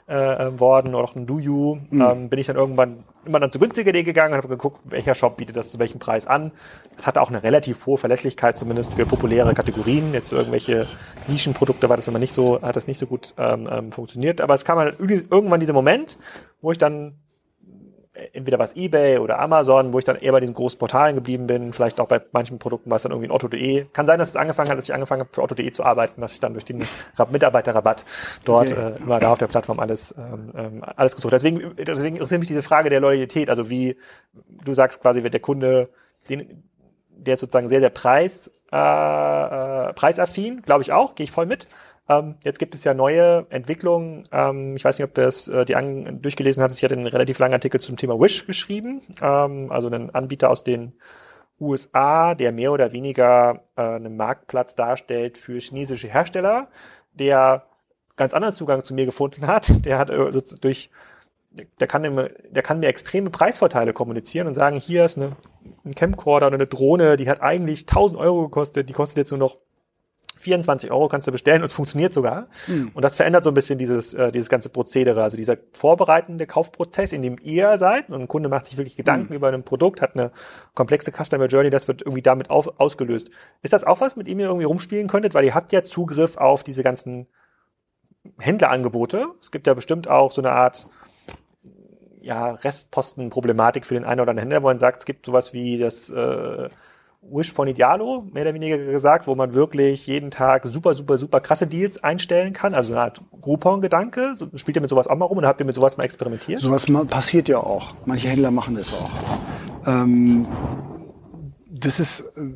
äh, 0.09 0.47
ähm, 0.47 0.59
worden, 0.59 0.95
oder 0.95 1.05
auch 1.05 1.15
ein 1.15 1.27
DoYou, 1.27 1.79
mhm. 1.91 2.01
ähm, 2.01 2.29
bin 2.31 2.39
ich 2.39 2.47
dann 2.47 2.57
irgendwann 2.57 3.05
immer 3.27 3.39
dann 3.39 3.51
zu 3.51 3.59
günstiger.de 3.59 4.03
gegangen 4.03 4.33
und 4.33 4.39
habe 4.39 4.49
geguckt, 4.49 4.81
welcher 4.85 5.15
Shop 5.15 5.37
bietet 5.37 5.57
das 5.57 5.71
zu 5.71 5.79
welchem 5.79 5.99
Preis 5.99 6.27
an. 6.27 6.53
Es 6.97 7.07
hatte 7.07 7.21
auch 7.21 7.29
eine 7.29 7.43
relativ 7.43 7.85
hohe 7.85 7.99
Verlässlichkeit, 7.99 8.57
zumindest 8.57 8.95
für 8.95 9.05
populäre 9.05 9.53
Kategorien. 9.53 10.15
Jetzt 10.15 10.31
für 10.31 10.37
irgendwelche 10.37 10.87
Nischenprodukte 11.27 11.91
war 11.91 11.97
das 11.97 12.09
immer 12.09 12.19
nicht 12.19 12.33
so, 12.33 12.63
hat 12.63 12.77
das 12.77 12.87
nicht 12.87 12.99
so 12.99 13.07
gut 13.07 13.35
ähm, 13.37 13.69
ähm 13.71 13.93
funktioniert. 13.93 14.41
Aber 14.41 14.55
es 14.55 14.65
kam 14.65 14.79
halt 14.79 14.99
irgendwann 14.99 15.61
dieser 15.61 15.75
Moment, 15.75 16.19
wo 16.63 16.73
ich 16.73 16.79
dann 16.79 17.19
entweder 18.33 18.59
was 18.59 18.77
eBay 18.77 19.19
oder 19.19 19.39
Amazon, 19.39 19.93
wo 19.93 19.99
ich 19.99 20.05
dann 20.05 20.17
eher 20.17 20.33
bei 20.33 20.41
diesen 20.41 20.55
großen 20.55 20.79
Portalen 20.79 21.15
geblieben 21.15 21.47
bin, 21.47 21.73
vielleicht 21.73 22.01
auch 22.01 22.09
bei 22.09 22.21
manchen 22.33 22.59
Produkten 22.59 22.91
war 22.91 22.97
es 22.97 23.03
dann 23.03 23.13
irgendwie 23.13 23.29
ein 23.29 23.33
Otto.de. 23.33 23.87
Kann 23.93 24.07
sein, 24.07 24.19
dass 24.19 24.31
es 24.31 24.37
angefangen 24.37 24.71
hat, 24.71 24.79
dass 24.79 24.85
ich 24.85 24.95
angefangen 24.95 25.21
habe, 25.21 25.31
für 25.33 25.43
Otto.de 25.43 25.71
zu 25.71 25.85
arbeiten, 25.85 26.21
dass 26.21 26.33
ich 26.33 26.41
dann 26.41 26.53
durch 26.53 26.65
den 26.65 26.87
Mitarbeiterrabatt 27.31 28.05
dort 28.45 28.73
okay. 28.73 28.95
äh, 28.97 29.03
immer 29.03 29.19
da 29.21 29.33
auf 29.33 29.39
der 29.39 29.47
Plattform 29.47 29.81
alles, 29.81 30.15
ähm, 30.19 30.53
ähm, 30.57 30.85
alles 30.97 31.17
gesucht. 31.17 31.33
Deswegen, 31.33 31.75
deswegen 31.77 32.17
interessiert 32.17 32.41
mich 32.41 32.49
diese 32.49 32.63
Frage 32.63 32.91
der 32.91 33.01
Loyalität. 33.01 33.51
Also 33.51 33.71
wie 33.71 33.97
du 34.65 34.75
sagst 34.75 35.01
quasi, 35.03 35.23
wird 35.23 35.35
der 35.35 35.41
Kunde, 35.41 35.89
den, 36.29 36.65
der 37.11 37.35
ist 37.35 37.41
sozusagen 37.41 37.69
sehr, 37.69 37.81
sehr 37.81 37.91
preis, 37.91 38.51
äh, 38.73 38.77
äh, 38.77 39.93
preisaffin, 39.95 40.63
glaube 40.63 40.83
ich 40.83 40.93
auch, 40.93 41.15
gehe 41.15 41.25
ich 41.25 41.31
voll 41.31 41.47
mit. 41.47 41.69
Ähm, 42.09 42.37
jetzt 42.43 42.59
gibt 42.59 42.75
es 42.75 42.85
ja 42.85 42.95
neue 42.95 43.47
Entwicklungen. 43.51 44.25
Ähm, 44.33 44.77
ich 44.77 44.85
weiß 44.85 44.99
nicht, 44.99 45.05
ob 45.05 45.15
das 45.15 45.49
äh, 45.49 45.65
die 45.65 45.77
an, 45.77 46.23
durchgelesen 46.23 46.63
hat. 46.63 46.73
Ich 46.73 46.83
hatte 46.83 46.95
einen 46.95 47.07
relativ 47.07 47.39
langen 47.39 47.55
Artikel 47.55 47.81
zum 47.81 47.97
Thema 47.97 48.19
Wish 48.19 48.47
geschrieben, 48.47 49.03
ähm, 49.21 49.71
also 49.71 49.89
einen 49.89 50.15
Anbieter 50.15 50.51
aus 50.51 50.65
den 50.65 50.95
USA, 51.61 52.35
der 52.35 52.53
mehr 52.53 52.73
oder 52.73 52.93
weniger 52.93 53.65
äh, 53.77 53.83
einen 53.83 54.17
Marktplatz 54.17 54.75
darstellt 54.75 55.37
für 55.39 55.59
chinesische 55.59 56.09
Hersteller, 56.09 56.69
der 57.13 57.67
ganz 58.17 58.33
anderen 58.33 58.55
Zugang 58.55 58.85
zu 58.85 58.95
mir 58.95 59.05
gefunden 59.05 59.47
hat. 59.47 59.69
Der 59.85 59.99
hat 59.99 60.11
äh, 60.11 60.31
durch 60.61 60.91
der 61.81 61.89
kann, 61.89 62.03
der 62.51 62.63
kann 62.63 62.79
mir 62.79 62.89
extreme 62.89 63.31
Preisvorteile 63.31 63.93
kommunizieren 63.93 64.47
und 64.47 64.55
sagen, 64.55 64.79
hier 64.79 65.05
ist 65.05 65.17
eine, 65.17 65.33
ein 65.85 65.95
Camcorder 65.95 66.49
oder 66.49 66.57
eine 66.57 66.67
Drohne, 66.67 67.17
die 67.17 67.29
hat 67.29 67.41
eigentlich 67.41 67.81
1000 67.81 68.21
Euro 68.21 68.43
gekostet, 68.43 68.89
die 68.89 68.93
kostet 68.93 69.17
jetzt 69.17 69.31
nur 69.31 69.39
noch 69.39 69.57
24 70.39 70.91
Euro 70.91 71.09
kannst 71.09 71.27
du 71.27 71.33
bestellen 71.33 71.63
und 71.63 71.67
es 71.67 71.73
funktioniert 71.73 72.13
sogar. 72.13 72.49
Mhm. 72.67 72.91
Und 72.95 73.05
das 73.05 73.17
verändert 73.17 73.45
so 73.45 73.51
ein 73.51 73.55
bisschen 73.55 73.79
dieses, 73.79 74.15
äh, 74.15 74.33
dieses 74.33 74.49
ganze 74.49 74.69
Prozedere, 74.69 75.23
also 75.23 75.37
dieser 75.37 75.57
vorbereitende 75.73 76.47
Kaufprozess, 76.47 77.13
in 77.13 77.23
dem 77.23 77.37
ihr 77.43 77.77
seid 77.77 78.09
und 78.09 78.21
ein 78.21 78.29
Kunde 78.29 78.49
macht 78.49 78.67
sich 78.67 78.77
wirklich 78.77 78.97
Gedanken 78.97 79.33
mhm. 79.33 79.37
über 79.37 79.49
ein 79.49 79.63
Produkt, 79.63 80.01
hat 80.01 80.15
eine 80.15 80.31
komplexe 80.75 81.13
Customer 81.13 81.47
Journey, 81.47 81.71
das 81.71 81.89
wird 81.89 82.03
irgendwie 82.03 82.23
damit 82.23 82.51
auf, 82.51 82.81
ausgelöst. 82.81 83.31
Ist 83.63 83.73
das 83.73 83.85
auch 83.85 84.01
was, 84.01 84.17
mit 84.17 84.27
dem 84.27 84.39
ihr 84.41 84.47
irgendwie 84.47 84.67
rumspielen 84.67 85.09
könntet? 85.09 85.35
Weil 85.35 85.45
ihr 85.45 85.55
habt 85.55 85.73
ja 85.73 85.83
Zugriff 85.83 86.37
auf 86.37 86.63
diese 86.63 86.83
ganzen 86.83 87.27
Händlerangebote. 88.39 89.27
Es 89.41 89.51
gibt 89.51 89.67
ja 89.67 89.75
bestimmt 89.75 90.09
auch 90.09 90.31
so 90.31 90.41
eine 90.41 90.53
Art 90.53 90.87
ja, 92.21 92.51
Restpostenproblematik 92.51 93.87
für 93.87 93.95
den 93.95 94.05
einen 94.05 94.21
oder 94.21 94.31
anderen 94.31 94.51
Händler, 94.51 94.63
wo 94.63 94.67
man 94.67 94.79
sagt, 94.79 94.99
es 94.99 95.07
gibt 95.07 95.27
sowas 95.27 95.53
wie 95.53 95.79
das 95.79 96.11
äh, 96.11 96.69
Wish 97.31 97.53
von 97.53 97.69
Idealo, 97.69 98.27
mehr 98.33 98.43
oder 98.43 98.55
weniger 98.55 98.79
gesagt, 98.79 99.27
wo 99.27 99.35
man 99.35 99.55
wirklich 99.55 100.07
jeden 100.07 100.31
Tag 100.31 100.67
super, 100.67 100.95
super, 100.95 101.19
super 101.19 101.41
krasse 101.41 101.67
Deals 101.67 102.03
einstellen 102.03 102.53
kann. 102.53 102.75
Also 102.75 102.93
eine 102.93 103.03
Art 103.03 103.21
Groupon-Gedanke. 103.41 104.33
So, 104.35 104.49
spielt 104.55 104.77
ihr 104.77 104.81
mit 104.81 104.91
sowas 104.91 105.09
auch 105.09 105.17
mal 105.17 105.27
rum 105.27 105.39
und 105.39 105.47
habt 105.47 105.61
ihr 105.61 105.67
mit 105.67 105.75
sowas 105.75 105.97
mal 105.97 106.05
experimentiert? 106.05 106.61
Sowas 106.61 106.87
passiert 107.09 107.49
ja 107.49 107.59
auch. 107.59 107.95
Manche 108.07 108.29
Händler 108.29 108.51
machen 108.51 108.75
das 108.75 108.93
auch. 108.93 109.11
Ähm, 109.87 110.47
das 111.71 112.01
ist, 112.01 112.21
äh, 112.21 112.55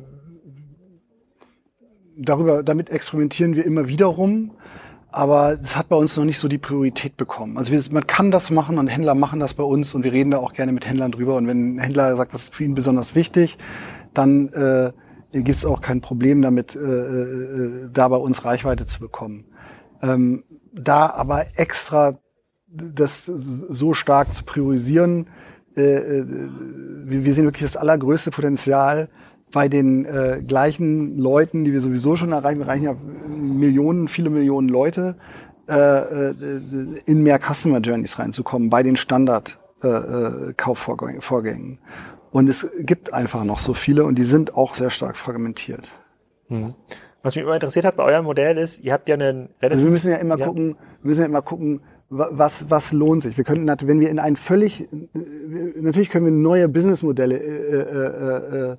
darüber, 2.17 2.63
damit 2.63 2.89
experimentieren 2.89 3.55
wir 3.55 3.65
immer 3.65 3.87
wieder 3.87 4.07
rum. 4.07 4.51
Aber 5.11 5.59
es 5.61 5.77
hat 5.77 5.89
bei 5.89 5.95
uns 5.95 6.17
noch 6.17 6.25
nicht 6.25 6.39
so 6.39 6.47
die 6.47 6.57
Priorität 6.57 7.17
bekommen. 7.17 7.59
Also 7.59 7.71
wir, 7.71 7.79
man 7.91 8.07
kann 8.07 8.31
das 8.31 8.49
machen 8.49 8.79
und 8.79 8.87
Händler 8.87 9.13
machen 9.13 9.39
das 9.39 9.53
bei 9.53 9.63
uns 9.63 9.93
und 9.93 10.03
wir 10.03 10.11
reden 10.11 10.31
da 10.31 10.39
auch 10.39 10.53
gerne 10.53 10.71
mit 10.71 10.87
Händlern 10.87 11.11
drüber. 11.11 11.35
Und 11.35 11.45
wenn 11.45 11.75
ein 11.75 11.79
Händler 11.79 12.15
sagt, 12.15 12.33
das 12.33 12.45
ist 12.45 12.55
für 12.55 12.63
ihn 12.63 12.73
besonders 12.73 13.13
wichtig, 13.13 13.59
dann 14.13 14.49
äh, 14.49 14.91
gibt 15.33 15.57
es 15.57 15.65
auch 15.65 15.81
kein 15.81 16.01
Problem 16.01 16.41
damit, 16.41 16.75
äh, 16.75 16.79
äh, 16.79 17.89
da 17.91 18.07
bei 18.07 18.17
uns 18.17 18.45
Reichweite 18.45 18.85
zu 18.85 18.99
bekommen. 18.99 19.45
Ähm, 20.01 20.43
da 20.73 21.09
aber 21.09 21.45
extra 21.55 22.17
das 22.67 23.25
so 23.25 23.93
stark 23.93 24.33
zu 24.33 24.43
priorisieren, 24.43 25.27
äh, 25.75 25.81
äh 25.81 26.25
wir 27.05 27.33
sehen 27.33 27.45
wirklich 27.45 27.63
das 27.63 27.77
allergrößte 27.77 28.31
Potenzial 28.31 29.09
bei 29.51 29.67
den 29.67 30.05
äh, 30.05 30.41
gleichen 30.45 31.15
Leuten, 31.17 31.63
die 31.63 31.71
wir 31.71 31.81
sowieso 31.81 32.15
schon 32.15 32.31
erreichen. 32.31 32.59
Wir 32.59 32.65
erreichen 32.65 32.83
ja 32.83 32.95
Millionen, 33.27 34.07
viele 34.07 34.29
Millionen 34.29 34.67
Leute, 34.67 35.15
äh, 35.69 35.75
äh 35.75 36.33
in 37.05 37.23
mehr 37.23 37.39
Customer 37.39 37.79
Journeys 37.79 38.17
reinzukommen, 38.19 38.69
bei 38.69 38.83
den 38.83 38.97
Standard 38.97 39.57
äh, 39.83 39.87
äh 39.87 40.53
Kaufvorgängen. 40.57 41.79
Und 42.33 42.49
es 42.49 42.67
gibt 42.79 43.13
einfach 43.13 43.43
noch 43.43 43.59
so 43.59 43.75
viele 43.75 44.05
und 44.05 44.15
die 44.15 44.23
sind 44.23 44.57
auch 44.57 44.73
sehr 44.73 44.89
stark 44.89 45.17
fragmentiert. 45.17 45.87
Hm. 46.47 46.73
Was 47.21 47.35
mich 47.35 47.43
immer 47.43 47.53
interessiert 47.53 47.85
hat 47.85 47.95
bei 47.95 48.03
eurem 48.03 48.25
Modell 48.25 48.57
ist, 48.57 48.83
ihr 48.83 48.91
habt 48.91 49.07
ja 49.07 49.13
einen 49.13 49.49
Also 49.61 49.83
wir 49.83 49.91
müssen 49.91 50.09
ja 50.09 50.17
immer 50.17 50.37
ja. 50.39 50.47
gucken, 50.47 50.75
wir 51.01 51.07
müssen 51.07 51.19
ja 51.21 51.27
immer 51.27 51.43
gucken, 51.43 51.81
was, 52.09 52.69
was 52.69 52.91
lohnt 52.91 53.21
sich. 53.21 53.37
Wir 53.37 53.43
könnten, 53.43 53.67
wenn 53.87 53.99
wir 53.99 54.09
in 54.09 54.17
ein 54.17 54.35
völlig, 54.35 54.89
natürlich 55.79 56.09
können 56.09 56.25
wir 56.25 56.31
neue 56.31 56.67
Businessmodelle 56.67 57.37
äh, 57.37 58.71
äh, 58.71 58.71
äh, 58.71 58.77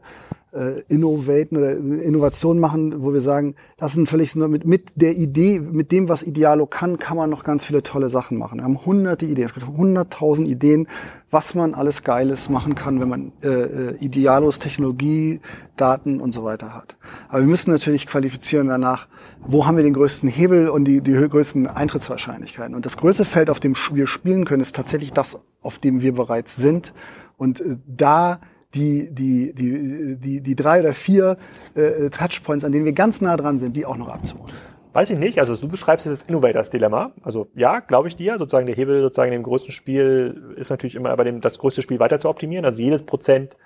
äh, 0.55 0.83
innovaten 0.89 1.59
oder 1.59 1.77
Innovationen 1.77 2.61
machen, 2.61 3.03
wo 3.03 3.13
wir 3.13 3.21
sagen, 3.21 3.57
das 3.77 3.93
sind 3.93 4.09
völlig 4.09 4.35
mit, 4.37 4.65
mit 4.65 4.93
der 4.95 5.17
Idee, 5.17 5.59
mit 5.61 5.91
dem, 5.93 6.09
was 6.09 6.23
Idealo 6.23 6.67
kann, 6.67 6.99
kann 6.99 7.17
man 7.17 7.31
noch 7.31 7.45
ganz 7.45 7.65
viele 7.65 7.83
tolle 7.83 8.09
Sachen 8.09 8.39
machen. 8.39 8.59
Wir 8.59 8.65
haben 8.65 8.85
hunderte 8.85 9.27
Ideen, 9.27 9.47
es 9.47 9.55
gibt 9.55 9.67
hunderttausend 9.67 10.49
Ideen, 10.49 10.87
was 11.31 11.55
man 11.55 11.75
alles 11.75 12.05
Geiles 12.05 12.49
machen 12.49 12.75
kann, 12.75 13.01
wenn 13.01 13.09
man 13.09 13.33
äh, 13.43 13.49
äh, 13.49 13.97
Idealos 13.97 14.61
Technologie, 14.61 15.41
Daten 15.77 16.21
und 16.21 16.33
so 16.33 16.45
weiter 16.45 16.75
hat. 16.75 16.97
Aber 17.29 17.41
wir 17.41 17.49
müssen 17.49 17.73
natürlich 17.73 18.07
qualifizieren 18.07 18.69
danach, 18.69 19.09
wo 19.47 19.67
haben 19.67 19.77
wir 19.77 19.85
den 19.85 19.95
größten 19.95 20.29
Hebel 20.29 20.69
und 20.69 20.85
die, 20.85 21.01
die 21.01 21.13
größten 21.13 21.67
Eintrittswahrscheinlichkeiten. 21.67 22.75
Und 22.75 22.87
das 22.87 22.97
größte 22.97 23.25
Feld, 23.25 23.51
auf 23.51 23.61
dem 23.61 23.75
wir 23.93 24.07
spielen 24.07 24.45
können, 24.45 24.63
ist 24.63 24.77
tatsächlich 24.77 25.13
das, 25.13 25.39
auf 25.61 25.79
dem 25.79 26.01
wir 26.01 26.15
bereits 26.15 26.57
sind. 26.57 26.95
Und 27.37 27.61
äh, 27.61 27.77
da 27.87 28.41
die, 28.75 29.09
die, 29.11 29.55
die, 29.55 30.17
die, 30.17 30.41
die 30.41 30.57
drei 30.57 30.81
oder 30.81 30.93
vier 30.93 31.37
äh, 31.75 32.11
Touchpoints, 32.11 32.65
an 32.65 32.73
denen 32.73 32.85
wir 32.85 32.93
ganz 32.93 33.21
nah 33.21 33.37
dran 33.37 33.59
sind, 33.59 33.77
die 33.77 33.87
auch 33.87 33.97
noch 33.97 34.09
abzuholen. 34.09 34.53
Weiß 34.93 35.11
ich 35.11 35.19
nicht. 35.19 35.41
Also 35.41 35.57
du 35.57 35.67
beschreibst 35.67 36.07
das 36.07 36.23
Innovators 36.23 36.71
Dilemma. 36.71 37.13
Also 37.23 37.49
ja, 37.55 37.81
glaube 37.81 38.07
ich 38.07 38.15
dir. 38.15 38.39
Sozusagen 38.39 38.67
der 38.67 38.77
Hebel 38.77 39.03
sozusagen 39.03 39.33
dem 39.33 39.43
größten 39.43 39.73
Spiel 39.73 40.55
ist 40.57 40.71
natürlich 40.71 40.95
immer 40.95 41.17
bei 41.17 41.25
dem 41.25 41.41
das 41.41 41.59
größte 41.59 41.83
Spiel 41.83 41.99
weiter 41.99 42.19
zu 42.21 42.29
optimieren. 42.29 42.65
Also 42.65 42.81
jedes 42.81 43.03
Prozent 43.03 43.57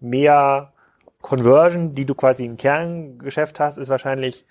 mehr 0.00 0.72
Conversion, 1.20 1.94
die 1.94 2.04
du 2.04 2.14
quasi 2.16 2.44
im 2.44 2.56
Kerngeschäft 2.56 3.60
hast, 3.60 3.78
ist 3.78 3.88
wahrscheinlich 3.88 4.46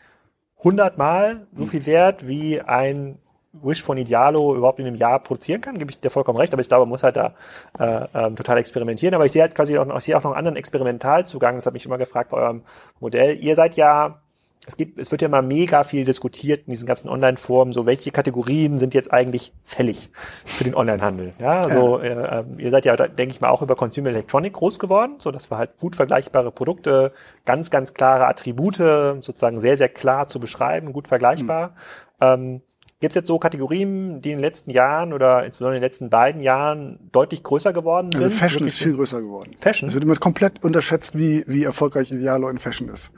hundertmal 0.58 1.46
so 1.56 1.66
viel 1.66 1.86
wert 1.86 2.26
wie 2.26 2.62
ein 2.62 3.20
Wish 3.62 3.84
von 3.84 3.98
Idealo 3.98 4.56
überhaupt 4.56 4.80
in 4.80 4.88
einem 4.88 4.96
Jahr 4.96 5.20
produzieren 5.20 5.62
kann, 5.62 5.78
gebe 5.78 5.92
ich 5.92 6.00
dir 6.00 6.10
vollkommen 6.10 6.39
recht, 6.39 6.54
aber 6.54 6.62
ich 6.62 6.68
glaube, 6.68 6.86
man 6.86 6.89
muss 6.89 7.04
halt 7.04 7.16
da 7.16 7.34
äh, 7.80 8.08
ähm, 8.16 8.36
total 8.36 8.58
experimentieren. 8.58 9.13
Aber 9.13 9.26
ich 9.26 9.32
sehe 9.32 9.44
halt 9.44 9.54
quasi 9.54 9.78
auch, 9.78 9.86
noch, 9.86 9.98
ich 9.98 10.06
sehe 10.06 10.18
auch 10.18 10.24
noch 10.24 10.32
einen 10.32 10.39
anderen 10.39 10.58
Experimentalzugang, 10.58 11.56
das 11.56 11.68
habe 11.68 11.78
ich 11.78 11.86
immer 11.86 12.00
gefragt 12.00 12.32
bei 12.32 12.38
eurem 12.38 12.63
Modell. 13.00 13.38
Ihr 13.38 13.56
seid 13.56 13.76
ja, 13.76 14.20
es 14.66 14.76
gibt, 14.78 14.98
es 14.98 15.12
wird 15.12 15.22
ja 15.22 15.28
mal 15.28 15.44
mega 15.44 15.84
viel 15.84 16.06
diskutiert 16.06 16.62
in 16.66 16.72
diesen 16.72 16.88
ganzen 16.88 17.10
Online-Foren, 17.10 17.74
so 17.74 17.86
welche 17.86 18.12
Kategorien 18.12 18.80
sind 18.80 18.94
jetzt 18.94 19.12
eigentlich 19.13 19.54
fällig 19.63 20.10
für 20.46 20.63
den 20.63 20.74
Online-Handel. 20.74 21.34
Ja, 21.38 21.62
also 21.62 22.02
ja. 22.02 22.06
Äh, 22.06 22.39
ähm, 22.39 22.60
ihr 22.60 22.72
seid 22.72 22.86
ja, 22.86 22.96
denke 22.96 23.34
ich 23.34 23.42
mal, 23.42 23.50
auch 23.50 23.62
über 23.62 23.76
Consumer 23.76 24.10
Electronic 24.10 24.54
groß 24.54 24.80
geworden, 24.80 25.16
so 25.20 25.32
dass 25.32 25.52
wir 25.52 25.58
halt 25.58 25.78
gut 25.80 25.96
vergleichbare 25.96 26.52
Produkte, 26.52 27.12
ganz, 27.46 27.70
ganz 27.70 27.94
klare 27.94 28.28
Attribute, 28.28 28.78
sozusagen 28.78 29.60
sehr, 29.60 29.78
sehr 29.78 29.89
klar 29.89 30.28
zu 30.28 30.39
beschreiben, 30.39 30.94
gut 30.94 31.08
vergleichbar. 31.08 31.68
Mhm. 31.68 31.74
Ähm, 32.22 32.62
Gibt 33.04 33.12
es 33.12 33.16
jetzt 33.16 33.28
so 33.28 33.38
Kategorien, 33.38 34.22
die 34.22 34.32
in 34.32 34.38
den 34.38 34.42
letzten 34.42 34.72
Jahren 34.72 35.12
oder 35.12 35.44
insbesondere 35.44 35.76
in 35.76 35.82
den 35.82 35.86
letzten 35.86 36.10
beiden 36.10 36.42
Jahren 36.42 37.00
deutlich 37.12 37.44
größer 37.44 37.74
geworden 37.74 38.12
also 38.13 38.20
sind? 38.20 38.28
Also 38.28 38.38
Fashion 38.38 38.66
ist 38.66 38.78
viel 38.78 38.96
größer 38.96 39.20
geworden. 39.20 39.52
Fashion? 39.58 39.89
Es 39.89 39.94
wird 39.94 40.06
immer 40.06 40.16
komplett 40.16 40.63
unterschätzt, 40.63 41.18
wie, 41.18 41.44
wie 41.46 41.66
erfolgreich 41.66 42.10
Idealo 42.12 42.48
in 42.48 42.60
Fashion 42.60 42.88
ist. 42.88 43.12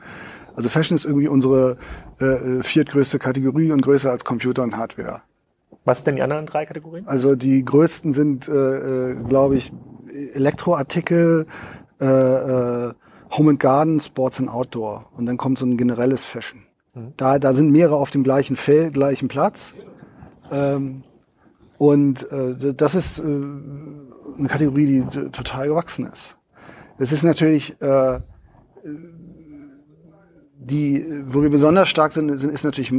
Also 0.55 0.69
Fashion 0.69 0.95
ist 0.95 1.05
irgendwie 1.05 1.27
unsere 1.27 1.77
äh, 2.19 2.63
viertgrößte 2.63 3.19
Kategorie 3.19 3.71
und 3.71 3.81
größer 3.81 4.09
als 4.09 4.25
Computer 4.25 4.63
und 4.63 4.75
Hardware. 4.75 5.21
Was 5.83 5.99
sind 5.99 6.07
denn 6.07 6.15
die 6.15 6.23
anderen 6.23 6.47
drei 6.47 6.65
Kategorien? 6.65 7.07
Also 7.07 7.35
die 7.35 7.63
größten 7.63 8.11
sind, 8.11 8.47
äh, 8.47 9.11
äh 9.11 9.15
glaube 9.29 9.55
ich, 9.55 9.71
Elektroartikel, 10.33 11.45
äh, 12.01 12.05
äh, 12.05 12.93
Home 13.37 13.51
and 13.51 13.59
Garden, 13.59 13.99
Sports 13.99 14.39
and 14.39 14.49
Outdoor. 14.49 15.11
Und 15.15 15.27
dann 15.27 15.37
kommt 15.37 15.59
so 15.59 15.65
ein 15.67 15.77
generelles 15.77 16.25
Fashion. 16.25 16.64
Da, 17.17 17.39
da 17.39 17.53
sind 17.53 17.71
mehrere 17.71 17.97
auf 17.97 18.11
dem 18.11 18.23
gleichen 18.23 18.55
Feld, 18.55 18.93
gleichen 18.93 19.27
Platz. 19.27 19.73
Ähm, 20.51 21.03
und 21.77 22.31
äh, 22.31 22.73
das 22.73 22.95
ist 22.95 23.19
äh, 23.19 23.21
eine 23.21 24.47
Kategorie, 24.47 25.03
die 25.03 25.29
total 25.31 25.67
gewachsen 25.67 26.07
ist. 26.07 26.37
Das 26.97 27.11
ist 27.11 27.23
natürlich 27.23 27.79
äh, 27.81 28.19
die, 30.57 31.05
wo 31.27 31.43
wir 31.43 31.49
besonders 31.49 31.89
stark 31.89 32.11
sind, 32.11 32.39
sind 32.39 32.51
ist 32.51 32.63
natürlich 32.63 32.91
äh, 32.91 32.95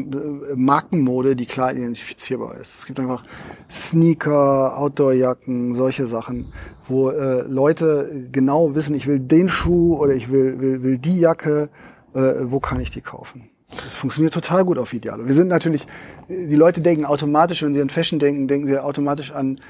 Markenmode, 0.54 1.34
die 1.34 1.46
klar 1.46 1.72
identifizierbar 1.72 2.56
ist. 2.56 2.78
Es 2.78 2.86
gibt 2.86 3.00
einfach 3.00 3.24
Sneaker, 3.70 4.78
Outdoorjacken, 4.78 5.74
solche 5.74 6.06
Sachen, 6.06 6.52
wo 6.86 7.10
äh, 7.10 7.42
Leute 7.42 8.28
genau 8.30 8.74
wissen, 8.74 8.94
ich 8.94 9.06
will 9.06 9.18
den 9.18 9.48
Schuh 9.48 9.96
oder 9.96 10.14
ich 10.14 10.30
will, 10.30 10.60
will, 10.60 10.82
will 10.82 10.98
die 10.98 11.18
Jacke, 11.18 11.70
äh, 12.14 12.34
wo 12.42 12.60
kann 12.60 12.80
ich 12.80 12.90
die 12.90 13.00
kaufen? 13.00 13.50
Das 13.70 13.94
funktioniert 13.94 14.32
total 14.32 14.64
gut 14.64 14.78
auf 14.78 14.92
Idealo. 14.92 15.26
Wir 15.26 15.34
sind 15.34 15.48
natürlich, 15.48 15.86
die 16.28 16.54
Leute 16.54 16.80
denken 16.80 17.04
automatisch, 17.04 17.62
wenn 17.62 17.74
sie 17.74 17.80
an 17.80 17.90
Fashion 17.90 18.18
denken, 18.18 18.46
denken 18.46 18.68
sie 18.68 18.78
automatisch 18.78 19.32
an 19.32 19.60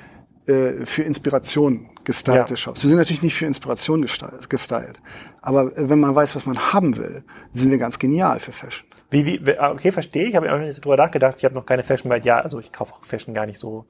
äh, 0.47 0.85
für 0.85 1.03
Inspiration 1.03 1.89
gestylte 2.05 2.53
ja. 2.53 2.57
Shops. 2.57 2.83
Wir 2.83 2.89
sind 2.89 2.99
natürlich 2.99 3.23
nicht 3.23 3.35
für 3.35 3.47
Inspiration 3.47 4.03
gestylt. 4.03 5.01
Aber 5.41 5.77
äh, 5.77 5.89
wenn 5.89 5.99
man 5.99 6.15
weiß, 6.15 6.37
was 6.37 6.47
man 6.47 6.73
haben 6.73 6.97
will, 6.97 7.25
sind 7.53 7.71
wir 7.71 7.79
ganz 7.79 7.99
genial 7.99 8.39
für 8.39 8.53
Fashion. 8.53 8.87
Wie, 9.11 9.25
wie, 9.25 9.59
okay, 9.59 9.93
verstehe. 9.93 10.25
Ich 10.25 10.35
habe 10.35 10.53
auch 10.53 10.59
nicht 10.59 10.85
drüber 10.85 10.97
nachgedacht. 10.97 11.37
Ich 11.39 11.45
habe 11.45 11.55
noch 11.55 11.67
keine 11.67 11.85
Fashion, 11.85 12.11
weil 12.11 12.25
ja, 12.25 12.39
also 12.39 12.59
ich 12.59 12.73
kaufe 12.73 12.95
auch 12.95 13.05
Fashion 13.05 13.35
gar 13.35 13.47
nicht 13.47 13.61
so 13.61 13.87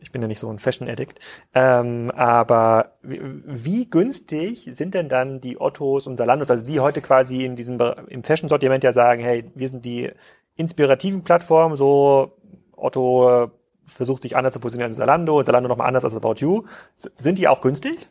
ich 0.00 0.12
bin 0.12 0.22
ja 0.22 0.28
nicht 0.28 0.38
so 0.38 0.50
ein 0.50 0.58
Fashion-Addict. 0.58 1.20
Ähm, 1.54 2.10
aber 2.14 2.92
wie, 3.02 3.20
wie, 3.44 3.90
günstig 3.90 4.68
sind 4.72 4.94
denn 4.94 5.08
dann 5.08 5.40
die 5.40 5.60
Ottos 5.60 6.06
und 6.06 6.16
Salandos, 6.16 6.50
also 6.50 6.64
die 6.64 6.80
heute 6.80 7.00
quasi 7.00 7.44
in 7.44 7.56
diesem 7.56 7.80
im 8.08 8.22
Fashion-Sortiment 8.22 8.84
ja 8.84 8.92
sagen, 8.92 9.22
hey, 9.22 9.50
wir 9.54 9.68
sind 9.68 9.84
die 9.84 10.10
inspirativen 10.56 11.22
Plattformen, 11.24 11.76
so 11.76 12.36
Otto 12.76 13.50
versucht 13.84 14.22
sich 14.22 14.36
anders 14.36 14.52
zu 14.52 14.60
positionieren 14.60 14.90
als 14.90 14.98
Salando 14.98 15.38
und 15.38 15.46
Salando 15.46 15.68
nochmal 15.68 15.88
anders 15.88 16.04
als 16.04 16.16
About 16.16 16.36
You. 16.38 16.64
Sind 16.94 17.38
die 17.38 17.48
auch 17.48 17.60
günstig? 17.60 18.08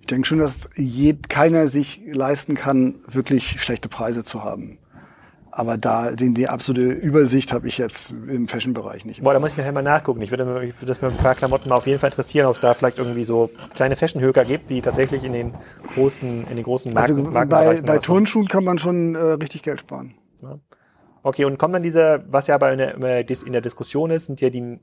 Ich 0.00 0.06
denke 0.06 0.26
schon, 0.26 0.38
dass 0.38 0.68
je, 0.76 1.14
keiner 1.14 1.68
sich 1.68 2.02
leisten 2.06 2.54
kann, 2.54 2.96
wirklich 3.06 3.62
schlechte 3.62 3.88
Preise 3.88 4.22
zu 4.22 4.42
haben. 4.42 4.78
Aber 5.56 5.76
da 5.76 6.10
die, 6.10 6.34
die 6.34 6.48
absolute 6.48 6.82
Übersicht 6.82 7.52
habe 7.52 7.68
ich 7.68 7.78
jetzt 7.78 8.10
im 8.10 8.48
Fashion-Bereich 8.48 9.04
nicht. 9.04 9.22
Boah, 9.22 9.34
da 9.34 9.38
muss 9.38 9.52
ich 9.52 9.56
nachher 9.56 9.70
mal 9.70 9.82
nachgucken. 9.82 10.20
Ich 10.20 10.32
würde, 10.32 10.42
ich 10.64 10.74
würde 10.74 10.86
das 10.86 11.00
mit 11.00 11.12
ein 11.12 11.16
paar 11.16 11.36
Klamotten 11.36 11.68
mal 11.68 11.76
auf 11.76 11.86
jeden 11.86 12.00
Fall 12.00 12.10
interessieren, 12.10 12.46
ob 12.46 12.56
es 12.56 12.60
da 12.60 12.74
vielleicht 12.74 12.98
irgendwie 12.98 13.22
so 13.22 13.50
kleine 13.72 13.94
Fashion-Höker 13.94 14.44
gibt, 14.44 14.70
die 14.70 14.82
tatsächlich 14.82 15.22
in 15.22 15.32
den 15.32 15.54
großen, 15.94 16.48
in 16.48 16.56
den 16.56 16.64
großen 16.64 16.92
Marken, 16.92 17.18
also 17.18 17.30
Marken 17.30 17.48
bei, 17.50 17.80
bei 17.82 17.98
Turnschuhen 17.98 18.48
kann 18.48 18.64
man 18.64 18.78
schon 18.78 19.14
äh, 19.14 19.18
richtig 19.18 19.62
Geld 19.62 19.78
sparen. 19.78 20.16
Ja. 20.42 20.58
Okay, 21.22 21.44
und 21.44 21.56
kommt 21.56 21.72
dann 21.72 21.84
diese, 21.84 22.24
was 22.28 22.48
ja 22.48 22.58
bei 22.58 22.72
in 22.72 22.78
der, 22.78 23.30
in 23.30 23.52
der 23.52 23.60
Diskussion 23.60 24.10
ist, 24.10 24.26
sind 24.26 24.40
ja 24.40 24.50
die 24.50 24.80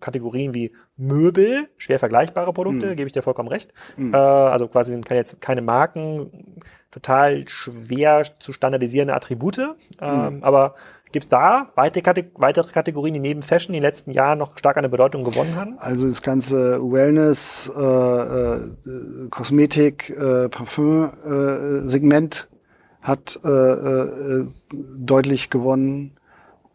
Kategorien 0.00 0.52
wie 0.52 0.72
Möbel, 0.96 1.68
schwer 1.76 1.98
vergleichbare 1.98 2.52
Produkte, 2.52 2.86
mhm. 2.86 2.96
gebe 2.96 3.06
ich 3.06 3.12
dir 3.12 3.22
vollkommen 3.22 3.48
recht. 3.48 3.72
Mhm. 3.96 4.14
Äh, 4.14 4.16
also 4.16 4.66
quasi 4.68 4.90
sind 4.90 5.06
keine, 5.06 5.20
jetzt 5.20 5.40
keine 5.40 5.62
Marken, 5.62 6.60
total 6.96 7.46
schwer 7.46 8.22
zu 8.38 8.52
standardisierende 8.52 9.14
Attribute. 9.14 9.58
Ähm, 10.00 10.36
mhm. 10.36 10.42
Aber 10.42 10.74
Gibt 11.12 11.24
es 11.24 11.28
da 11.28 11.68
weitere, 11.76 12.24
weitere 12.34 12.72
Kategorien, 12.72 13.14
die 13.14 13.20
neben 13.20 13.42
Fashion 13.42 13.74
in 13.74 13.80
den 13.80 13.88
letzten 13.88 14.10
Jahren 14.10 14.38
noch 14.38 14.58
stark 14.58 14.76
an 14.76 14.82
der 14.82 14.90
Bedeutung 14.90 15.24
gewonnen 15.24 15.54
haben? 15.54 15.78
Also 15.78 16.06
das 16.06 16.20
ganze 16.20 16.80
Wellness, 16.82 17.70
äh, 17.74 17.80
äh, 17.80 19.28
Kosmetik, 19.30 20.10
äh, 20.10 20.48
Parfüm-Segment 20.48 22.48
äh, 22.50 22.56
hat 23.00 23.38
äh, 23.44 23.48
äh, 23.48 24.46
deutlich 24.70 25.48
gewonnen. 25.48 26.12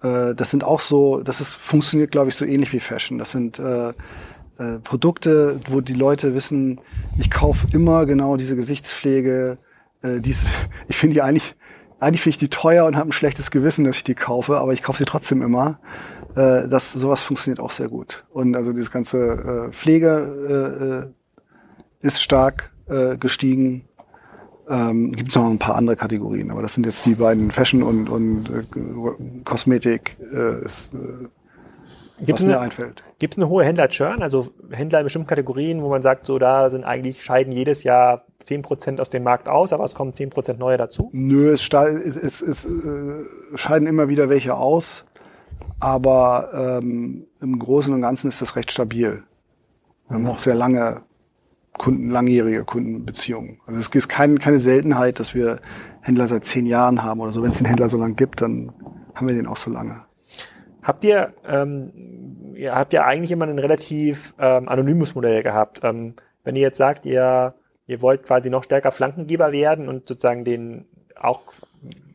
Das 0.02 0.50
sind 0.50 0.64
auch 0.64 0.80
so, 0.80 1.22
das 1.22 1.42
ist, 1.42 1.54
funktioniert, 1.54 2.10
glaube 2.10 2.30
ich, 2.30 2.36
so 2.36 2.44
ähnlich 2.44 2.74
wie 2.74 2.80
Fashion. 2.80 3.20
Das 3.20 3.30
sind 3.30 3.62
Produkte, 4.84 5.60
wo 5.70 5.80
die 5.80 5.94
Leute 5.94 6.34
wissen, 6.34 6.82
ich 7.20 7.30
kaufe 7.30 7.68
immer 7.72 8.08
genau 8.08 8.36
diese 8.36 8.56
Gesichtspflege. 8.56 9.60
Äh, 10.02 10.20
diese, 10.20 10.46
ich 10.88 10.98
finde 10.98 11.16
die 11.16 11.22
eigentlich, 11.22 11.56
eigentlich 12.00 12.22
finde 12.22 12.36
ich 12.36 12.40
die 12.40 12.50
teuer 12.50 12.86
und 12.86 12.96
habe 12.96 13.10
ein 13.10 13.14
schlechtes 13.14 13.52
Gewissen, 13.52 13.86
dass 13.86 13.98
ich 13.98 14.04
die 14.04 14.16
kaufe, 14.16 14.58
aber 14.58 14.74
ich 14.74 14.84
kaufe 14.84 15.00
sie 15.00 15.06
trotzdem 15.06 15.42
immer. 15.42 15.80
Äh, 16.36 16.68
das, 16.68 16.92
sowas 16.92 17.22
funktioniert 17.22 17.60
auch 17.60 17.72
sehr 17.72 17.90
gut. 17.90 18.24
Und 18.32 18.56
also 18.56 18.74
dieses 18.74 18.92
ganze 18.92 19.68
äh, 19.70 19.72
Pflege 19.72 21.12
äh, 22.02 22.06
ist 22.06 22.22
stark 22.22 22.72
äh, 22.88 23.18
gestiegen. 23.18 23.86
Ähm, 24.70 25.12
Gibt 25.12 25.30
es 25.30 25.36
noch 25.36 25.50
ein 25.50 25.60
paar 25.60 25.76
andere 25.76 25.96
Kategorien, 25.96 26.52
aber 26.52 26.62
das 26.62 26.74
sind 26.74 26.86
jetzt 26.86 27.06
die 27.06 27.16
beiden 27.16 27.52
Fashion 27.52 27.84
und, 27.84 28.10
und 28.10 28.50
äh, 28.50 29.44
Kosmetik, 29.44 30.18
äh, 30.34 30.64
ist, 30.64 30.94
äh, 30.94 31.28
Gibt's 32.20 32.42
was 32.42 32.44
eine, 32.44 32.52
mir 32.54 32.60
einfällt. 32.60 33.04
Gibt 33.20 33.34
es 33.34 33.38
eine 33.38 33.50
hohe 33.50 33.66
Händler-Churn, 33.66 34.22
also 34.22 34.48
Händler 34.70 35.00
in 35.00 35.06
bestimmten 35.06 35.28
Kategorien, 35.28 35.82
wo 35.82 35.90
man 35.90 36.02
sagt, 36.02 36.26
so 36.26 36.40
da 36.40 36.70
sind 36.70 36.84
eigentlich, 36.84 37.24
scheiden 37.24 37.52
jedes 37.52 37.84
Jahr 37.84 38.26
10% 38.44 39.00
aus 39.00 39.10
dem 39.10 39.24
Markt 39.24 39.48
aus, 39.48 39.74
aber 39.74 39.84
es 39.84 39.96
kommen 39.96 40.14
10% 40.14 40.58
neue 40.58 40.78
dazu? 40.78 41.10
Nö, 41.14 41.52
es, 41.52 41.68
es, 41.70 42.16
es, 42.18 42.42
es 42.42 42.66
äh, 42.66 43.26
scheiden 43.56 43.88
immer 43.88 44.08
wieder 44.08 44.30
welche 44.30 44.56
aus, 44.56 45.06
aber 45.80 46.80
ähm, 46.82 47.28
im 47.42 47.60
Großen 47.60 47.94
und 47.94 48.02
Ganzen 48.02 48.30
ist 48.30 48.42
das 48.42 48.56
recht 48.56 48.72
stabil. 48.72 49.24
Wir 50.08 50.16
haben 50.16 50.28
auch 50.28 50.40
sehr 50.40 50.56
lange 50.56 51.02
Kunden, 51.78 52.10
langjährige 52.10 52.64
Kundenbeziehungen. 52.64 53.60
Also 53.66 53.80
es 53.80 53.88
ist 53.88 54.10
kein, 54.10 54.40
keine 54.40 54.60
Seltenheit, 54.60 55.20
dass 55.20 55.34
wir 55.34 55.60
Händler 56.02 56.28
seit 56.28 56.46
zehn 56.46 56.66
Jahren 56.66 57.04
haben 57.04 57.22
oder 57.22 57.32
so. 57.32 57.42
Wenn 57.42 57.52
es 57.52 57.58
den 57.58 57.68
Händler 57.68 57.90
so 57.90 57.98
lange 57.98 58.16
gibt, 58.16 58.42
dann 58.42 58.72
haben 59.16 59.28
wir 59.28 59.36
den 59.36 59.48
auch 59.48 59.58
so 59.58 59.72
lange. 59.72 60.04
Habt 60.84 61.04
ihr, 61.04 61.34
ähm, 61.48 62.54
ihr 62.56 62.76
habt 62.76 62.94
ja 62.94 63.06
eigentlich 63.06 63.32
immer 63.32 63.46
ein 63.46 63.60
relativ 63.60 64.34
ähm, 64.40 64.68
anonymes 64.68 65.16
Modell 65.16 65.44
gehabt. 65.44 65.82
Ähm, 65.84 66.16
wenn 66.44 66.56
ihr 66.56 66.64
jetzt 66.64 66.78
sagt, 66.78 67.06
ihr, 67.06 67.54
ihr 67.92 68.02
wollt 68.02 68.24
quasi 68.24 68.50
noch 68.50 68.64
stärker 68.64 68.92
Flankengeber 68.92 69.52
werden 69.52 69.90
und 69.90 70.08
sozusagen 70.08 70.46
den 70.46 70.86
auch 71.20 71.42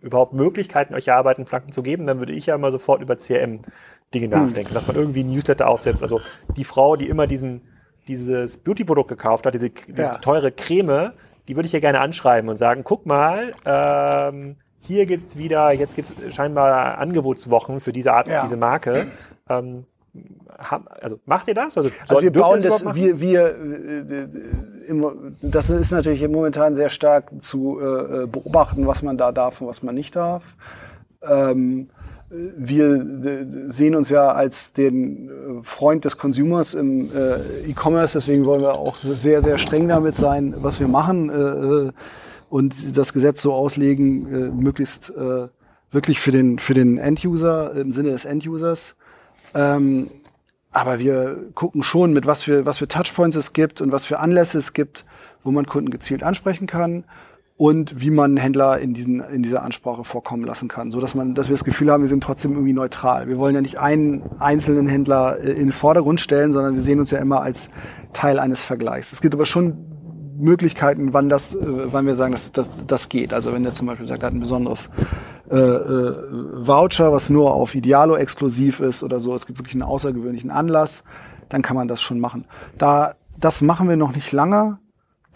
überhaupt 0.01 0.33
Möglichkeiten 0.33 0.95
euch 0.95 1.09
erarbeiten, 1.09 1.45
Flanken 1.45 1.73
zu 1.73 1.83
geben, 1.83 2.07
dann 2.07 2.19
würde 2.19 2.33
ich 2.33 2.47
ja 2.47 2.55
immer 2.55 2.73
sofort 2.73 3.03
über 3.03 3.17
CRM-Dinge 3.17 4.25
hm. 4.25 4.31
nachdenken, 4.31 4.73
dass 4.73 4.87
man 4.87 4.97
irgendwie 4.97 5.23
ein 5.23 5.31
Newsletter 5.31 5.69
aufsetzt. 5.69 6.03
Also 6.03 6.21
die 6.57 6.65
Frau, 6.65 6.97
die 6.97 7.09
immer 7.09 7.27
diesen 7.27 7.61
dieses 8.09 8.59
Beauty-Produkt 8.59 9.09
gekauft 9.09 9.47
hat, 9.47 9.55
diese, 9.55 9.71
diese 9.71 10.03
ja. 10.03 10.19
teure 10.19 10.53
Creme, 10.53 11.13
die 11.49 11.57
würde 11.57 11.67
ich 11.67 11.73
ja 11.73 11.81
gerne 11.81 12.01
anschreiben 12.01 12.49
und 12.49 12.57
sagen, 12.57 12.85
guck 12.85 13.05
mal, 13.05 13.55
ähm, 13.65 14.57
hier 14.79 15.07
gibt's 15.07 15.37
wieder, 15.37 15.73
jetzt 15.73 15.97
gibt's 15.97 16.15
scheinbar 16.31 16.99
Angebotswochen 16.99 17.81
für 17.81 17.93
diese 17.93 18.13
Art, 18.13 18.29
ja. 18.29 18.43
diese 18.43 18.57
Marke. 18.57 19.09
Ähm, 19.49 19.87
also 21.01 21.19
macht 21.27 21.49
ihr 21.49 21.55
das? 21.55 21.77
Also, 21.77 21.91
also 22.09 22.23
wir 22.23 22.33
bauen 22.33 22.63
das, 22.63 22.83
das 22.83 22.95
wir, 22.95 23.21
wir, 23.21 23.47
äh, 23.47 24.29
das 25.43 25.71
ist 25.71 25.91
natürlich 25.91 26.27
momentan 26.29 26.75
sehr 26.75 26.89
stark 26.89 27.31
zu 27.41 27.81
äh, 27.81 28.27
beobachten, 28.27 28.87
was 28.87 29.03
man 29.03 29.19
da 29.19 29.33
darf 29.33 29.61
und 29.61 29.67
was 29.67 29.83
man 29.83 29.95
nicht 29.95 30.17
darf. 30.17 30.43
Ähm, 31.23 31.89
wir 32.29 33.47
sehen 33.69 33.95
uns 33.95 34.11
ja 34.11 34.29
als 34.33 34.73
den 34.73 35.29
äh, 35.29 35.33
Freund 35.63 36.05
des 36.05 36.19
Consumers 36.19 36.75
im 36.75 37.11
äh, 37.15 37.71
E-Commerce, 37.71 38.19
deswegen 38.19 38.45
wollen 38.45 38.63
wir 38.63 38.75
auch 38.75 38.97
sehr, 38.97 39.43
sehr 39.43 39.59
streng 39.59 39.89
damit 39.89 40.17
sein, 40.17 40.55
was 40.59 40.81
wir 40.81 40.89
machen 40.89 41.31
äh, 41.31 41.93
und 42.49 42.97
das 42.97 43.13
Gesetz 43.13 43.43
so 43.43 43.53
auslegen, 43.53 44.61
möglichst 44.63 45.13
wirklich 45.91 46.21
für 46.21 46.31
den, 46.31 46.61
für 46.61 46.75
den 46.75 46.97
End-User, 46.97 47.75
im 47.75 47.91
Sinne 47.91 48.11
des 48.11 48.25
End-Users. 48.25 48.95
Ähm, 49.53 50.11
aber 50.77 50.99
wir 50.99 51.39
gucken 51.55 51.83
schon, 51.83 52.13
mit 52.13 52.27
was 52.27 52.43
für, 52.43 52.67
was 52.67 52.77
für 52.77 52.87
Touchpoints 52.87 53.35
es 53.35 53.55
gibt 53.55 53.81
und 53.81 53.93
was 53.93 54.05
für 54.05 54.19
Anlässe 54.19 54.59
es 54.59 54.75
gibt, 54.75 55.07
wo 55.43 55.51
man 55.51 55.65
Kunden 55.65 55.89
gezielt 55.89 56.23
ansprechen 56.23 56.67
kann 56.67 57.05
und 57.57 57.99
wie 57.99 58.11
man 58.11 58.37
Händler 58.37 58.79
in, 58.79 58.93
diesen, 58.93 59.21
in 59.21 59.43
dieser 59.43 59.63
Ansprache 59.63 60.05
vorkommen 60.05 60.45
lassen 60.45 60.69
kann, 60.69 60.91
so 60.91 61.01
dass 61.01 61.15
man, 61.15 61.35
dass 61.35 61.49
wir 61.49 61.55
das 61.55 61.65
Gefühl 61.65 61.91
haben, 61.91 62.03
wir 62.03 62.11
sind 62.11 62.23
trotzdem 62.23 62.53
irgendwie 62.53 62.75
neutral. 62.75 63.27
Wir 63.27 63.39
wollen 63.39 63.55
ja 63.55 63.63
nicht 63.63 63.79
einen 63.79 64.23
einzelnen 64.39 64.87
Händler 64.87 65.39
äh, 65.43 65.53
in 65.53 65.69
den 65.69 65.73
Vordergrund 65.73 66.21
stellen, 66.21 66.53
sondern 66.53 66.75
wir 66.75 66.83
sehen 66.83 67.01
uns 67.01 67.11
ja 67.11 67.21
immer 67.21 67.41
als 67.41 67.71
Teil 68.13 68.39
eines 68.39 68.61
Vergleichs. 68.61 69.13
Es 69.13 69.23
gibt 69.23 69.33
aber 69.33 69.47
schon 69.47 69.79
Möglichkeiten, 70.39 71.13
wann 71.13 71.29
das, 71.29 71.55
äh, 71.55 71.59
wann 71.63 72.07
wir 72.07 72.15
sagen, 72.15 72.33
dass 72.33 72.53
das, 72.53 72.71
das 72.87 73.09
geht. 73.09 73.33
Also 73.33 73.53
wenn 73.53 73.63
der 73.63 73.73
zum 73.73 73.87
Beispiel 73.87 74.07
sagt, 74.07 74.23
er 74.23 74.27
hat 74.27 74.35
ein 74.35 74.41
besonderes 74.41 74.91
äh, 75.51 75.57
äh, 75.57 76.15
Voucher, 76.67 77.13
was 77.13 77.31
nur 77.31 77.55
auf 77.55 77.75
Idealo 77.75 78.17
exklusiv 78.17 78.81
ist 78.81 79.03
oder 79.03 79.21
so, 79.21 79.35
es 79.35 79.47
gibt 79.47 79.59
wirklich 79.59 79.75
einen 79.75 79.83
außergewöhnlichen 79.83 80.51
Anlass, 80.51 81.05
dann 81.49 81.63
kann 81.63 81.77
man 81.77 81.89
das 81.89 82.03
schon 82.03 82.21
machen. 82.21 82.45
Da 82.79 83.15
das 83.39 83.61
machen 83.61 83.89
wir 83.89 83.97
noch 83.97 84.15
nicht 84.15 84.33
lange 84.33 84.79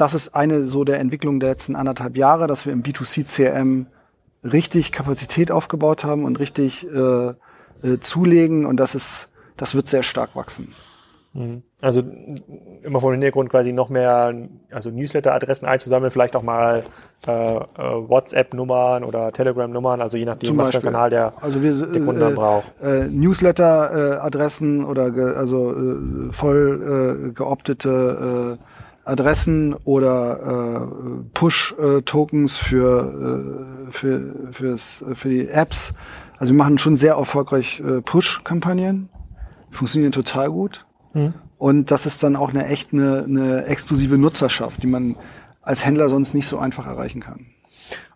das 0.01 0.15
ist 0.15 0.35
eine 0.35 0.65
so 0.65 0.85
der 0.85 0.99
Entwicklung 0.99 1.41
der 1.41 1.51
letzten 1.51 1.77
anderthalb 1.77 2.17
Jahre, 2.17 2.47
dass 2.47 2.65
wir 2.65 2.73
im 2.73 2.83
B2C 2.83 3.25
CRM 3.25 3.87
richtig 4.43 4.93
Kapazität 4.93 5.51
aufgebaut 5.51 6.05
haben 6.05 6.25
und 6.25 6.39
richtig 6.39 6.87
äh, 6.91 7.29
äh, 7.83 8.01
zulegen 8.01 8.65
und 8.65 8.79
das 8.79 8.95
ist, 8.95 9.29
das 9.59 9.75
wird 9.75 9.89
sehr 9.89 10.03
stark 10.03 10.35
wachsen. 10.35 10.73
Mhm. 11.33 11.63
Also 11.81 12.03
immer 12.83 13.01
vor 13.01 13.13
dem 13.13 13.21
Hintergrund 13.21 13.51
quasi 13.51 13.73
noch 13.73 13.89
mehr, 13.89 14.35
also 14.71 14.91
Newsletter-Adressen 14.91 15.67
einzusammeln, 15.67 16.11
vielleicht 16.11 16.35
auch 16.35 16.43
mal 16.43 16.83
äh, 17.27 17.31
äh, 17.31 17.61
WhatsApp-Nummern 17.77 19.05
oder 19.05 19.31
Telegram-Nummern, 19.31 20.01
also 20.01 20.17
je 20.17 20.25
nachdem, 20.25 20.59
was 20.59 20.71
für 20.71 20.79
ein 20.79 20.83
Kanal 20.83 21.11
der, 21.11 21.33
also 21.41 21.63
wir, 21.63 21.73
der 21.87 22.03
Kunde 22.03 22.31
äh, 22.31 22.33
braucht. 22.33 22.67
Äh, 22.83 23.05
Newsletter-Adressen 23.05 24.85
oder 24.85 25.11
ge, 25.13 25.35
also 25.37 25.73
äh, 25.73 26.33
voll 26.33 27.33
geoptete 27.35 28.59
Adressen 29.05 29.75
oder 29.85 30.89
Push-Tokens 31.35 32.57
für, 32.57 33.89
für, 33.91 34.35
fürs, 34.53 35.05
für 35.15 35.29
die 35.29 35.49
Apps. 35.49 35.95
Also 36.39 36.53
wir 36.53 36.59
machen 36.59 36.79
schon 36.79 36.97
sehr 36.97 37.15
erfolgreich 37.15 37.83
Push-Kampagnen. 38.05 39.09
Funktionieren 39.71 40.13
total 40.13 40.51
gut. 40.51 40.85
Mhm. 41.13 41.35
Und 41.59 41.91
das 41.91 42.07
ist 42.07 42.23
dann 42.23 42.37
auch 42.37 42.51
eine 42.51 42.67
echt 42.67 42.93
eine, 42.93 43.25
eine 43.25 43.65
exklusive 43.67 44.17
Nutzerschaft, 44.19 44.83
die 44.83 44.87
man 44.87 45.17
als 45.63 45.85
Händler 45.85 46.09
sonst 46.09 46.35
nicht 46.35 46.47
so 46.47 46.59
einfach 46.59 46.87
erreichen 46.87 47.21
kann. 47.21 47.47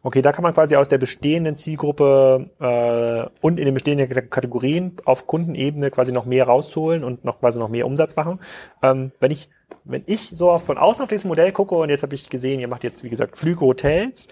Okay, 0.03 0.23
da 0.23 0.33
kann 0.33 0.43
man 0.43 0.55
quasi 0.55 0.77
aus 0.77 0.89
der 0.89 0.99
bestehenden 0.99 1.57
Zielgruppe 1.57 2.51
äh, 2.61 3.37
und 3.41 3.59
in 3.59 3.65
den 3.65 3.75
bestehenden 3.75 4.31
Kategorien 4.31 4.97
auf 5.05 5.27
Kundenebene 5.27 5.91
quasi 5.91 6.13
noch 6.13 6.27
mehr 6.27 6.47
rausholen 6.47 7.03
und 7.03 7.25
noch 7.25 7.41
quasi 7.41 7.59
noch 7.59 7.69
mehr 7.69 7.87
Umsatz 7.87 8.15
machen. 8.15 8.39
Ähm, 8.83 9.13
wenn 9.21 9.31
ich 9.31 9.49
wenn 9.85 10.03
ich 10.07 10.31
so 10.33 10.59
von 10.59 10.79
außen 10.79 11.03
auf 11.03 11.09
dieses 11.09 11.25
Modell 11.25 11.53
gucke 11.53 11.75
und 11.75 11.91
jetzt 11.91 12.03
habe 12.03 12.15
ich 12.15 12.31
gesehen, 12.31 12.61
ihr 12.61 12.69
macht 12.69 12.85
jetzt 12.85 13.05
wie 13.05 13.11
gesagt 13.11 13.37
Flüge, 13.37 13.61
Hotels, 13.61 14.29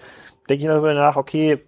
denke 0.49 0.63
ich 0.63 0.67
darüber 0.67 0.93
nach, 0.93 1.15
okay, 1.15 1.59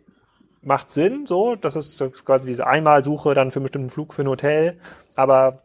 macht 0.62 0.90
Sinn, 0.90 1.26
so, 1.28 1.56
das 1.56 1.76
ist 1.76 2.00
quasi 2.26 2.48
diese 2.48 2.66
Einmalsuche 2.66 3.36
dann 3.36 3.52
für 3.52 3.58
einen 3.58 3.66
bestimmten 3.66 3.90
Flug 3.90 4.14
für 4.14 4.24
ein 4.24 4.30
Hotel, 4.30 4.78
aber 5.16 5.62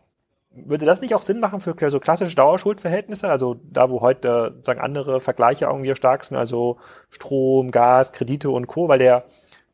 würde 0.53 0.85
das 0.85 1.01
nicht 1.01 1.15
auch 1.15 1.23
Sinn 1.23 1.41
machen 1.41 1.61
für 1.61 1.75
so 1.91 2.01
klassische 2.01 2.35
Dauerschuldverhältnisse, 2.37 3.29
also 3.29 3.57
da, 3.71 3.91
wo 3.91 4.01
heute 4.01 4.59
sagen 4.65 4.81
andere 4.81 5.21
Vergleiche 5.21 5.67
irgendwie 5.67 5.95
stark 5.95 6.25
sind, 6.25 6.37
also 6.37 6.79
Strom, 7.09 7.71
Gas, 7.71 8.13
Kredite 8.13 8.51
und 8.51 8.67
Co., 8.67 8.89
weil 8.89 8.99
der 8.99 9.25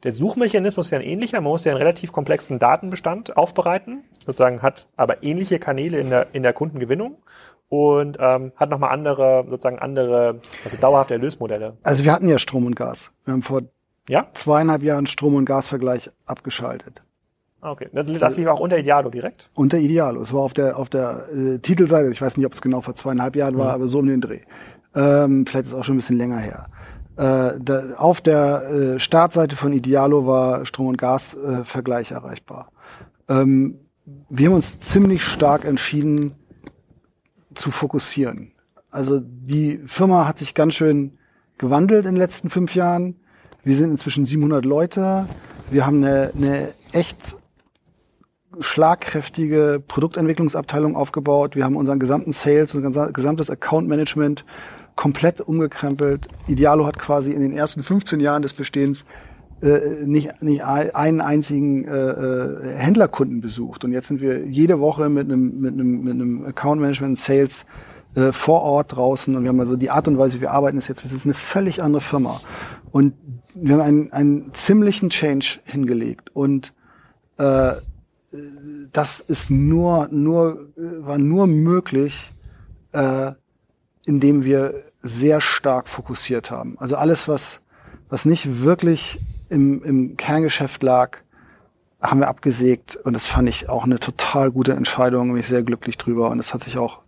der 0.03 0.12
Suchmechanismus 0.12 0.87
ist 0.87 0.91
ja 0.91 0.99
ein 0.99 1.05
ähnlicher, 1.05 1.41
man 1.41 1.51
muss 1.51 1.64
ja 1.64 1.72
einen 1.72 1.79
relativ 1.79 2.12
komplexen 2.12 2.59
Datenbestand 2.59 3.37
aufbereiten, 3.37 4.05
sozusagen 4.24 4.62
hat 4.62 4.87
aber 4.97 5.22
ähnliche 5.22 5.59
Kanäle 5.59 5.99
in 5.99 6.11
der, 6.11 6.29
in 6.33 6.43
der 6.43 6.53
Kundengewinnung 6.53 7.16
und 7.68 8.18
ähm, 8.20 8.53
hat 8.57 8.70
nochmal 8.70 8.91
andere, 8.91 9.47
sozusagen 9.49 9.79
andere, 9.79 10.41
also 10.64 10.77
dauerhafte 10.77 11.14
Erlösmodelle. 11.14 11.77
Also 11.83 12.05
wir 12.05 12.12
hatten 12.12 12.29
ja 12.29 12.39
Strom 12.39 12.66
und 12.66 12.77
Gas. 12.77 13.11
Wir 13.24 13.33
haben 13.33 13.43
vor 13.43 13.62
ja? 14.09 14.29
zweieinhalb 14.35 14.83
Jahren 14.83 15.07
Strom- 15.07 15.35
und 15.35 15.47
Gasvergleich 15.47 16.11
abgeschaltet. 16.27 17.03
Ah, 17.67 17.73
okay, 17.73 17.89
das 17.93 18.37
lief 18.37 18.47
auch 18.47 18.61
unter 18.61 18.79
Idealo 18.79 19.11
direkt? 19.11 19.51
Unter 19.55 19.79
Idealo. 19.79 20.23
Es 20.23 20.33
war 20.33 20.43
auf 20.43 20.55
der 20.55 20.77
auf 20.79 20.89
der 20.89 21.25
äh, 21.35 21.59
Titelseite, 21.59 22.09
ich 22.12 22.23
weiß 22.23 22.37
nicht, 22.37 22.47
ob 22.47 22.53
es 22.53 22.62
genau 22.62 22.81
vor 22.81 22.95
zweieinhalb 22.95 23.35
Jahren 23.35 23.59
war, 23.59 23.71
mhm. 23.71 23.75
aber 23.75 23.89
so 23.89 23.99
um 23.99 24.07
den 24.07 24.21
Dreh. 24.21 24.43
Ähm, 24.95 25.45
vielleicht 25.47 25.67
ist 25.67 25.73
es 25.73 25.75
auch 25.77 25.83
schon 25.83 25.97
ein 25.97 25.99
bisschen 25.99 26.17
länger 26.17 26.39
her. 26.39 26.69
Äh, 27.17 27.59
da, 27.61 27.95
auf 27.97 28.21
der 28.21 28.71
äh, 28.71 29.01
Startseite 29.01 29.57
von 29.57 29.73
Idealo 29.73 30.29
war 30.29 30.64
Strom- 30.64 30.87
und 30.87 30.97
Gasvergleich 30.97 32.12
äh, 32.12 32.14
erreichbar. 32.14 32.71
Ähm, 33.29 33.81
wir 34.29 34.47
haben 34.47 34.55
uns 34.55 34.79
ziemlich 34.79 35.25
stark 35.25 35.64
entschieden, 35.64 36.37
zu 37.57 37.73
fokussieren. 37.73 38.53
Also 38.93 39.19
die 39.21 39.81
Firma 39.87 40.29
hat 40.29 40.39
sich 40.39 40.55
ganz 40.55 40.75
schön 40.75 41.19
gewandelt 41.59 42.07
in 42.07 42.12
den 42.12 42.21
letzten 42.21 42.49
fünf 42.49 42.77
Jahren. 42.77 43.17
Wir 43.64 43.77
sind 43.77 43.91
inzwischen 43.91 44.25
700 44.25 44.64
Leute. 44.64 45.27
Wir 45.69 45.85
haben 45.85 46.05
eine, 46.05 46.31
eine 46.37 46.69
echt 46.93 47.35
schlagkräftige 48.61 49.82
Produktentwicklungsabteilung 49.86 50.96
aufgebaut. 50.96 51.57
Wir 51.57 51.64
haben 51.64 51.76
unseren 51.76 51.98
gesamten 51.98 52.32
Sales, 52.32 52.74
unser 52.74 53.12
gesamtes 53.12 53.50
Account 53.50 53.88
Management 53.88 54.44
komplett 54.94 55.40
umgekrempelt. 55.40 56.28
Idealo 56.48 56.86
hat 56.86 56.98
quasi 56.98 57.32
in 57.32 57.40
den 57.40 57.52
ersten 57.52 57.82
15 57.82 58.20
Jahren 58.20 58.42
des 58.42 58.54
Bestehens 58.54 59.04
äh, 59.62 60.04
nicht, 60.04 60.42
nicht 60.42 60.64
einen 60.64 61.20
einzigen 61.20 61.86
äh, 61.86 61.90
äh, 61.90 62.76
Händlerkunden 62.76 63.40
besucht. 63.40 63.84
Und 63.84 63.92
jetzt 63.92 64.09
sind 64.09 64.20
wir 64.20 64.46
jede 64.46 64.80
Woche 64.80 65.09
mit 65.09 65.26
einem, 65.26 65.61
mit 65.61 65.74
einem, 65.74 66.02
mit 66.02 66.14
einem 66.14 66.46
Account 66.46 66.80
Management 66.80 67.18
Sales 67.18 67.64
äh, 68.14 68.32
vor 68.32 68.62
Ort 68.62 68.96
draußen 68.96 69.34
und 69.36 69.42
wir 69.42 69.50
haben 69.50 69.61
also 69.61 69.76
die 69.76 69.90
Art 69.90 70.09
und 70.09 70.18
Weise, 70.18 70.36
wie 70.36 70.40
wir 70.42 70.50
arbeiten, 70.50 70.78
ist 70.78 70.88
jetzt, 70.88 71.04
es 71.04 71.12
ist 71.12 71.26
eine 71.26 71.34
völlig 71.34 71.82
andere 71.82 72.00
Firma. 72.00 72.40
Und 72.90 73.14
wir 73.54 73.74
haben 73.74 73.82
einen, 73.82 74.12
einen 74.12 74.54
ziemlichen 74.54 75.11
Change 75.11 75.59
hingelegt 75.64 76.34
und 76.34 76.72
äh, 77.38 77.72
das 78.93 79.20
ist 79.20 79.51
nur, 79.51 80.09
nur, 80.11 80.68
war 80.76 81.18
nur 81.18 81.47
möglich, 81.47 82.32
äh, 82.93 83.32
indem 84.05 84.45
wir 84.45 84.84
sehr 85.03 85.41
stark 85.41 85.89
fokussiert 85.89 86.51
haben. 86.51 86.76
Also 86.78 86.97
alles, 86.97 87.28
was, 87.28 87.61
was 88.09 88.24
nicht 88.24 88.62
wirklich 88.62 89.20
im, 89.49 89.82
im 89.84 90.16
Kerngeschäft 90.16 90.82
lag, 90.82 91.18
haben 92.01 92.20
wir 92.20 92.28
abgesägt 92.28 92.97
und 92.97 93.14
das 93.14 93.26
fand 93.26 93.49
ich 93.49 93.68
auch 93.68 93.84
eine 93.84 93.99
total 93.99 94.51
gute 94.51 94.72
Entscheidung, 94.72 95.28
bin 95.28 95.41
ich 95.41 95.49
sehr 95.49 95.62
glücklich 95.62 95.97
drüber 95.97 96.30
und 96.30 96.39
es 96.39 96.53
hat 96.53 96.62
sich 96.62 96.78
auch 96.78 97.01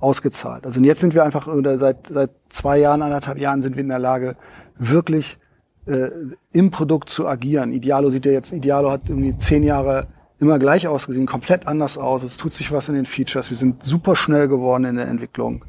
ausgezahlt. 0.00 0.66
Also 0.66 0.80
jetzt 0.80 1.00
sind 1.00 1.14
wir 1.14 1.24
einfach, 1.24 1.46
oder 1.46 1.78
seit, 1.78 2.08
seit 2.08 2.30
zwei 2.48 2.78
Jahren, 2.78 3.02
anderthalb 3.02 3.38
Jahren 3.38 3.62
sind 3.62 3.76
wir 3.76 3.82
in 3.82 3.88
der 3.88 3.98
Lage, 3.98 4.36
wirklich 4.78 5.38
äh, 5.86 6.10
im 6.52 6.70
Produkt 6.70 7.10
zu 7.10 7.26
agieren. 7.26 7.72
Idealo 7.72 8.10
sieht 8.10 8.26
ja 8.26 8.32
jetzt, 8.32 8.52
Idealo 8.52 8.90
hat 8.90 9.08
irgendwie 9.08 9.36
zehn 9.38 9.62
Jahre 9.62 10.06
immer 10.40 10.58
gleich 10.58 10.86
ausgesehen, 10.86 11.26
komplett 11.26 11.66
anders 11.66 11.98
aus. 11.98 12.22
Es 12.22 12.36
tut 12.36 12.52
sich 12.52 12.72
was 12.72 12.88
in 12.88 12.94
den 12.94 13.06
Features. 13.06 13.50
Wir 13.50 13.56
sind 13.56 13.82
super 13.82 14.16
schnell 14.16 14.48
geworden 14.48 14.84
in 14.84 14.96
der 14.96 15.08
Entwicklung. 15.08 15.64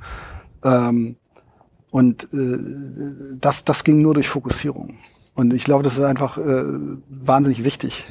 Ähm, 0.64 1.16
und 1.92 2.26
äh, 2.34 3.38
das, 3.40 3.66
das 3.66 3.84
ging 3.84 4.02
nur 4.02 4.14
durch 4.14 4.30
Fokussierung. 4.30 4.98
Und 5.34 5.54
ich 5.54 5.64
glaube, 5.64 5.84
das 5.84 5.98
ist 5.98 6.04
einfach 6.04 6.38
äh, 6.38 6.64
wahnsinnig 7.10 7.64
wichtig. 7.64 8.06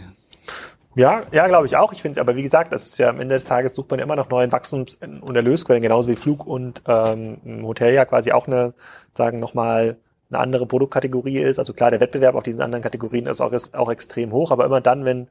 Ja, 0.94 1.22
ja, 1.30 1.46
glaube 1.46 1.66
ich 1.66 1.76
auch. 1.76 1.92
Ich 1.92 2.02
finde, 2.02 2.20
aber 2.20 2.34
wie 2.34 2.42
gesagt, 2.42 2.72
das 2.72 2.86
ist 2.86 2.98
ja 2.98 3.11
am 3.11 3.20
Ende 3.20 3.36
des 3.36 3.44
Tages 3.44 3.72
sucht 3.74 3.90
man 3.90 4.00
immer 4.00 4.16
noch 4.16 4.30
neuen 4.30 4.50
Wachstums- 4.50 4.96
und 4.96 5.36
Erlösquellen, 5.36 5.82
genauso 5.82 6.09
wie 6.09 6.16
Flug 6.16 6.44
und 6.44 6.82
ähm, 6.86 7.38
Hotel 7.62 7.94
ja 7.94 8.04
quasi 8.04 8.32
auch 8.32 8.48
eine, 8.48 8.74
sagen 9.14 9.38
nochmal 9.38 9.98
eine 10.30 10.40
andere 10.40 10.66
Produktkategorie 10.66 11.38
ist. 11.38 11.61
Also 11.61 11.72
klar, 11.72 11.90
der 11.90 12.00
Wettbewerb 12.00 12.34
auf 12.34 12.42
diesen 12.42 12.62
anderen 12.62 12.82
Kategorien 12.82 13.26
ist 13.26 13.40
auch, 13.40 13.52
ist 13.52 13.76
auch 13.76 13.90
extrem 13.90 14.32
hoch, 14.32 14.50
aber 14.50 14.64
immer 14.64 14.80
dann, 14.80 15.04
wenn 15.04 15.28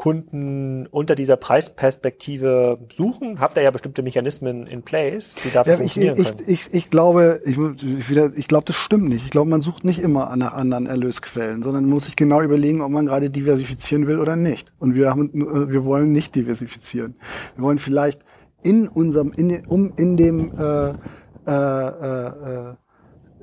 Kunden 0.00 0.86
unter 0.86 1.14
dieser 1.14 1.36
Preisperspektive 1.36 2.78
suchen, 2.90 3.38
habt 3.38 3.58
ihr 3.58 3.62
ja 3.64 3.70
bestimmte 3.70 4.02
Mechanismen 4.02 4.66
in 4.66 4.82
place, 4.82 5.34
die 5.44 5.50
dafür 5.50 5.74
ja, 5.74 5.76
funktionieren 5.76 6.16
ich, 6.18 6.26
können. 6.26 6.44
Ich, 6.46 6.72
ich, 6.72 6.88
glaube, 6.88 7.42
ich, 7.44 7.58
wieder, 8.08 8.30
ich 8.34 8.48
glaube, 8.48 8.64
das 8.64 8.76
stimmt 8.76 9.10
nicht. 9.10 9.26
Ich 9.26 9.30
glaube, 9.30 9.50
man 9.50 9.60
sucht 9.60 9.84
nicht 9.84 9.98
immer 9.98 10.34
nach 10.36 10.54
anderen 10.54 10.86
Erlösquellen, 10.86 11.62
sondern 11.62 11.84
muss 11.84 12.06
sich 12.06 12.16
genau 12.16 12.40
überlegen, 12.40 12.80
ob 12.80 12.90
man 12.90 13.04
gerade 13.04 13.28
diversifizieren 13.28 14.06
will 14.06 14.20
oder 14.20 14.36
nicht. 14.36 14.72
Und 14.78 14.94
wir 14.94 15.10
haben, 15.10 15.30
wir 15.70 15.84
wollen 15.84 16.12
nicht 16.12 16.34
diversifizieren. 16.34 17.16
Wir 17.56 17.64
wollen 17.64 17.78
vielleicht 17.78 18.22
in 18.62 18.88
unserem, 18.88 19.32
in, 19.32 19.66
um 19.66 19.92
in 19.98 20.16
dem 20.16 20.58
äh, 20.58 20.94
äh, 21.46 21.52
äh, 21.52 22.74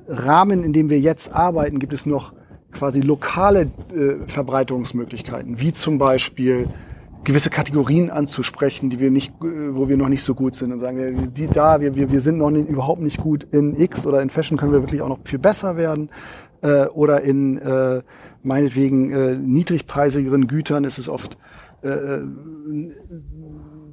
Rahmen, 0.08 0.64
in 0.64 0.72
dem 0.72 0.90
wir 0.90 0.98
jetzt 0.98 1.32
arbeiten, 1.32 1.78
gibt 1.78 1.92
es 1.92 2.04
noch 2.04 2.32
quasi 2.72 3.00
lokale 3.00 3.70
äh, 3.94 4.26
Verbreitungsmöglichkeiten, 4.26 5.60
wie 5.60 5.72
zum 5.72 5.98
Beispiel 5.98 6.68
gewisse 7.24 7.50
Kategorien 7.50 8.10
anzusprechen, 8.10 8.90
die 8.90 9.00
wir 9.00 9.10
nicht, 9.10 9.32
äh, 9.42 9.74
wo 9.74 9.88
wir 9.88 9.96
noch 9.96 10.08
nicht 10.08 10.22
so 10.22 10.34
gut 10.34 10.54
sind 10.54 10.72
und 10.72 10.78
sagen, 10.78 11.32
die 11.34 11.48
da, 11.48 11.80
wir, 11.80 11.94
wir, 11.94 12.10
wir 12.10 12.20
sind 12.20 12.38
noch 12.38 12.50
nicht, 12.50 12.68
überhaupt 12.68 13.00
nicht 13.00 13.18
gut 13.18 13.46
in 13.50 13.78
X 13.78 14.06
oder 14.06 14.22
in 14.22 14.30
Fashion 14.30 14.58
können 14.58 14.72
wir 14.72 14.82
wirklich 14.82 15.02
auch 15.02 15.08
noch 15.08 15.20
viel 15.24 15.38
besser 15.38 15.76
werden. 15.76 16.10
Äh, 16.60 16.86
oder 16.86 17.22
in 17.22 17.58
äh, 17.58 18.02
meinetwegen 18.42 19.12
äh, 19.12 19.36
niedrigpreisigeren 19.36 20.46
Gütern 20.48 20.84
ist 20.84 20.98
es 20.98 21.08
oft 21.08 21.36
äh, 21.82 21.88
äh 21.88 22.22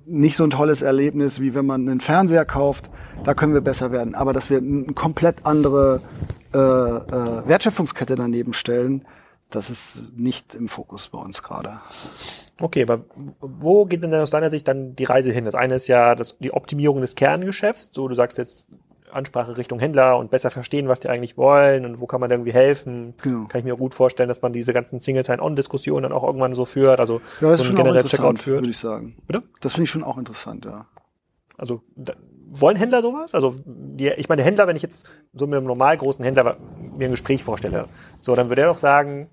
nicht 0.06 0.38
so 0.38 0.43
ein 0.43 0.51
tolles 0.51 0.82
Erlebnis, 0.82 1.39
wie 1.39 1.53
wenn 1.53 1.66
man 1.66 1.88
einen 1.89 2.01
Fernseher 2.01 2.45
kauft. 2.45 2.89
Da 3.24 3.34
können 3.34 3.53
wir 3.53 3.62
besser 3.62 3.91
werden. 3.91 4.16
Aber 4.16 4.34
dass 4.34 4.49
wir 4.49 4.58
eine 4.60 4.93
komplett 4.93 5.45
andere 5.45 6.01
äh, 6.53 6.58
äh, 6.58 7.47
Wertschöpfungskette 7.47 8.16
daneben 8.16 8.53
stellen, 8.53 9.06
das 9.49 9.70
ist 9.70 10.03
nicht 10.16 10.56
im 10.56 10.68
Fokus 10.68 11.08
bei 11.10 11.20
uns 11.20 11.43
gerade. 11.43 11.80
Okay, 12.60 12.84
aber 12.84 13.06
wo 13.41 13.86
geht 13.86 14.03
denn 14.03 14.14
aus 14.14 14.32
deiner 14.32 14.49
Sicht 14.49 14.68
dann 14.68 14.95
die 14.95 15.03
Reise 15.03 15.32
hin? 15.32 15.45
Das 15.45 15.56
eine 15.56 15.76
ist 15.76 15.88
ja 15.88 16.16
das, 16.16 16.38
die 16.39 16.53
Optimierung 16.53 17.01
des 17.01 17.16
Kerngeschäfts. 17.16 17.91
So, 17.93 18.08
du 18.08 18.16
sagst 18.16 18.38
jetzt 18.38 18.66
Ansprache 19.16 19.57
Richtung 19.57 19.80
Händler 19.80 20.18
und 20.18 20.30
besser 20.30 20.49
verstehen, 20.49 20.88
was 20.88 20.99
die 20.99 21.09
eigentlich 21.09 21.38
wollen 21.38 21.86
und 21.86 21.99
wo 22.01 22.05
kann 22.05 22.22
man 22.22 22.30
irgendwie 22.30 22.53
helfen. 22.53 23.13
Genau. 23.22 23.47
Kann 23.47 23.59
ich 23.59 23.66
mir 23.66 23.74
auch 23.74 23.80
gut 23.80 23.93
vorstellen, 23.93 24.30
dass 24.30 24.41
man 24.41 24.53
diese 24.53 24.74
ganzen 24.74 24.99
Single 24.99 25.24
Sign-On-Diskussionen 25.24 26.03
dann 26.03 26.11
auch 26.11 26.24
irgendwann 26.24 26.53
so 26.55 26.66
führt, 26.66 26.99
also 26.99 27.22
ja, 27.41 27.49
das 27.49 27.61
so 27.61 27.70
ein 27.70 27.76
generell 27.76 28.03
Checkout 28.03 28.39
führt. 28.39 28.61
Würde 28.61 28.72
ich 28.72 28.78
sagen. 28.78 29.16
Bitte? 29.28 29.43
Das 29.61 29.74
finde 29.74 29.86
ich 29.86 29.89
schon 29.89 30.03
auch 30.03 30.18
interessant, 30.18 30.66
ja. 30.66 30.86
Also 31.57 31.82
da, 31.95 32.13
wollen 32.49 32.78
Händler 32.78 33.01
sowas? 33.01 33.34
Also 33.34 33.55
die, 33.66 34.09
ich 34.09 34.30
meine, 34.30 34.43
Händler, 34.43 34.68
wenn 34.68 34.76
ich 34.76 34.82
jetzt 34.82 35.09
so 35.34 35.47
mit 35.47 35.57
einem 35.57 35.68
normal 35.68 35.97
großen 35.97 36.24
Händler 36.24 36.57
mir 36.97 37.07
ein 37.07 37.11
Gespräch 37.11 37.43
vorstelle, 37.43 37.88
so 38.20 38.36
dann 38.36 38.49
würde 38.49 38.61
er 38.61 38.68
doch 38.68 38.78
sagen, 38.78 39.30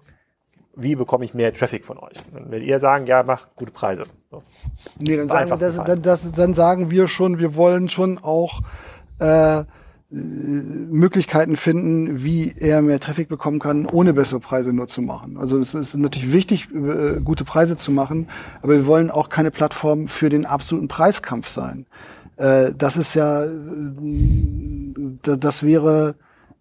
wie 0.75 0.95
bekomme 0.95 1.25
ich 1.25 1.35
mehr 1.35 1.53
Traffic 1.53 1.85
von 1.85 1.99
euch? 1.99 2.17
Dann 2.33 2.51
werdet 2.51 2.67
ihr 2.67 2.81
sagen, 2.81 3.07
ja, 3.07 3.23
mach 3.23 3.55
gute 3.57 3.73
Preise. 3.73 4.05
So. 4.31 4.43
Nee, 4.99 5.17
dann 5.17 5.29
sagen, 5.29 5.51
das, 5.51 5.77
dann, 5.85 6.03
das, 6.03 6.33
dann 6.33 6.55
sagen 6.55 6.91
wir 6.91 7.09
schon, 7.09 7.39
wir 7.39 7.57
wollen 7.57 7.89
schon 7.89 8.19
auch 8.19 8.63
äh, 9.23 9.65
Möglichkeiten 10.15 11.57
finden, 11.57 12.23
wie 12.23 12.55
er 12.59 12.83
mehr 12.83 13.01
Traffic 13.01 13.29
bekommen 13.29 13.61
kann, 13.61 13.87
ohne 13.87 14.13
bessere 14.13 14.41
Preise 14.41 14.75
nur 14.75 14.87
zu 14.87 15.01
machen. 15.01 15.39
Also 15.39 15.59
es 15.59 15.73
ist 15.73 15.95
natürlich 15.95 16.35
wichtig, 16.35 16.69
äh, 16.75 17.21
gute 17.25 17.45
Preise 17.45 17.77
zu 17.77 17.91
machen, 17.91 18.29
aber 18.61 18.75
wir 18.75 18.87
wollen 18.87 19.11
auch 19.11 19.31
keine 19.31 19.51
Plattform 19.51 20.09
für 20.09 20.29
den 20.29 20.45
absoluten 20.45 20.89
Preiskampf 20.89 21.49
sein. 21.49 21.87
Äh, 22.37 22.73
das 22.77 22.99
ist 22.99 23.15
ja, 23.15 23.45
äh, 23.45 23.51
das 25.23 25.63
wäre, 25.63 26.15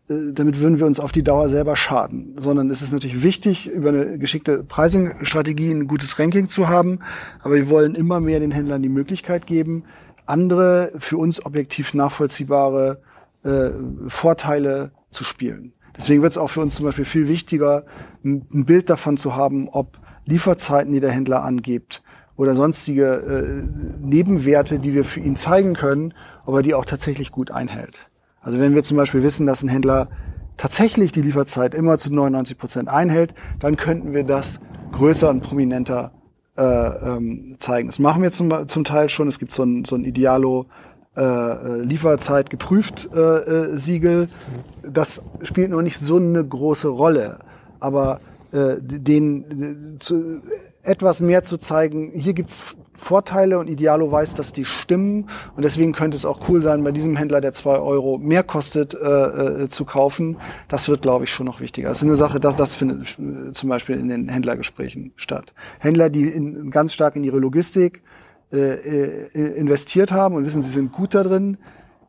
damit 0.07 0.59
würden 0.59 0.79
wir 0.79 0.85
uns 0.85 1.01
auf 1.01 1.11
die 1.11 1.23
Dauer 1.23 1.49
selber 1.49 1.75
schaden. 1.75 2.35
Sondern 2.37 2.69
es 2.69 2.81
ist 2.81 2.93
natürlich 2.93 3.21
wichtig, 3.21 3.67
über 3.69 3.89
eine 3.89 4.17
geschickte 4.17 4.63
Pricing-Strategie 4.63 5.71
ein 5.71 5.87
gutes 5.87 6.17
Ranking 6.17 6.47
zu 6.47 6.69
haben, 6.69 6.99
aber 7.41 7.55
wir 7.55 7.69
wollen 7.69 7.95
immer 7.95 8.21
mehr 8.21 8.39
den 8.39 8.51
Händlern 8.51 8.81
die 8.81 8.89
Möglichkeit 8.89 9.45
geben, 9.45 9.83
andere 10.25 10.93
für 10.97 11.17
uns 11.17 11.45
objektiv 11.45 11.93
nachvollziehbare 11.93 13.01
äh, 13.43 13.69
Vorteile 14.07 14.91
zu 15.09 15.23
spielen. 15.23 15.73
Deswegen 15.97 16.21
wird 16.21 16.31
es 16.31 16.37
auch 16.37 16.49
für 16.49 16.61
uns 16.61 16.75
zum 16.75 16.85
Beispiel 16.85 17.05
viel 17.05 17.27
wichtiger, 17.27 17.85
ein, 18.23 18.65
Bild 18.65 18.89
davon 18.89 19.17
zu 19.17 19.35
haben, 19.35 19.67
ob 19.69 19.97
Lieferzeiten, 20.25 20.93
die 20.93 20.99
der 20.99 21.11
Händler 21.11 21.43
angibt, 21.43 22.01
oder 22.37 22.55
sonstige 22.55 23.05
äh, 23.05 23.63
Nebenwerte, 23.99 24.79
die 24.79 24.93
wir 24.93 25.03
für 25.03 25.19
ihn 25.19 25.35
zeigen 25.35 25.73
können, 25.73 26.13
ob 26.45 26.55
er 26.55 26.61
die 26.63 26.73
auch 26.73 26.85
tatsächlich 26.85 27.31
gut 27.31 27.51
einhält. 27.51 28.07
Also 28.39 28.59
wenn 28.59 28.73
wir 28.73 28.83
zum 28.83 28.97
Beispiel 28.97 29.21
wissen, 29.21 29.45
dass 29.45 29.61
ein 29.61 29.69
Händler 29.69 30.09
tatsächlich 30.57 31.11
die 31.11 31.21
Lieferzeit 31.21 31.75
immer 31.75 31.97
zu 31.97 32.13
99 32.13 32.57
Prozent 32.57 32.89
einhält, 32.89 33.35
dann 33.59 33.75
könnten 33.75 34.13
wir 34.13 34.23
das 34.23 34.59
größer 34.91 35.29
und 35.29 35.41
prominenter 35.41 36.11
äh, 36.57 36.63
ähm, 36.63 37.55
zeigen. 37.59 37.87
Das 37.87 37.99
machen 37.99 38.21
wir 38.21 38.31
zum, 38.31 38.67
zum 38.67 38.83
Teil 38.83 39.09
schon. 39.09 39.27
Es 39.27 39.39
gibt 39.39 39.51
so 39.51 39.63
ein, 39.63 39.85
so 39.85 39.95
ein 39.95 40.03
Idealo 40.03 40.67
äh, 41.15 41.21
äh, 41.21 41.81
Lieferzeit 41.81 42.49
geprüft 42.49 43.09
äh, 43.13 43.19
äh, 43.19 43.77
Siegel. 43.77 44.29
Das 44.81 45.21
spielt 45.41 45.71
noch 45.71 45.81
nicht 45.81 45.99
so 45.99 46.15
eine 46.17 46.45
große 46.45 46.87
Rolle. 46.87 47.39
Aber 47.79 48.21
äh, 48.51 48.75
den 48.79 49.97
zu, 49.99 50.41
etwas 50.83 51.21
mehr 51.21 51.43
zu 51.43 51.57
zeigen, 51.57 52.11
hier 52.13 52.33
gibt's 52.33 52.75
Vorteile 52.93 53.57
und 53.57 53.67
Idealo 53.67 54.11
weiß, 54.11 54.35
dass 54.35 54.53
die 54.53 54.65
stimmen. 54.65 55.29
Und 55.55 55.63
deswegen 55.63 55.93
könnte 55.93 56.15
es 56.15 56.25
auch 56.25 56.47
cool 56.49 56.61
sein, 56.61 56.83
bei 56.83 56.91
diesem 56.91 57.15
Händler, 57.15 57.41
der 57.41 57.51
zwei 57.53 57.79
Euro 57.79 58.17
mehr 58.17 58.43
kostet, 58.43 58.93
äh, 58.93 59.63
äh, 59.63 59.69
zu 59.69 59.85
kaufen. 59.85 60.37
Das 60.67 60.87
wird, 60.87 61.01
glaube 61.01 61.23
ich, 61.23 61.31
schon 61.31 61.47
noch 61.47 61.61
wichtiger. 61.61 61.89
Das 61.89 61.97
ist 61.97 62.03
eine 62.03 62.15
Sache, 62.15 62.39
das, 62.39 62.55
das 62.55 62.75
findet 62.75 63.17
zum 63.53 63.69
Beispiel 63.69 63.97
in 63.97 64.09
den 64.09 64.29
Händlergesprächen 64.29 65.13
statt. 65.15 65.53
Händler, 65.79 66.09
die 66.09 66.27
in, 66.27 66.69
ganz 66.69 66.93
stark 66.93 67.15
in 67.15 67.23
ihre 67.23 67.39
Logistik 67.39 68.03
äh, 68.51 68.57
äh, 68.57 69.57
investiert 69.57 70.11
haben 70.11 70.35
und 70.35 70.45
wissen, 70.45 70.61
sie 70.61 70.69
sind 70.69 70.91
gut 70.91 71.15
da 71.15 71.23
drin, 71.23 71.57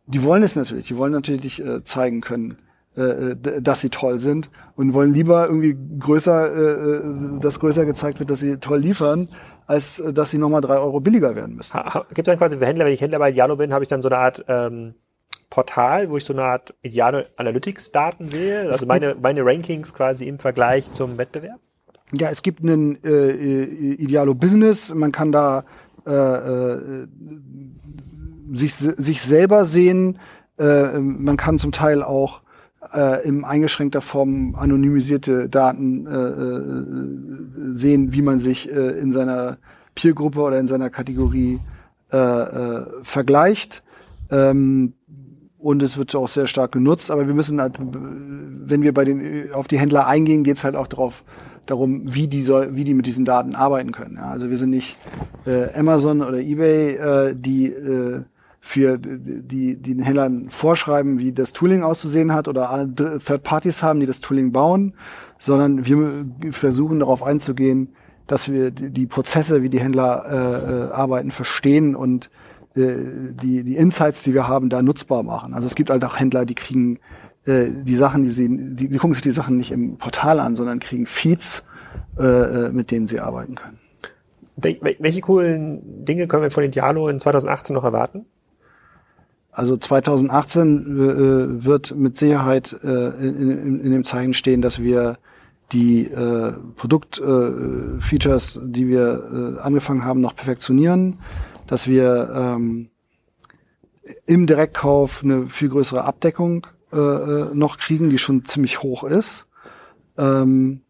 die 0.06 0.22
wollen 0.22 0.42
es 0.42 0.56
natürlich. 0.56 0.88
Die 0.88 0.96
wollen 0.96 1.12
natürlich 1.12 1.64
äh, 1.64 1.84
zeigen 1.84 2.20
können, 2.20 2.58
äh, 2.96 3.36
dass 3.60 3.80
sie 3.80 3.90
toll 3.90 4.18
sind 4.18 4.50
und 4.76 4.94
wollen 4.94 5.12
lieber 5.12 5.46
irgendwie 5.46 5.76
größer, 5.98 6.54
äh, 6.54 6.96
äh, 6.96 7.40
dass 7.40 7.60
größer 7.60 7.84
gezeigt 7.84 8.18
wird, 8.18 8.30
dass 8.30 8.40
sie 8.40 8.58
toll 8.58 8.78
liefern, 8.78 9.28
als 9.66 9.98
äh, 9.98 10.12
dass 10.12 10.30
sie 10.30 10.38
nochmal 10.38 10.60
drei 10.60 10.76
Euro 10.76 11.00
billiger 11.00 11.34
werden 11.34 11.56
müssen. 11.56 11.78
Gibt 12.08 12.20
es 12.20 12.24
dann 12.24 12.38
quasi 12.38 12.58
für 12.58 12.66
Händler, 12.66 12.84
wenn 12.84 12.92
ich 12.92 13.00
Händler 13.00 13.18
bei 13.18 13.32
Dialo 13.32 13.56
bin, 13.56 13.72
habe 13.72 13.84
ich 13.84 13.88
dann 13.88 14.02
so 14.02 14.08
eine 14.08 14.18
Art 14.18 14.44
ähm, 14.48 14.94
Portal, 15.48 16.10
wo 16.10 16.16
ich 16.16 16.24
so 16.24 16.32
eine 16.32 16.44
Art 16.44 16.74
Idealo 16.82 17.22
Analytics 17.36 17.92
Daten 17.92 18.28
sehe, 18.28 18.70
also 18.70 18.86
meine, 18.86 19.16
meine 19.20 19.44
Rankings 19.44 19.94
quasi 19.94 20.26
im 20.26 20.38
Vergleich 20.38 20.92
zum 20.92 21.18
Wettbewerb? 21.18 21.60
Ja, 22.12 22.28
es 22.28 22.42
gibt 22.42 22.62
einen 22.62 23.02
äh, 23.04 23.30
Idealo 23.32 24.34
Business. 24.34 24.92
Man 24.94 25.12
kann 25.12 25.32
da 25.32 25.64
äh, 26.06 26.12
äh, 26.12 27.06
sich, 28.52 28.74
sich 28.74 29.22
selber 29.22 29.64
sehen. 29.64 30.18
Äh, 30.58 30.98
man 30.98 31.38
kann 31.38 31.56
zum 31.56 31.72
Teil 31.72 32.02
auch 32.02 32.41
äh, 32.92 33.26
in 33.26 33.44
eingeschränkter 33.44 34.00
Form 34.00 34.54
anonymisierte 34.54 35.48
Daten 35.48 36.06
äh, 36.06 36.10
äh, 36.10 37.76
sehen, 37.76 38.12
wie 38.12 38.22
man 38.22 38.38
sich 38.38 38.70
äh, 38.70 38.98
in 38.98 39.12
seiner 39.12 39.58
Peergruppe 39.94 40.40
oder 40.40 40.58
in 40.58 40.66
seiner 40.66 40.90
Kategorie 40.90 41.60
äh, 42.12 42.16
äh, 42.16 42.86
vergleicht. 43.02 43.82
Ähm, 44.30 44.94
und 45.58 45.82
es 45.82 45.96
wird 45.96 46.14
auch 46.16 46.28
sehr 46.28 46.48
stark 46.48 46.72
genutzt, 46.72 47.10
aber 47.10 47.26
wir 47.26 47.34
müssen 47.34 47.60
halt, 47.60 47.78
wenn 47.78 48.82
wir 48.82 48.92
bei 48.92 49.04
den 49.04 49.52
auf 49.52 49.68
die 49.68 49.78
Händler 49.78 50.08
eingehen, 50.08 50.42
geht 50.42 50.56
es 50.56 50.64
halt 50.64 50.74
auch 50.74 50.88
darauf 50.88 51.24
darum, 51.66 52.02
wie 52.12 52.26
die 52.26 52.42
soll, 52.42 52.74
wie 52.74 52.84
die 52.84 52.94
mit 52.94 53.06
diesen 53.06 53.24
Daten 53.24 53.54
arbeiten 53.54 53.92
können. 53.92 54.16
Ja, 54.16 54.30
also 54.30 54.50
wir 54.50 54.58
sind 54.58 54.70
nicht 54.70 54.96
äh, 55.46 55.72
Amazon 55.78 56.20
oder 56.20 56.38
eBay, 56.38 56.96
äh, 56.96 57.34
die 57.36 57.66
äh, 57.66 58.22
für 58.64 58.96
die, 58.96 59.76
die 59.76 59.94
den 59.94 60.02
Händlern 60.04 60.48
vorschreiben, 60.48 61.18
wie 61.18 61.32
das 61.32 61.52
Tooling 61.52 61.82
auszusehen 61.82 62.32
hat 62.32 62.46
oder 62.46 62.88
Third 62.94 63.42
Parties 63.42 63.82
haben, 63.82 63.98
die 63.98 64.06
das 64.06 64.20
Tooling 64.20 64.52
bauen, 64.52 64.94
sondern 65.40 65.84
wir 65.84 66.24
versuchen 66.52 67.00
darauf 67.00 67.24
einzugehen, 67.24 67.88
dass 68.28 68.50
wir 68.50 68.70
die 68.70 69.06
Prozesse, 69.06 69.62
wie 69.62 69.68
die 69.68 69.80
Händler 69.80 70.24
äh, 70.30 70.90
äh, 70.90 70.92
arbeiten, 70.92 71.32
verstehen 71.32 71.96
und 71.96 72.30
äh, 72.76 72.94
die, 73.32 73.64
die 73.64 73.76
Insights, 73.76 74.22
die 74.22 74.32
wir 74.32 74.46
haben, 74.46 74.68
da 74.68 74.80
nutzbar 74.80 75.24
machen. 75.24 75.54
Also 75.54 75.66
es 75.66 75.74
gibt 75.74 75.90
halt 75.90 76.04
auch 76.04 76.20
Händler, 76.20 76.46
die 76.46 76.54
kriegen 76.54 77.00
äh, 77.46 77.66
die 77.68 77.96
Sachen, 77.96 78.22
die 78.22 78.30
sie, 78.30 78.48
die, 78.48 78.88
die 78.88 78.96
gucken 78.96 79.14
sich 79.14 79.24
die 79.24 79.32
Sachen 79.32 79.56
nicht 79.56 79.72
im 79.72 79.98
Portal 79.98 80.38
an, 80.38 80.54
sondern 80.54 80.78
kriegen 80.78 81.06
Feeds, 81.06 81.64
äh, 82.16 82.22
äh 82.22 82.70
mit 82.70 82.92
denen 82.92 83.08
sie 83.08 83.18
arbeiten 83.18 83.56
können. 83.56 83.80
Welche 84.56 85.20
coolen 85.20 86.04
Dinge 86.04 86.28
können 86.28 86.44
wir 86.44 86.50
von 86.52 86.70
Dialo 86.70 87.08
in 87.08 87.18
2018 87.18 87.74
noch 87.74 87.82
erwarten? 87.82 88.26
Also 89.52 89.76
2018 89.76 90.78
äh, 90.78 91.64
wird 91.64 91.94
mit 91.94 92.16
Sicherheit 92.16 92.74
äh, 92.82 93.08
in, 93.26 93.50
in, 93.50 93.80
in, 93.80 93.92
dem 93.92 94.02
Zeichen 94.02 94.32
stehen, 94.32 94.62
dass 94.62 94.80
wir 94.80 95.18
die 95.72 96.06
äh, 96.06 96.52
Produktfeatures, 96.76 98.56
äh, 98.56 98.60
die 98.64 98.88
wir 98.88 99.58
äh, 99.58 99.60
angefangen 99.60 100.06
haben, 100.06 100.22
noch 100.22 100.34
perfektionieren, 100.34 101.18
dass 101.66 101.86
wir 101.86 102.30
ähm, 102.34 102.88
im 104.24 104.46
Direktkauf 104.46 105.22
eine 105.22 105.46
viel 105.48 105.68
größere 105.68 106.04
Abdeckung 106.04 106.66
äh, 106.90 106.96
noch 106.96 107.76
kriegen, 107.76 108.08
die 108.08 108.18
schon 108.18 108.46
ziemlich 108.46 108.82
hoch 108.82 109.04
ist, 109.04 109.46
ähm, 110.16 110.80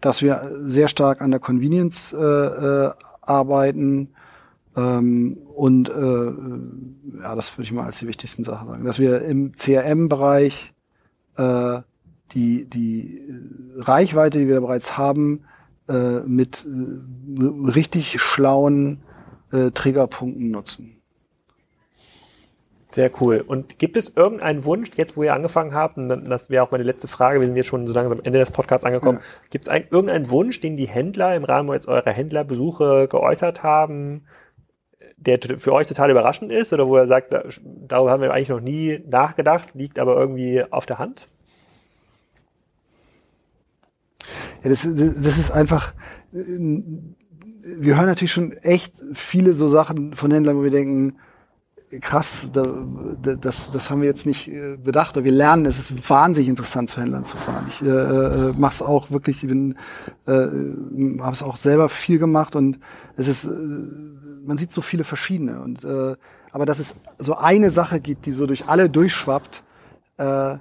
dass 0.00 0.22
wir 0.22 0.56
sehr 0.60 0.88
stark 0.88 1.22
an 1.22 1.30
der 1.30 1.40
Convenience 1.40 2.14
arbeiten, 3.20 4.10
ähm, 4.78 5.38
und 5.54 5.88
äh, 5.88 7.22
ja, 7.22 7.34
das 7.34 7.56
würde 7.56 7.64
ich 7.64 7.72
mal 7.72 7.84
als 7.84 7.98
die 7.98 8.06
wichtigsten 8.06 8.44
Sachen 8.44 8.68
sagen. 8.68 8.84
Dass 8.84 9.00
wir 9.00 9.22
im 9.22 9.52
CRM-Bereich 9.52 10.72
äh, 11.36 11.80
die, 12.32 12.66
die 12.66 13.22
Reichweite, 13.76 14.38
die 14.38 14.46
wir 14.46 14.60
bereits 14.60 14.96
haben, 14.96 15.44
äh, 15.88 16.20
mit 16.20 16.64
äh, 16.64 17.70
richtig 17.70 18.20
schlauen 18.20 19.02
äh, 19.50 19.70
Triggerpunkten 19.72 20.50
nutzen. 20.50 20.94
Sehr 22.90 23.10
cool. 23.20 23.44
Und 23.46 23.78
gibt 23.78 23.96
es 23.96 24.16
irgendeinen 24.16 24.64
Wunsch, 24.64 24.90
jetzt 24.96 25.16
wo 25.16 25.22
ihr 25.22 25.34
angefangen 25.34 25.74
habt, 25.74 25.98
und 25.98 26.08
das 26.08 26.50
wäre 26.50 26.62
auch 26.62 26.70
meine 26.70 26.84
letzte 26.84 27.08
Frage, 27.08 27.40
wir 27.40 27.46
sind 27.46 27.56
jetzt 27.56 27.66
schon 27.66 27.86
so 27.86 27.92
langsam 27.92 28.18
am 28.18 28.24
Ende 28.24 28.38
des 28.38 28.50
Podcasts 28.50 28.84
angekommen, 28.84 29.18
ja. 29.18 29.48
gibt 29.50 29.66
es 29.68 29.72
irgendeinen 29.90 30.30
Wunsch, 30.30 30.60
den 30.60 30.76
die 30.76 30.88
Händler 30.88 31.34
im 31.34 31.44
Rahmen 31.44 31.72
jetzt 31.72 31.88
eurer 31.88 32.10
Händlerbesuche 32.10 33.08
geäußert 33.08 33.62
haben, 33.62 34.22
der 35.18 35.38
für 35.58 35.72
euch 35.72 35.86
total 35.86 36.10
überraschend 36.10 36.52
ist 36.52 36.72
oder 36.72 36.86
wo 36.86 36.96
er 36.96 37.06
sagt, 37.06 37.32
darüber 37.32 38.10
haben 38.10 38.22
wir 38.22 38.32
eigentlich 38.32 38.48
noch 38.48 38.60
nie 38.60 39.00
nachgedacht, 39.08 39.74
liegt 39.74 39.98
aber 39.98 40.16
irgendwie 40.16 40.62
auf 40.70 40.86
der 40.86 40.98
Hand? 40.98 41.28
Ja, 44.62 44.70
das, 44.70 44.82
das 44.82 45.38
ist 45.38 45.50
einfach, 45.50 45.92
wir 46.30 47.96
hören 47.96 48.06
natürlich 48.06 48.32
schon 48.32 48.52
echt 48.52 48.94
viele 49.12 49.54
so 49.54 49.68
Sachen 49.68 50.14
von 50.14 50.30
Händlern, 50.30 50.56
wo 50.56 50.62
wir 50.62 50.70
denken, 50.70 51.16
krass, 52.00 52.50
da, 52.52 52.62
das, 53.40 53.70
das 53.70 53.90
haben 53.90 54.00
wir 54.00 54.08
jetzt 54.08 54.26
nicht 54.26 54.48
äh, 54.48 54.76
bedacht, 54.76 55.16
aber 55.16 55.24
wir 55.24 55.32
lernen, 55.32 55.66
es 55.66 55.78
ist 55.78 56.10
wahnsinnig 56.10 56.48
interessant, 56.48 56.90
zu 56.90 57.00
Händlern 57.00 57.24
zu 57.24 57.36
fahren. 57.36 57.66
Ich 57.68 57.82
äh, 57.82 57.88
äh 57.88 58.52
mache 58.52 58.74
es 58.74 58.82
auch 58.82 59.10
wirklich, 59.10 59.42
ich 59.42 59.48
bin, 59.48 59.76
äh, 60.26 60.32
habe 60.32 61.32
es 61.32 61.42
auch 61.42 61.56
selber 61.56 61.88
viel 61.88 62.18
gemacht 62.18 62.56
und 62.56 62.78
es 63.16 63.28
ist 63.28 63.44
äh, 63.44 63.48
man 64.48 64.56
sieht 64.56 64.72
so 64.72 64.80
viele 64.80 65.04
verschiedene. 65.04 65.60
Und 65.60 65.84
äh, 65.84 66.16
aber 66.50 66.64
dass 66.64 66.78
es 66.80 66.96
so 67.18 67.36
eine 67.36 67.70
Sache 67.70 68.00
gibt, 68.00 68.26
die 68.26 68.32
so 68.32 68.46
durch 68.46 68.68
alle 68.68 68.88
durchschwappt, 68.88 69.62
äh, 70.16 70.52
äh, 70.52 70.58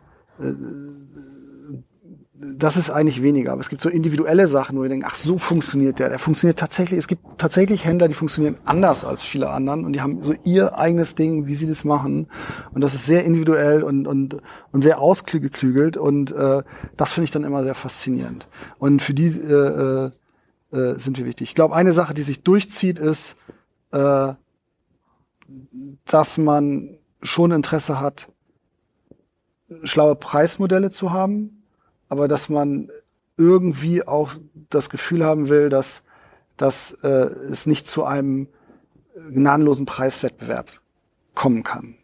das 2.39 2.77
ist 2.77 2.89
eigentlich 2.89 3.23
weniger. 3.23 3.51
Aber 3.51 3.61
es 3.61 3.69
gibt 3.69 3.81
so 3.81 3.89
individuelle 3.89 4.47
Sachen, 4.47 4.77
wo 4.77 4.83
wir 4.83 4.89
denken, 4.89 5.05
ach, 5.07 5.15
so 5.15 5.37
funktioniert 5.37 5.99
der. 5.99 6.09
Der 6.09 6.19
funktioniert 6.19 6.59
tatsächlich. 6.59 6.99
Es 6.99 7.07
gibt 7.07 7.23
tatsächlich 7.37 7.85
Händler, 7.85 8.07
die 8.07 8.13
funktionieren 8.13 8.57
anders 8.63 9.03
als 9.03 9.23
viele 9.23 9.49
anderen 9.49 9.85
und 9.85 9.93
die 9.93 10.01
haben 10.01 10.21
so 10.21 10.33
ihr 10.43 10.77
eigenes 10.77 11.15
Ding, 11.15 11.47
wie 11.47 11.55
sie 11.55 11.67
das 11.67 11.83
machen. 11.83 12.27
Und 12.73 12.81
das 12.81 12.93
ist 12.93 13.05
sehr 13.05 13.25
individuell 13.25 13.81
und, 13.81 14.05
und, 14.05 14.37
und 14.71 14.81
sehr 14.81 14.99
ausgeklügelt. 14.99 15.97
Und 15.97 16.31
äh, 16.31 16.61
das 16.95 17.11
finde 17.11 17.25
ich 17.25 17.31
dann 17.31 17.43
immer 17.43 17.63
sehr 17.63 17.75
faszinierend. 17.75 18.47
Und 18.77 19.01
für 19.01 19.15
die 19.15 19.27
äh, 19.27 20.11
äh, 20.71 20.99
sind 20.99 21.17
wir 21.17 21.25
wichtig. 21.25 21.49
Ich 21.49 21.55
glaube, 21.55 21.75
eine 21.75 21.93
Sache, 21.93 22.13
die 22.13 22.23
sich 22.23 22.43
durchzieht, 22.43 22.99
ist, 22.99 23.35
äh, 23.91 24.33
dass 26.05 26.37
man 26.37 26.97
schon 27.23 27.51
Interesse 27.51 27.99
hat, 27.99 28.27
schlaue 29.83 30.15
Preismodelle 30.15 30.91
zu 30.91 31.11
haben, 31.11 31.56
aber 32.09 32.27
dass 32.27 32.49
man 32.49 32.89
irgendwie 33.37 34.05
auch 34.05 34.31
das 34.69 34.89
Gefühl 34.89 35.23
haben 35.23 35.49
will, 35.49 35.69
dass, 35.69 36.03
dass 36.57 36.91
äh, 37.03 37.07
es 37.07 37.65
nicht 37.65 37.87
zu 37.87 38.03
einem 38.03 38.47
gnadenlosen 39.31 39.85
Preiswettbewerb 39.85 40.71
kommen 41.35 41.63
kann. 41.63 41.95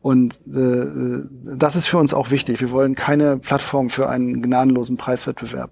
Und 0.00 0.34
äh, 0.46 1.24
das 1.56 1.76
ist 1.76 1.86
für 1.86 1.98
uns 1.98 2.12
auch 2.12 2.30
wichtig. 2.30 2.60
Wir 2.60 2.70
wollen 2.70 2.94
keine 2.94 3.38
Plattform 3.38 3.88
für 3.88 4.08
einen 4.08 4.42
gnadenlosen 4.42 4.96
Preiswettbewerb 4.96 5.70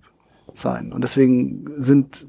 sein. 0.54 0.92
Und 0.92 1.04
deswegen 1.04 1.66
sind 1.76 2.26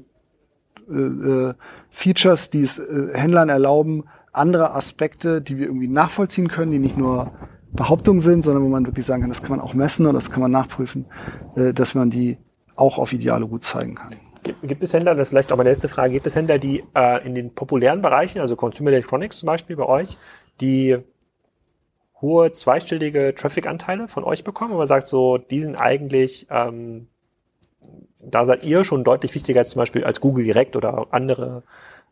äh, 0.88 0.94
äh, 0.94 1.54
Features, 1.88 2.50
die 2.50 2.62
es 2.62 2.78
äh, 2.78 3.08
Händlern 3.14 3.48
erlauben, 3.48 4.04
andere 4.32 4.74
Aspekte, 4.74 5.40
die 5.40 5.58
wir 5.58 5.66
irgendwie 5.66 5.88
nachvollziehen 5.88 6.48
können, 6.48 6.72
die 6.72 6.78
nicht 6.78 6.98
nur 6.98 7.32
Behauptungen 7.74 8.20
sind, 8.20 8.42
sondern 8.42 8.64
wo 8.64 8.68
man 8.68 8.86
wirklich 8.86 9.06
sagen 9.06 9.22
kann, 9.22 9.30
das 9.30 9.42
kann 9.42 9.50
man 9.50 9.60
auch 9.60 9.74
messen 9.74 10.06
und 10.06 10.14
das 10.14 10.30
kann 10.30 10.40
man 10.40 10.50
nachprüfen, 10.50 11.06
äh, 11.56 11.72
dass 11.72 11.94
man 11.94 12.10
die 12.10 12.38
auch 12.76 12.98
auf 12.98 13.12
Ideale 13.12 13.46
gut 13.46 13.64
zeigen 13.64 13.96
kann. 13.96 14.14
Gibt 14.62 14.82
es 14.82 14.92
Händler, 14.92 15.14
das 15.14 15.28
ist 15.28 15.30
vielleicht 15.30 15.52
auch 15.52 15.56
meine 15.56 15.70
letzte 15.70 15.88
Frage, 15.88 16.12
gibt 16.12 16.26
es 16.26 16.36
Händler, 16.36 16.58
die 16.58 16.84
äh, 16.94 17.26
in 17.26 17.34
den 17.34 17.54
populären 17.54 18.02
Bereichen, 18.02 18.40
also 18.40 18.56
Consumer 18.56 18.90
Electronics 18.90 19.38
zum 19.38 19.46
Beispiel 19.46 19.76
bei 19.76 19.86
euch, 19.86 20.18
die 20.60 20.98
hohe 22.20 22.52
zweistellige 22.52 23.34
Traffic-Anteile 23.34 24.06
von 24.06 24.22
euch 24.24 24.44
bekommen, 24.44 24.74
wo 24.74 24.78
man 24.78 24.88
sagt, 24.88 25.06
so, 25.06 25.38
die 25.38 25.62
sind 25.62 25.76
eigentlich 25.76 26.46
ähm, 26.50 27.08
da 28.30 28.44
seid 28.44 28.64
ihr 28.64 28.84
schon 28.84 29.04
deutlich 29.04 29.34
wichtiger 29.34 29.60
als 29.60 29.70
zum 29.70 29.80
Beispiel 29.80 30.04
als 30.04 30.20
Google 30.20 30.44
direkt 30.44 30.76
oder 30.76 31.08
andere, 31.10 31.62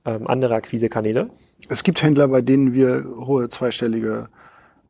ähm, 0.04 0.26
andere 0.26 0.54
Akquisekanäle. 0.54 1.30
Es 1.68 1.82
gibt 1.84 2.02
Händler, 2.02 2.28
bei 2.28 2.42
denen 2.42 2.72
wir 2.72 3.04
hohe 3.04 3.48
zweistellige 3.48 4.28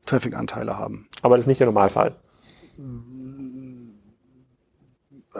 Traffic-Anteile 0.06 0.78
haben. 0.78 1.08
Aber 1.22 1.36
das 1.36 1.44
ist 1.44 1.48
nicht 1.48 1.60
der 1.60 1.66
Normalfall. 1.66 2.16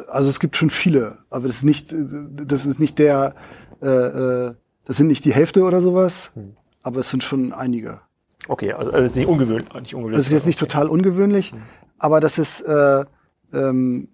Also 0.09 0.31
es 0.31 0.41
gibt 0.41 0.57
schon 0.57 0.71
viele, 0.71 1.19
aber 1.31 1.49
das 1.49 1.57
ist 1.57 1.65
nicht, 1.65 1.95
das 1.95 2.65
ist 2.67 2.79
nicht 2.79 2.99
der, 2.99 3.35
äh, 3.81 3.87
äh 3.87 4.55
das 4.85 4.97
sind 4.97 5.07
nicht 5.07 5.25
die 5.25 5.33
Hälfte 5.33 5.63
oder 5.63 5.81
sowas, 5.81 6.33
hm. 6.35 6.57
aber 6.83 7.01
es 7.01 7.11
sind 7.11 7.23
schon 7.23 7.53
einige. 7.53 8.01
Okay, 8.49 8.73
also, 8.73 8.91
also 8.91 9.07
ist 9.07 9.15
nicht 9.15 9.29
ungewöhnlich. 9.29 9.73
Nicht 9.73 9.95
ungewöhnlich 9.95 10.19
das 10.19 10.27
ist 10.27 10.33
jetzt 10.33 10.47
nicht 10.47 10.59
total 10.59 10.89
ungewöhnlich, 10.89 11.53
hm. 11.53 11.63
aber 11.99 12.21
das 12.21 12.39
ist 12.39 12.63
äh, 12.63 13.05
ähm, 13.53 14.09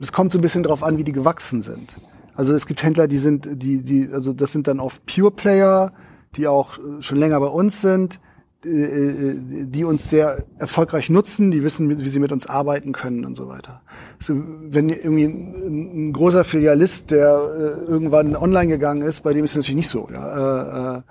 es 0.00 0.12
kommt 0.12 0.32
so 0.32 0.38
ein 0.38 0.42
bisschen 0.42 0.62
drauf 0.62 0.82
an, 0.82 0.98
wie 0.98 1.04
die 1.04 1.12
gewachsen 1.12 1.62
sind. 1.62 1.96
Also 2.34 2.54
es 2.54 2.66
gibt 2.66 2.82
Händler, 2.82 3.08
die 3.08 3.18
sind, 3.18 3.48
die, 3.50 3.82
die, 3.82 4.08
also 4.12 4.32
das 4.32 4.52
sind 4.52 4.68
dann 4.68 4.78
oft 4.80 5.04
Pure 5.06 5.32
Player, 5.32 5.92
die 6.36 6.46
auch 6.46 6.78
äh, 6.78 7.02
schon 7.02 7.18
länger 7.18 7.40
bei 7.40 7.46
uns 7.46 7.80
sind, 7.80 8.20
die 8.64 9.84
uns 9.84 10.10
sehr 10.10 10.44
erfolgreich 10.58 11.10
nutzen, 11.10 11.52
die 11.52 11.62
wissen, 11.62 11.88
wie 11.88 12.08
sie 12.08 12.18
mit 12.18 12.32
uns 12.32 12.46
arbeiten 12.46 12.92
können 12.92 13.24
und 13.24 13.36
so 13.36 13.48
weiter. 13.48 13.82
Also 14.18 14.34
wenn 14.36 14.88
irgendwie 14.88 15.24
ein, 15.26 16.12
großer 16.12 16.42
Filialist, 16.42 17.12
der 17.12 17.84
irgendwann 17.86 18.34
online 18.34 18.66
gegangen 18.66 19.02
ist, 19.02 19.22
bei 19.22 19.32
dem 19.32 19.44
ist 19.44 19.52
es 19.52 19.58
natürlich 19.58 19.76
nicht 19.76 19.88
so. 19.88 20.08
Ja. 20.12 21.04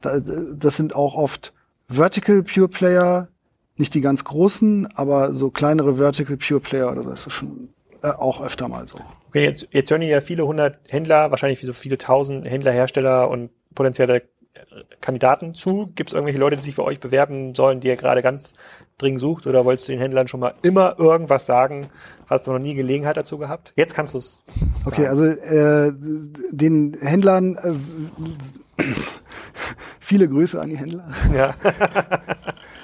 Das 0.00 0.76
sind 0.76 0.96
auch 0.96 1.14
oft 1.14 1.52
Vertical 1.88 2.42
Pure 2.42 2.68
Player, 2.68 3.28
nicht 3.76 3.94
die 3.94 4.00
ganz 4.00 4.24
großen, 4.24 4.88
aber 4.94 5.34
so 5.34 5.50
kleinere 5.50 5.96
Vertical 5.96 6.36
Pure 6.36 6.60
Player 6.60 6.90
oder 6.90 7.04
so 7.04 7.10
ist 7.12 7.26
das 7.26 7.32
schon 7.32 7.68
äh, 8.02 8.08
auch 8.08 8.42
öfter 8.42 8.68
mal 8.68 8.86
so. 8.86 8.98
Okay, 9.28 9.44
jetzt, 9.44 9.66
jetzt 9.70 9.90
hören 9.90 10.02
ja 10.02 10.20
viele 10.20 10.46
hundert 10.46 10.78
Händler, 10.88 11.30
wahrscheinlich 11.30 11.60
so 11.60 11.72
viele 11.72 11.98
tausend 11.98 12.46
Händler, 12.48 12.72
Hersteller 12.72 13.28
und 13.28 13.50
potenzielle 13.74 14.22
Kandidaten 15.00 15.54
zu? 15.54 15.90
Gibt 15.94 16.10
es 16.10 16.14
irgendwelche 16.14 16.40
Leute, 16.40 16.56
die 16.56 16.62
sich 16.62 16.76
bei 16.76 16.82
euch 16.82 17.00
bewerben 17.00 17.54
sollen, 17.54 17.80
die 17.80 17.88
ihr 17.88 17.96
gerade 17.96 18.22
ganz 18.22 18.54
dringend 18.98 19.20
sucht? 19.20 19.46
Oder 19.46 19.64
wolltest 19.64 19.88
du 19.88 19.92
den 19.92 20.00
Händlern 20.00 20.28
schon 20.28 20.40
mal 20.40 20.54
immer 20.62 20.98
irgendwas 20.98 21.46
sagen? 21.46 21.88
Hast 22.26 22.46
du 22.46 22.52
noch 22.52 22.58
nie 22.58 22.74
Gelegenheit 22.74 23.16
dazu 23.16 23.38
gehabt? 23.38 23.72
Jetzt 23.76 23.94
kannst 23.94 24.14
du 24.14 24.18
es. 24.18 24.40
Okay, 24.84 25.06
also 25.06 25.24
äh, 25.24 25.92
den 26.52 26.96
Händlern 27.00 27.56
äh, 27.56 28.84
viele 30.00 30.28
Grüße 30.28 30.60
an 30.60 30.70
die 30.70 30.76
Händler. 30.76 31.08
Ja. 31.34 31.54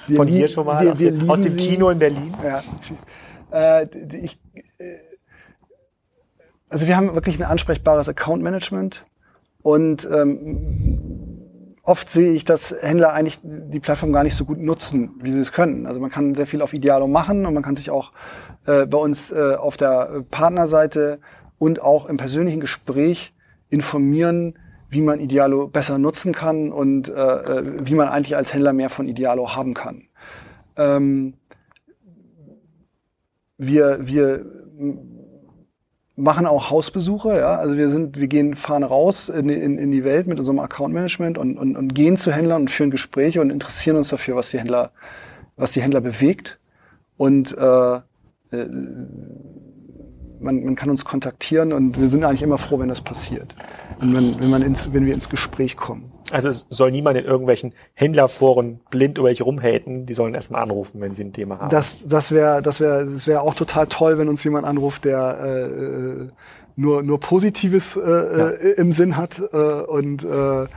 Von 0.15 0.27
hier 0.27 0.47
schon 0.47 0.65
mal 0.65 0.83
wir, 0.83 0.91
aus, 0.91 0.99
wir 0.99 1.11
dem, 1.11 1.29
aus 1.29 1.41
dem 1.41 1.57
Kino 1.57 1.89
in 1.89 1.99
Berlin. 1.99 2.33
Ja. 2.43 2.61
Äh, 3.51 3.87
ich, 4.17 4.39
äh, 4.77 4.97
also 6.69 6.87
wir 6.87 6.95
haben 6.95 7.15
wirklich 7.15 7.39
ein 7.39 7.43
ansprechbares 7.43 8.09
Account 8.09 8.43
Management 8.43 9.05
und 9.61 10.07
ähm, 10.11 11.24
oft 11.85 12.09
sehe 12.09 12.31
ich, 12.31 12.43
dass 12.43 12.75
Händler 12.81 13.13
eigentlich 13.13 13.39
die 13.43 13.79
Plattform 13.79 14.11
gar 14.11 14.23
nicht 14.23 14.35
so 14.35 14.45
gut 14.45 14.59
nutzen, 14.59 15.11
wie 15.21 15.31
sie 15.31 15.39
es 15.39 15.51
können. 15.51 15.85
Also 15.85 15.99
man 15.99 16.09
kann 16.09 16.35
sehr 16.35 16.47
viel 16.47 16.61
auf 16.61 16.73
Idealo 16.73 17.07
machen 17.07 17.45
und 17.45 17.53
man 17.53 17.63
kann 17.63 17.75
sich 17.75 17.91
auch 17.91 18.11
äh, 18.65 18.85
bei 18.85 18.97
uns 18.97 19.31
äh, 19.31 19.55
auf 19.55 19.77
der 19.77 20.23
Partnerseite 20.31 21.19
und 21.57 21.81
auch 21.81 22.07
im 22.07 22.17
persönlichen 22.17 22.59
Gespräch 22.59 23.33
informieren, 23.69 24.57
wie 24.89 25.01
man 25.01 25.19
Idealo 25.19 25.67
besser 25.67 25.97
nutzen 25.97 26.33
kann 26.33 26.71
und 26.71 27.09
äh, 27.09 27.13
äh 27.13 27.85
wie 27.85 27.95
man 27.95 28.07
eigentlich 28.07 28.35
als 28.35 28.53
Händler 28.53 28.73
mehr 28.73 28.89
von 28.89 29.07
Idealo 29.07 29.55
haben 29.55 29.73
kann. 29.73 30.07
Ähm, 30.77 31.35
wir, 33.57 33.99
wir 34.01 34.45
machen 36.15 36.45
auch 36.45 36.69
Hausbesuche, 36.69 37.37
ja. 37.37 37.55
Also 37.55 37.77
wir 37.77 37.89
sind, 37.89 38.17
wir 38.17 38.27
gehen, 38.27 38.55
fahren 38.55 38.83
raus 38.83 39.29
in, 39.29 39.49
in, 39.49 39.77
in 39.77 39.91
die 39.91 40.03
Welt 40.03 40.27
mit 40.27 40.39
unserem 40.39 40.59
Account 40.59 40.93
Management 40.93 41.37
und, 41.37 41.57
und, 41.57 41.75
und 41.75 41.93
gehen 41.93 42.17
zu 42.17 42.31
Händlern 42.31 42.63
und 42.63 42.71
führen 42.71 42.91
Gespräche 42.91 43.41
und 43.41 43.49
interessieren 43.49 43.97
uns 43.97 44.09
dafür, 44.09 44.35
was 44.35 44.49
die 44.49 44.59
Händler, 44.59 44.91
was 45.57 45.73
die 45.73 45.81
Händler 45.81 46.01
bewegt. 46.01 46.57
Und 47.17 47.57
äh, 47.57 47.95
äh, 47.95 48.65
man, 50.39 50.63
man 50.63 50.75
kann 50.75 50.89
uns 50.89 51.03
kontaktieren 51.05 51.73
und 51.73 51.99
wir 51.99 52.09
sind 52.09 52.23
eigentlich 52.23 52.43
immer 52.43 52.57
froh, 52.57 52.79
wenn 52.79 52.89
das 52.89 53.01
passiert. 53.01 53.55
Und 53.99 54.15
wenn, 54.15 54.39
wenn, 54.39 54.49
man 54.49 54.61
ins, 54.61 54.93
wenn 54.93 55.05
wir 55.05 55.13
ins 55.13 55.29
Gespräch 55.29 55.75
kommen. 55.75 56.11
Also 56.31 56.49
es 56.49 56.65
soll 56.69 56.91
niemand 56.91 57.17
in 57.17 57.25
irgendwelchen 57.25 57.73
Händlerforen 57.93 58.79
blind 58.89 59.17
über 59.17 59.27
euch 59.27 59.43
rumhaten, 59.43 60.05
die 60.05 60.13
sollen 60.13 60.33
erstmal 60.33 60.63
anrufen, 60.63 60.99
wenn 60.99 61.13
sie 61.13 61.23
ein 61.23 61.33
Thema 61.33 61.59
haben. 61.59 61.69
Das, 61.69 62.07
das 62.07 62.31
wäre 62.31 62.61
das 62.61 62.79
wäre 62.79 63.05
das 63.05 63.27
wäre 63.27 63.41
auch 63.41 63.53
total 63.53 63.87
toll, 63.87 64.17
wenn 64.17 64.27
uns 64.27 64.43
jemand 64.43 64.65
anruft, 64.65 65.05
der 65.05 65.39
äh, 65.39 66.31
nur, 66.75 67.03
nur 67.03 67.19
Positives 67.19 67.95
äh, 67.95 68.01
ja. 68.01 68.49
Äh, 68.49 68.71
im 68.73 68.91
Sinn 68.91 69.17
hat. 69.17 69.41
Äh, 69.53 69.57
und 69.57 70.23
äh, 70.23 70.63
äh, 70.63 70.67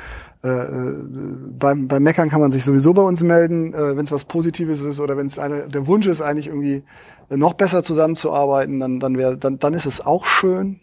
beim, 1.59 1.88
beim 1.88 2.03
Meckern 2.03 2.28
kann 2.28 2.40
man 2.40 2.53
sich 2.53 2.64
sowieso 2.64 2.94
bei 2.94 3.03
uns 3.03 3.22
melden, 3.22 3.74
äh, 3.74 3.96
wenn 3.96 4.05
es 4.05 4.12
was 4.12 4.24
Positives 4.24 4.80
ist 4.80 5.01
oder 5.01 5.16
wenn 5.16 5.26
es 5.26 5.34
der 5.34 5.86
Wunsch 5.86 6.07
ist, 6.07 6.20
eigentlich 6.20 6.46
irgendwie 6.46 6.84
noch 7.30 7.55
besser 7.55 7.82
zusammenzuarbeiten, 7.82 8.80
dann, 8.80 9.01
dann, 9.01 9.18
wär, 9.18 9.36
dann, 9.36 9.59
dann 9.59 9.74
ist 9.74 9.86
es 9.86 10.01
auch 10.01 10.24
schön. 10.24 10.80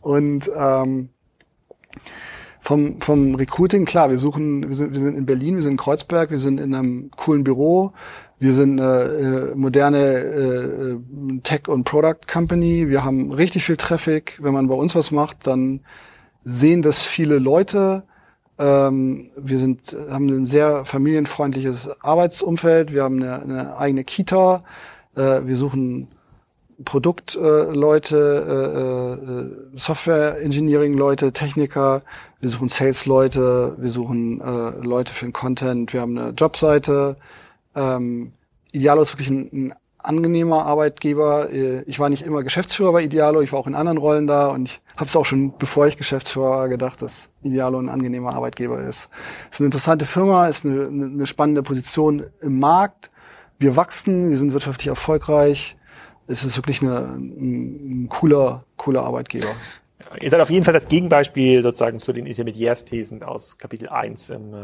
Und 0.00 0.50
ähm, 0.56 1.10
vom, 2.64 2.98
vom 3.02 3.34
Recruiting, 3.34 3.84
klar, 3.84 4.08
wir 4.08 4.18
suchen, 4.18 4.66
wir 4.66 4.74
sind, 4.74 4.94
wir 4.94 5.00
sind 5.00 5.18
in 5.18 5.26
Berlin, 5.26 5.56
wir 5.56 5.62
sind 5.62 5.72
in 5.72 5.76
Kreuzberg, 5.76 6.30
wir 6.30 6.38
sind 6.38 6.58
in 6.58 6.74
einem 6.74 7.10
coolen 7.14 7.44
Büro, 7.44 7.92
wir 8.38 8.54
sind 8.54 8.80
eine 8.80 9.02
äh, 9.02 9.54
moderne 9.54 9.98
äh, 10.00 10.96
Tech- 11.42 11.68
und 11.68 11.84
Product 11.84 12.26
Company, 12.26 12.88
wir 12.88 13.04
haben 13.04 13.32
richtig 13.32 13.64
viel 13.64 13.76
Traffic. 13.76 14.38
Wenn 14.40 14.54
man 14.54 14.66
bei 14.66 14.74
uns 14.74 14.94
was 14.94 15.10
macht, 15.10 15.46
dann 15.46 15.80
sehen 16.44 16.80
das 16.80 17.02
viele 17.02 17.38
Leute. 17.38 18.04
Ähm, 18.58 19.30
wir 19.36 19.58
sind, 19.58 19.94
haben 20.10 20.28
ein 20.28 20.46
sehr 20.46 20.86
familienfreundliches 20.86 21.90
Arbeitsumfeld, 22.00 22.94
wir 22.94 23.02
haben 23.04 23.22
eine, 23.22 23.42
eine 23.42 23.76
eigene 23.76 24.04
Kita, 24.04 24.64
äh, 25.16 25.42
wir 25.44 25.56
suchen 25.56 26.08
Produktleute, 26.84 28.16
äh, 28.48 29.28
äh, 29.28 29.76
äh, 29.76 29.78
Software-Engineering-Leute, 29.78 31.32
Techniker, 31.32 32.02
wir 32.40 32.50
suchen 32.50 32.68
Sales-Leute, 32.68 33.74
wir 33.78 33.90
suchen 33.90 34.40
äh, 34.40 34.70
Leute 34.84 35.12
für 35.12 35.26
den 35.26 35.32
Content, 35.32 35.92
wir 35.92 36.00
haben 36.00 36.18
eine 36.18 36.30
Jobseite. 36.30 37.16
Ähm, 37.74 38.32
Idealo 38.72 39.02
ist 39.02 39.12
wirklich 39.12 39.30
ein, 39.30 39.50
ein 39.52 39.74
angenehmer 39.98 40.66
Arbeitgeber. 40.66 41.50
Äh, 41.50 41.82
ich 41.82 41.98
war 41.98 42.08
nicht 42.08 42.24
immer 42.26 42.42
Geschäftsführer 42.42 42.92
bei 42.92 43.02
Idealo, 43.02 43.40
ich 43.40 43.52
war 43.52 43.60
auch 43.60 43.66
in 43.66 43.74
anderen 43.74 43.98
Rollen 43.98 44.26
da 44.26 44.48
und 44.48 44.68
ich 44.68 44.80
habe 44.96 45.06
es 45.06 45.16
auch 45.16 45.24
schon, 45.24 45.56
bevor 45.58 45.86
ich 45.86 45.96
Geschäftsführer 45.96 46.50
war, 46.50 46.68
gedacht, 46.68 47.02
dass 47.02 47.28
Idealo 47.42 47.78
ein 47.78 47.88
angenehmer 47.88 48.34
Arbeitgeber 48.34 48.80
ist. 48.80 49.08
Es 49.50 49.56
ist 49.56 49.60
eine 49.60 49.66
interessante 49.66 50.06
Firma, 50.06 50.48
ist 50.48 50.64
eine, 50.64 50.86
eine 50.86 51.26
spannende 51.26 51.62
Position 51.62 52.24
im 52.40 52.58
Markt. 52.58 53.10
Wir 53.58 53.76
wachsen, 53.76 54.30
wir 54.30 54.38
sind 54.38 54.52
wirtschaftlich 54.52 54.88
erfolgreich 54.88 55.76
es 56.26 56.44
ist 56.44 56.56
wirklich 56.56 56.82
eine, 56.82 56.98
ein, 56.98 58.04
ein 58.04 58.08
cooler, 58.08 58.64
cooler 58.76 59.02
Arbeitgeber. 59.02 59.48
Ihr 60.20 60.30
seid 60.30 60.40
auf 60.40 60.50
jeden 60.50 60.64
Fall 60.64 60.74
das 60.74 60.88
Gegenbeispiel 60.88 61.62
sozusagen 61.62 61.98
zu 61.98 62.12
den 62.12 62.26
Intermediärsthesen 62.26 63.22
aus 63.22 63.58
Kapitel 63.58 63.88
1 63.88 64.30
im 64.30 64.54
äh, 64.54 64.58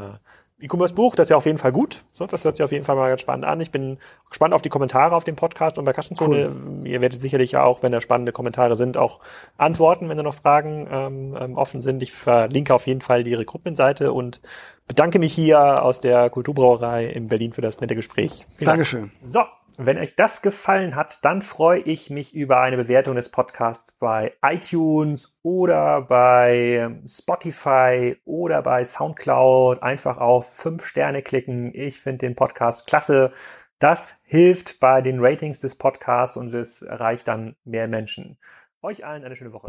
E-Commerce-Buch. 0.61 1.17
Das 1.17 1.25
ist 1.25 1.31
ja 1.31 1.37
auf 1.37 1.47
jeden 1.47 1.59
Fall 1.59 1.73
gut. 1.73 2.05
So, 2.13 2.27
das 2.27 2.45
hört 2.45 2.57
sich 2.57 2.65
auf 2.65 2.73
jeden 2.73 2.85
Fall 2.85 2.97
mal 2.97 3.09
ganz 3.09 3.23
spannend 3.23 3.47
an. 3.47 3.61
Ich 3.61 3.71
bin 3.71 3.99
gespannt 4.29 4.55
auf 4.55 4.63
die 4.63 4.69
Kommentare 4.69 5.15
auf 5.15 5.25
dem 5.25 5.37
Podcast 5.37 5.79
und 5.79 5.85
bei 5.85 5.93
Kassenzone. 5.93 6.51
Cool. 6.51 6.87
Ihr 6.87 7.01
werdet 7.01 7.21
sicherlich 7.21 7.57
auch, 7.57 7.83
wenn 7.83 7.93
da 7.93 8.01
spannende 8.01 8.33
Kommentare 8.33 8.77
sind, 8.77 8.97
auch 8.97 9.21
antworten, 9.57 10.09
wenn 10.09 10.17
da 10.17 10.23
noch 10.23 10.35
Fragen 10.35 10.87
ähm, 10.91 11.37
ähm 11.41 11.57
offen 11.57 11.81
sind. 11.81 12.03
Ich 12.03 12.13
verlinke 12.13 12.75
auf 12.75 12.87
jeden 12.87 13.01
Fall 13.01 13.25
die 13.25 13.35
Recruitment-Seite 13.35 14.13
und 14.13 14.41
bedanke 14.87 15.19
mich 15.19 15.33
hier 15.33 15.83
aus 15.83 16.01
der 16.01 16.31
Kulturbrauerei 16.31 17.07
in 17.07 17.29
Berlin 17.29 17.53
für 17.53 17.63
das 17.63 17.81
nette 17.81 17.95
Gespräch. 17.95 18.47
Vielen 18.57 18.67
Dankeschön. 18.67 19.13
Dank. 19.23 19.33
So. 19.33 19.60
Wenn 19.83 19.97
euch 19.97 20.15
das 20.15 20.43
gefallen 20.43 20.95
hat, 20.95 21.25
dann 21.25 21.41
freue 21.41 21.81
ich 21.81 22.11
mich 22.11 22.35
über 22.35 22.61
eine 22.61 22.77
Bewertung 22.77 23.17
des 23.17 23.31
Podcasts 23.31 23.93
bei 23.93 24.35
iTunes 24.43 25.35
oder 25.41 26.03
bei 26.03 27.01
Spotify 27.07 28.15
oder 28.27 28.61
bei 28.61 28.85
SoundCloud. 28.85 29.83
Einfach 29.83 30.19
auf 30.19 30.55
fünf 30.55 30.85
Sterne 30.85 31.23
klicken. 31.23 31.75
Ich 31.75 31.99
finde 31.99 32.27
den 32.27 32.37
Podcast 32.37 32.87
klasse. 32.87 33.33
Das 33.79 34.21
hilft 34.25 34.81
bei 34.81 35.01
den 35.01 35.19
Ratings 35.19 35.61
des 35.61 35.79
Podcasts 35.79 36.37
und 36.37 36.53
es 36.53 36.83
erreicht 36.83 37.27
dann 37.27 37.57
mehr 37.65 37.89
Menschen. 37.89 38.37
Euch 38.83 39.07
allen 39.07 39.25
eine 39.25 39.35
schöne 39.35 39.55
Woche. 39.55 39.69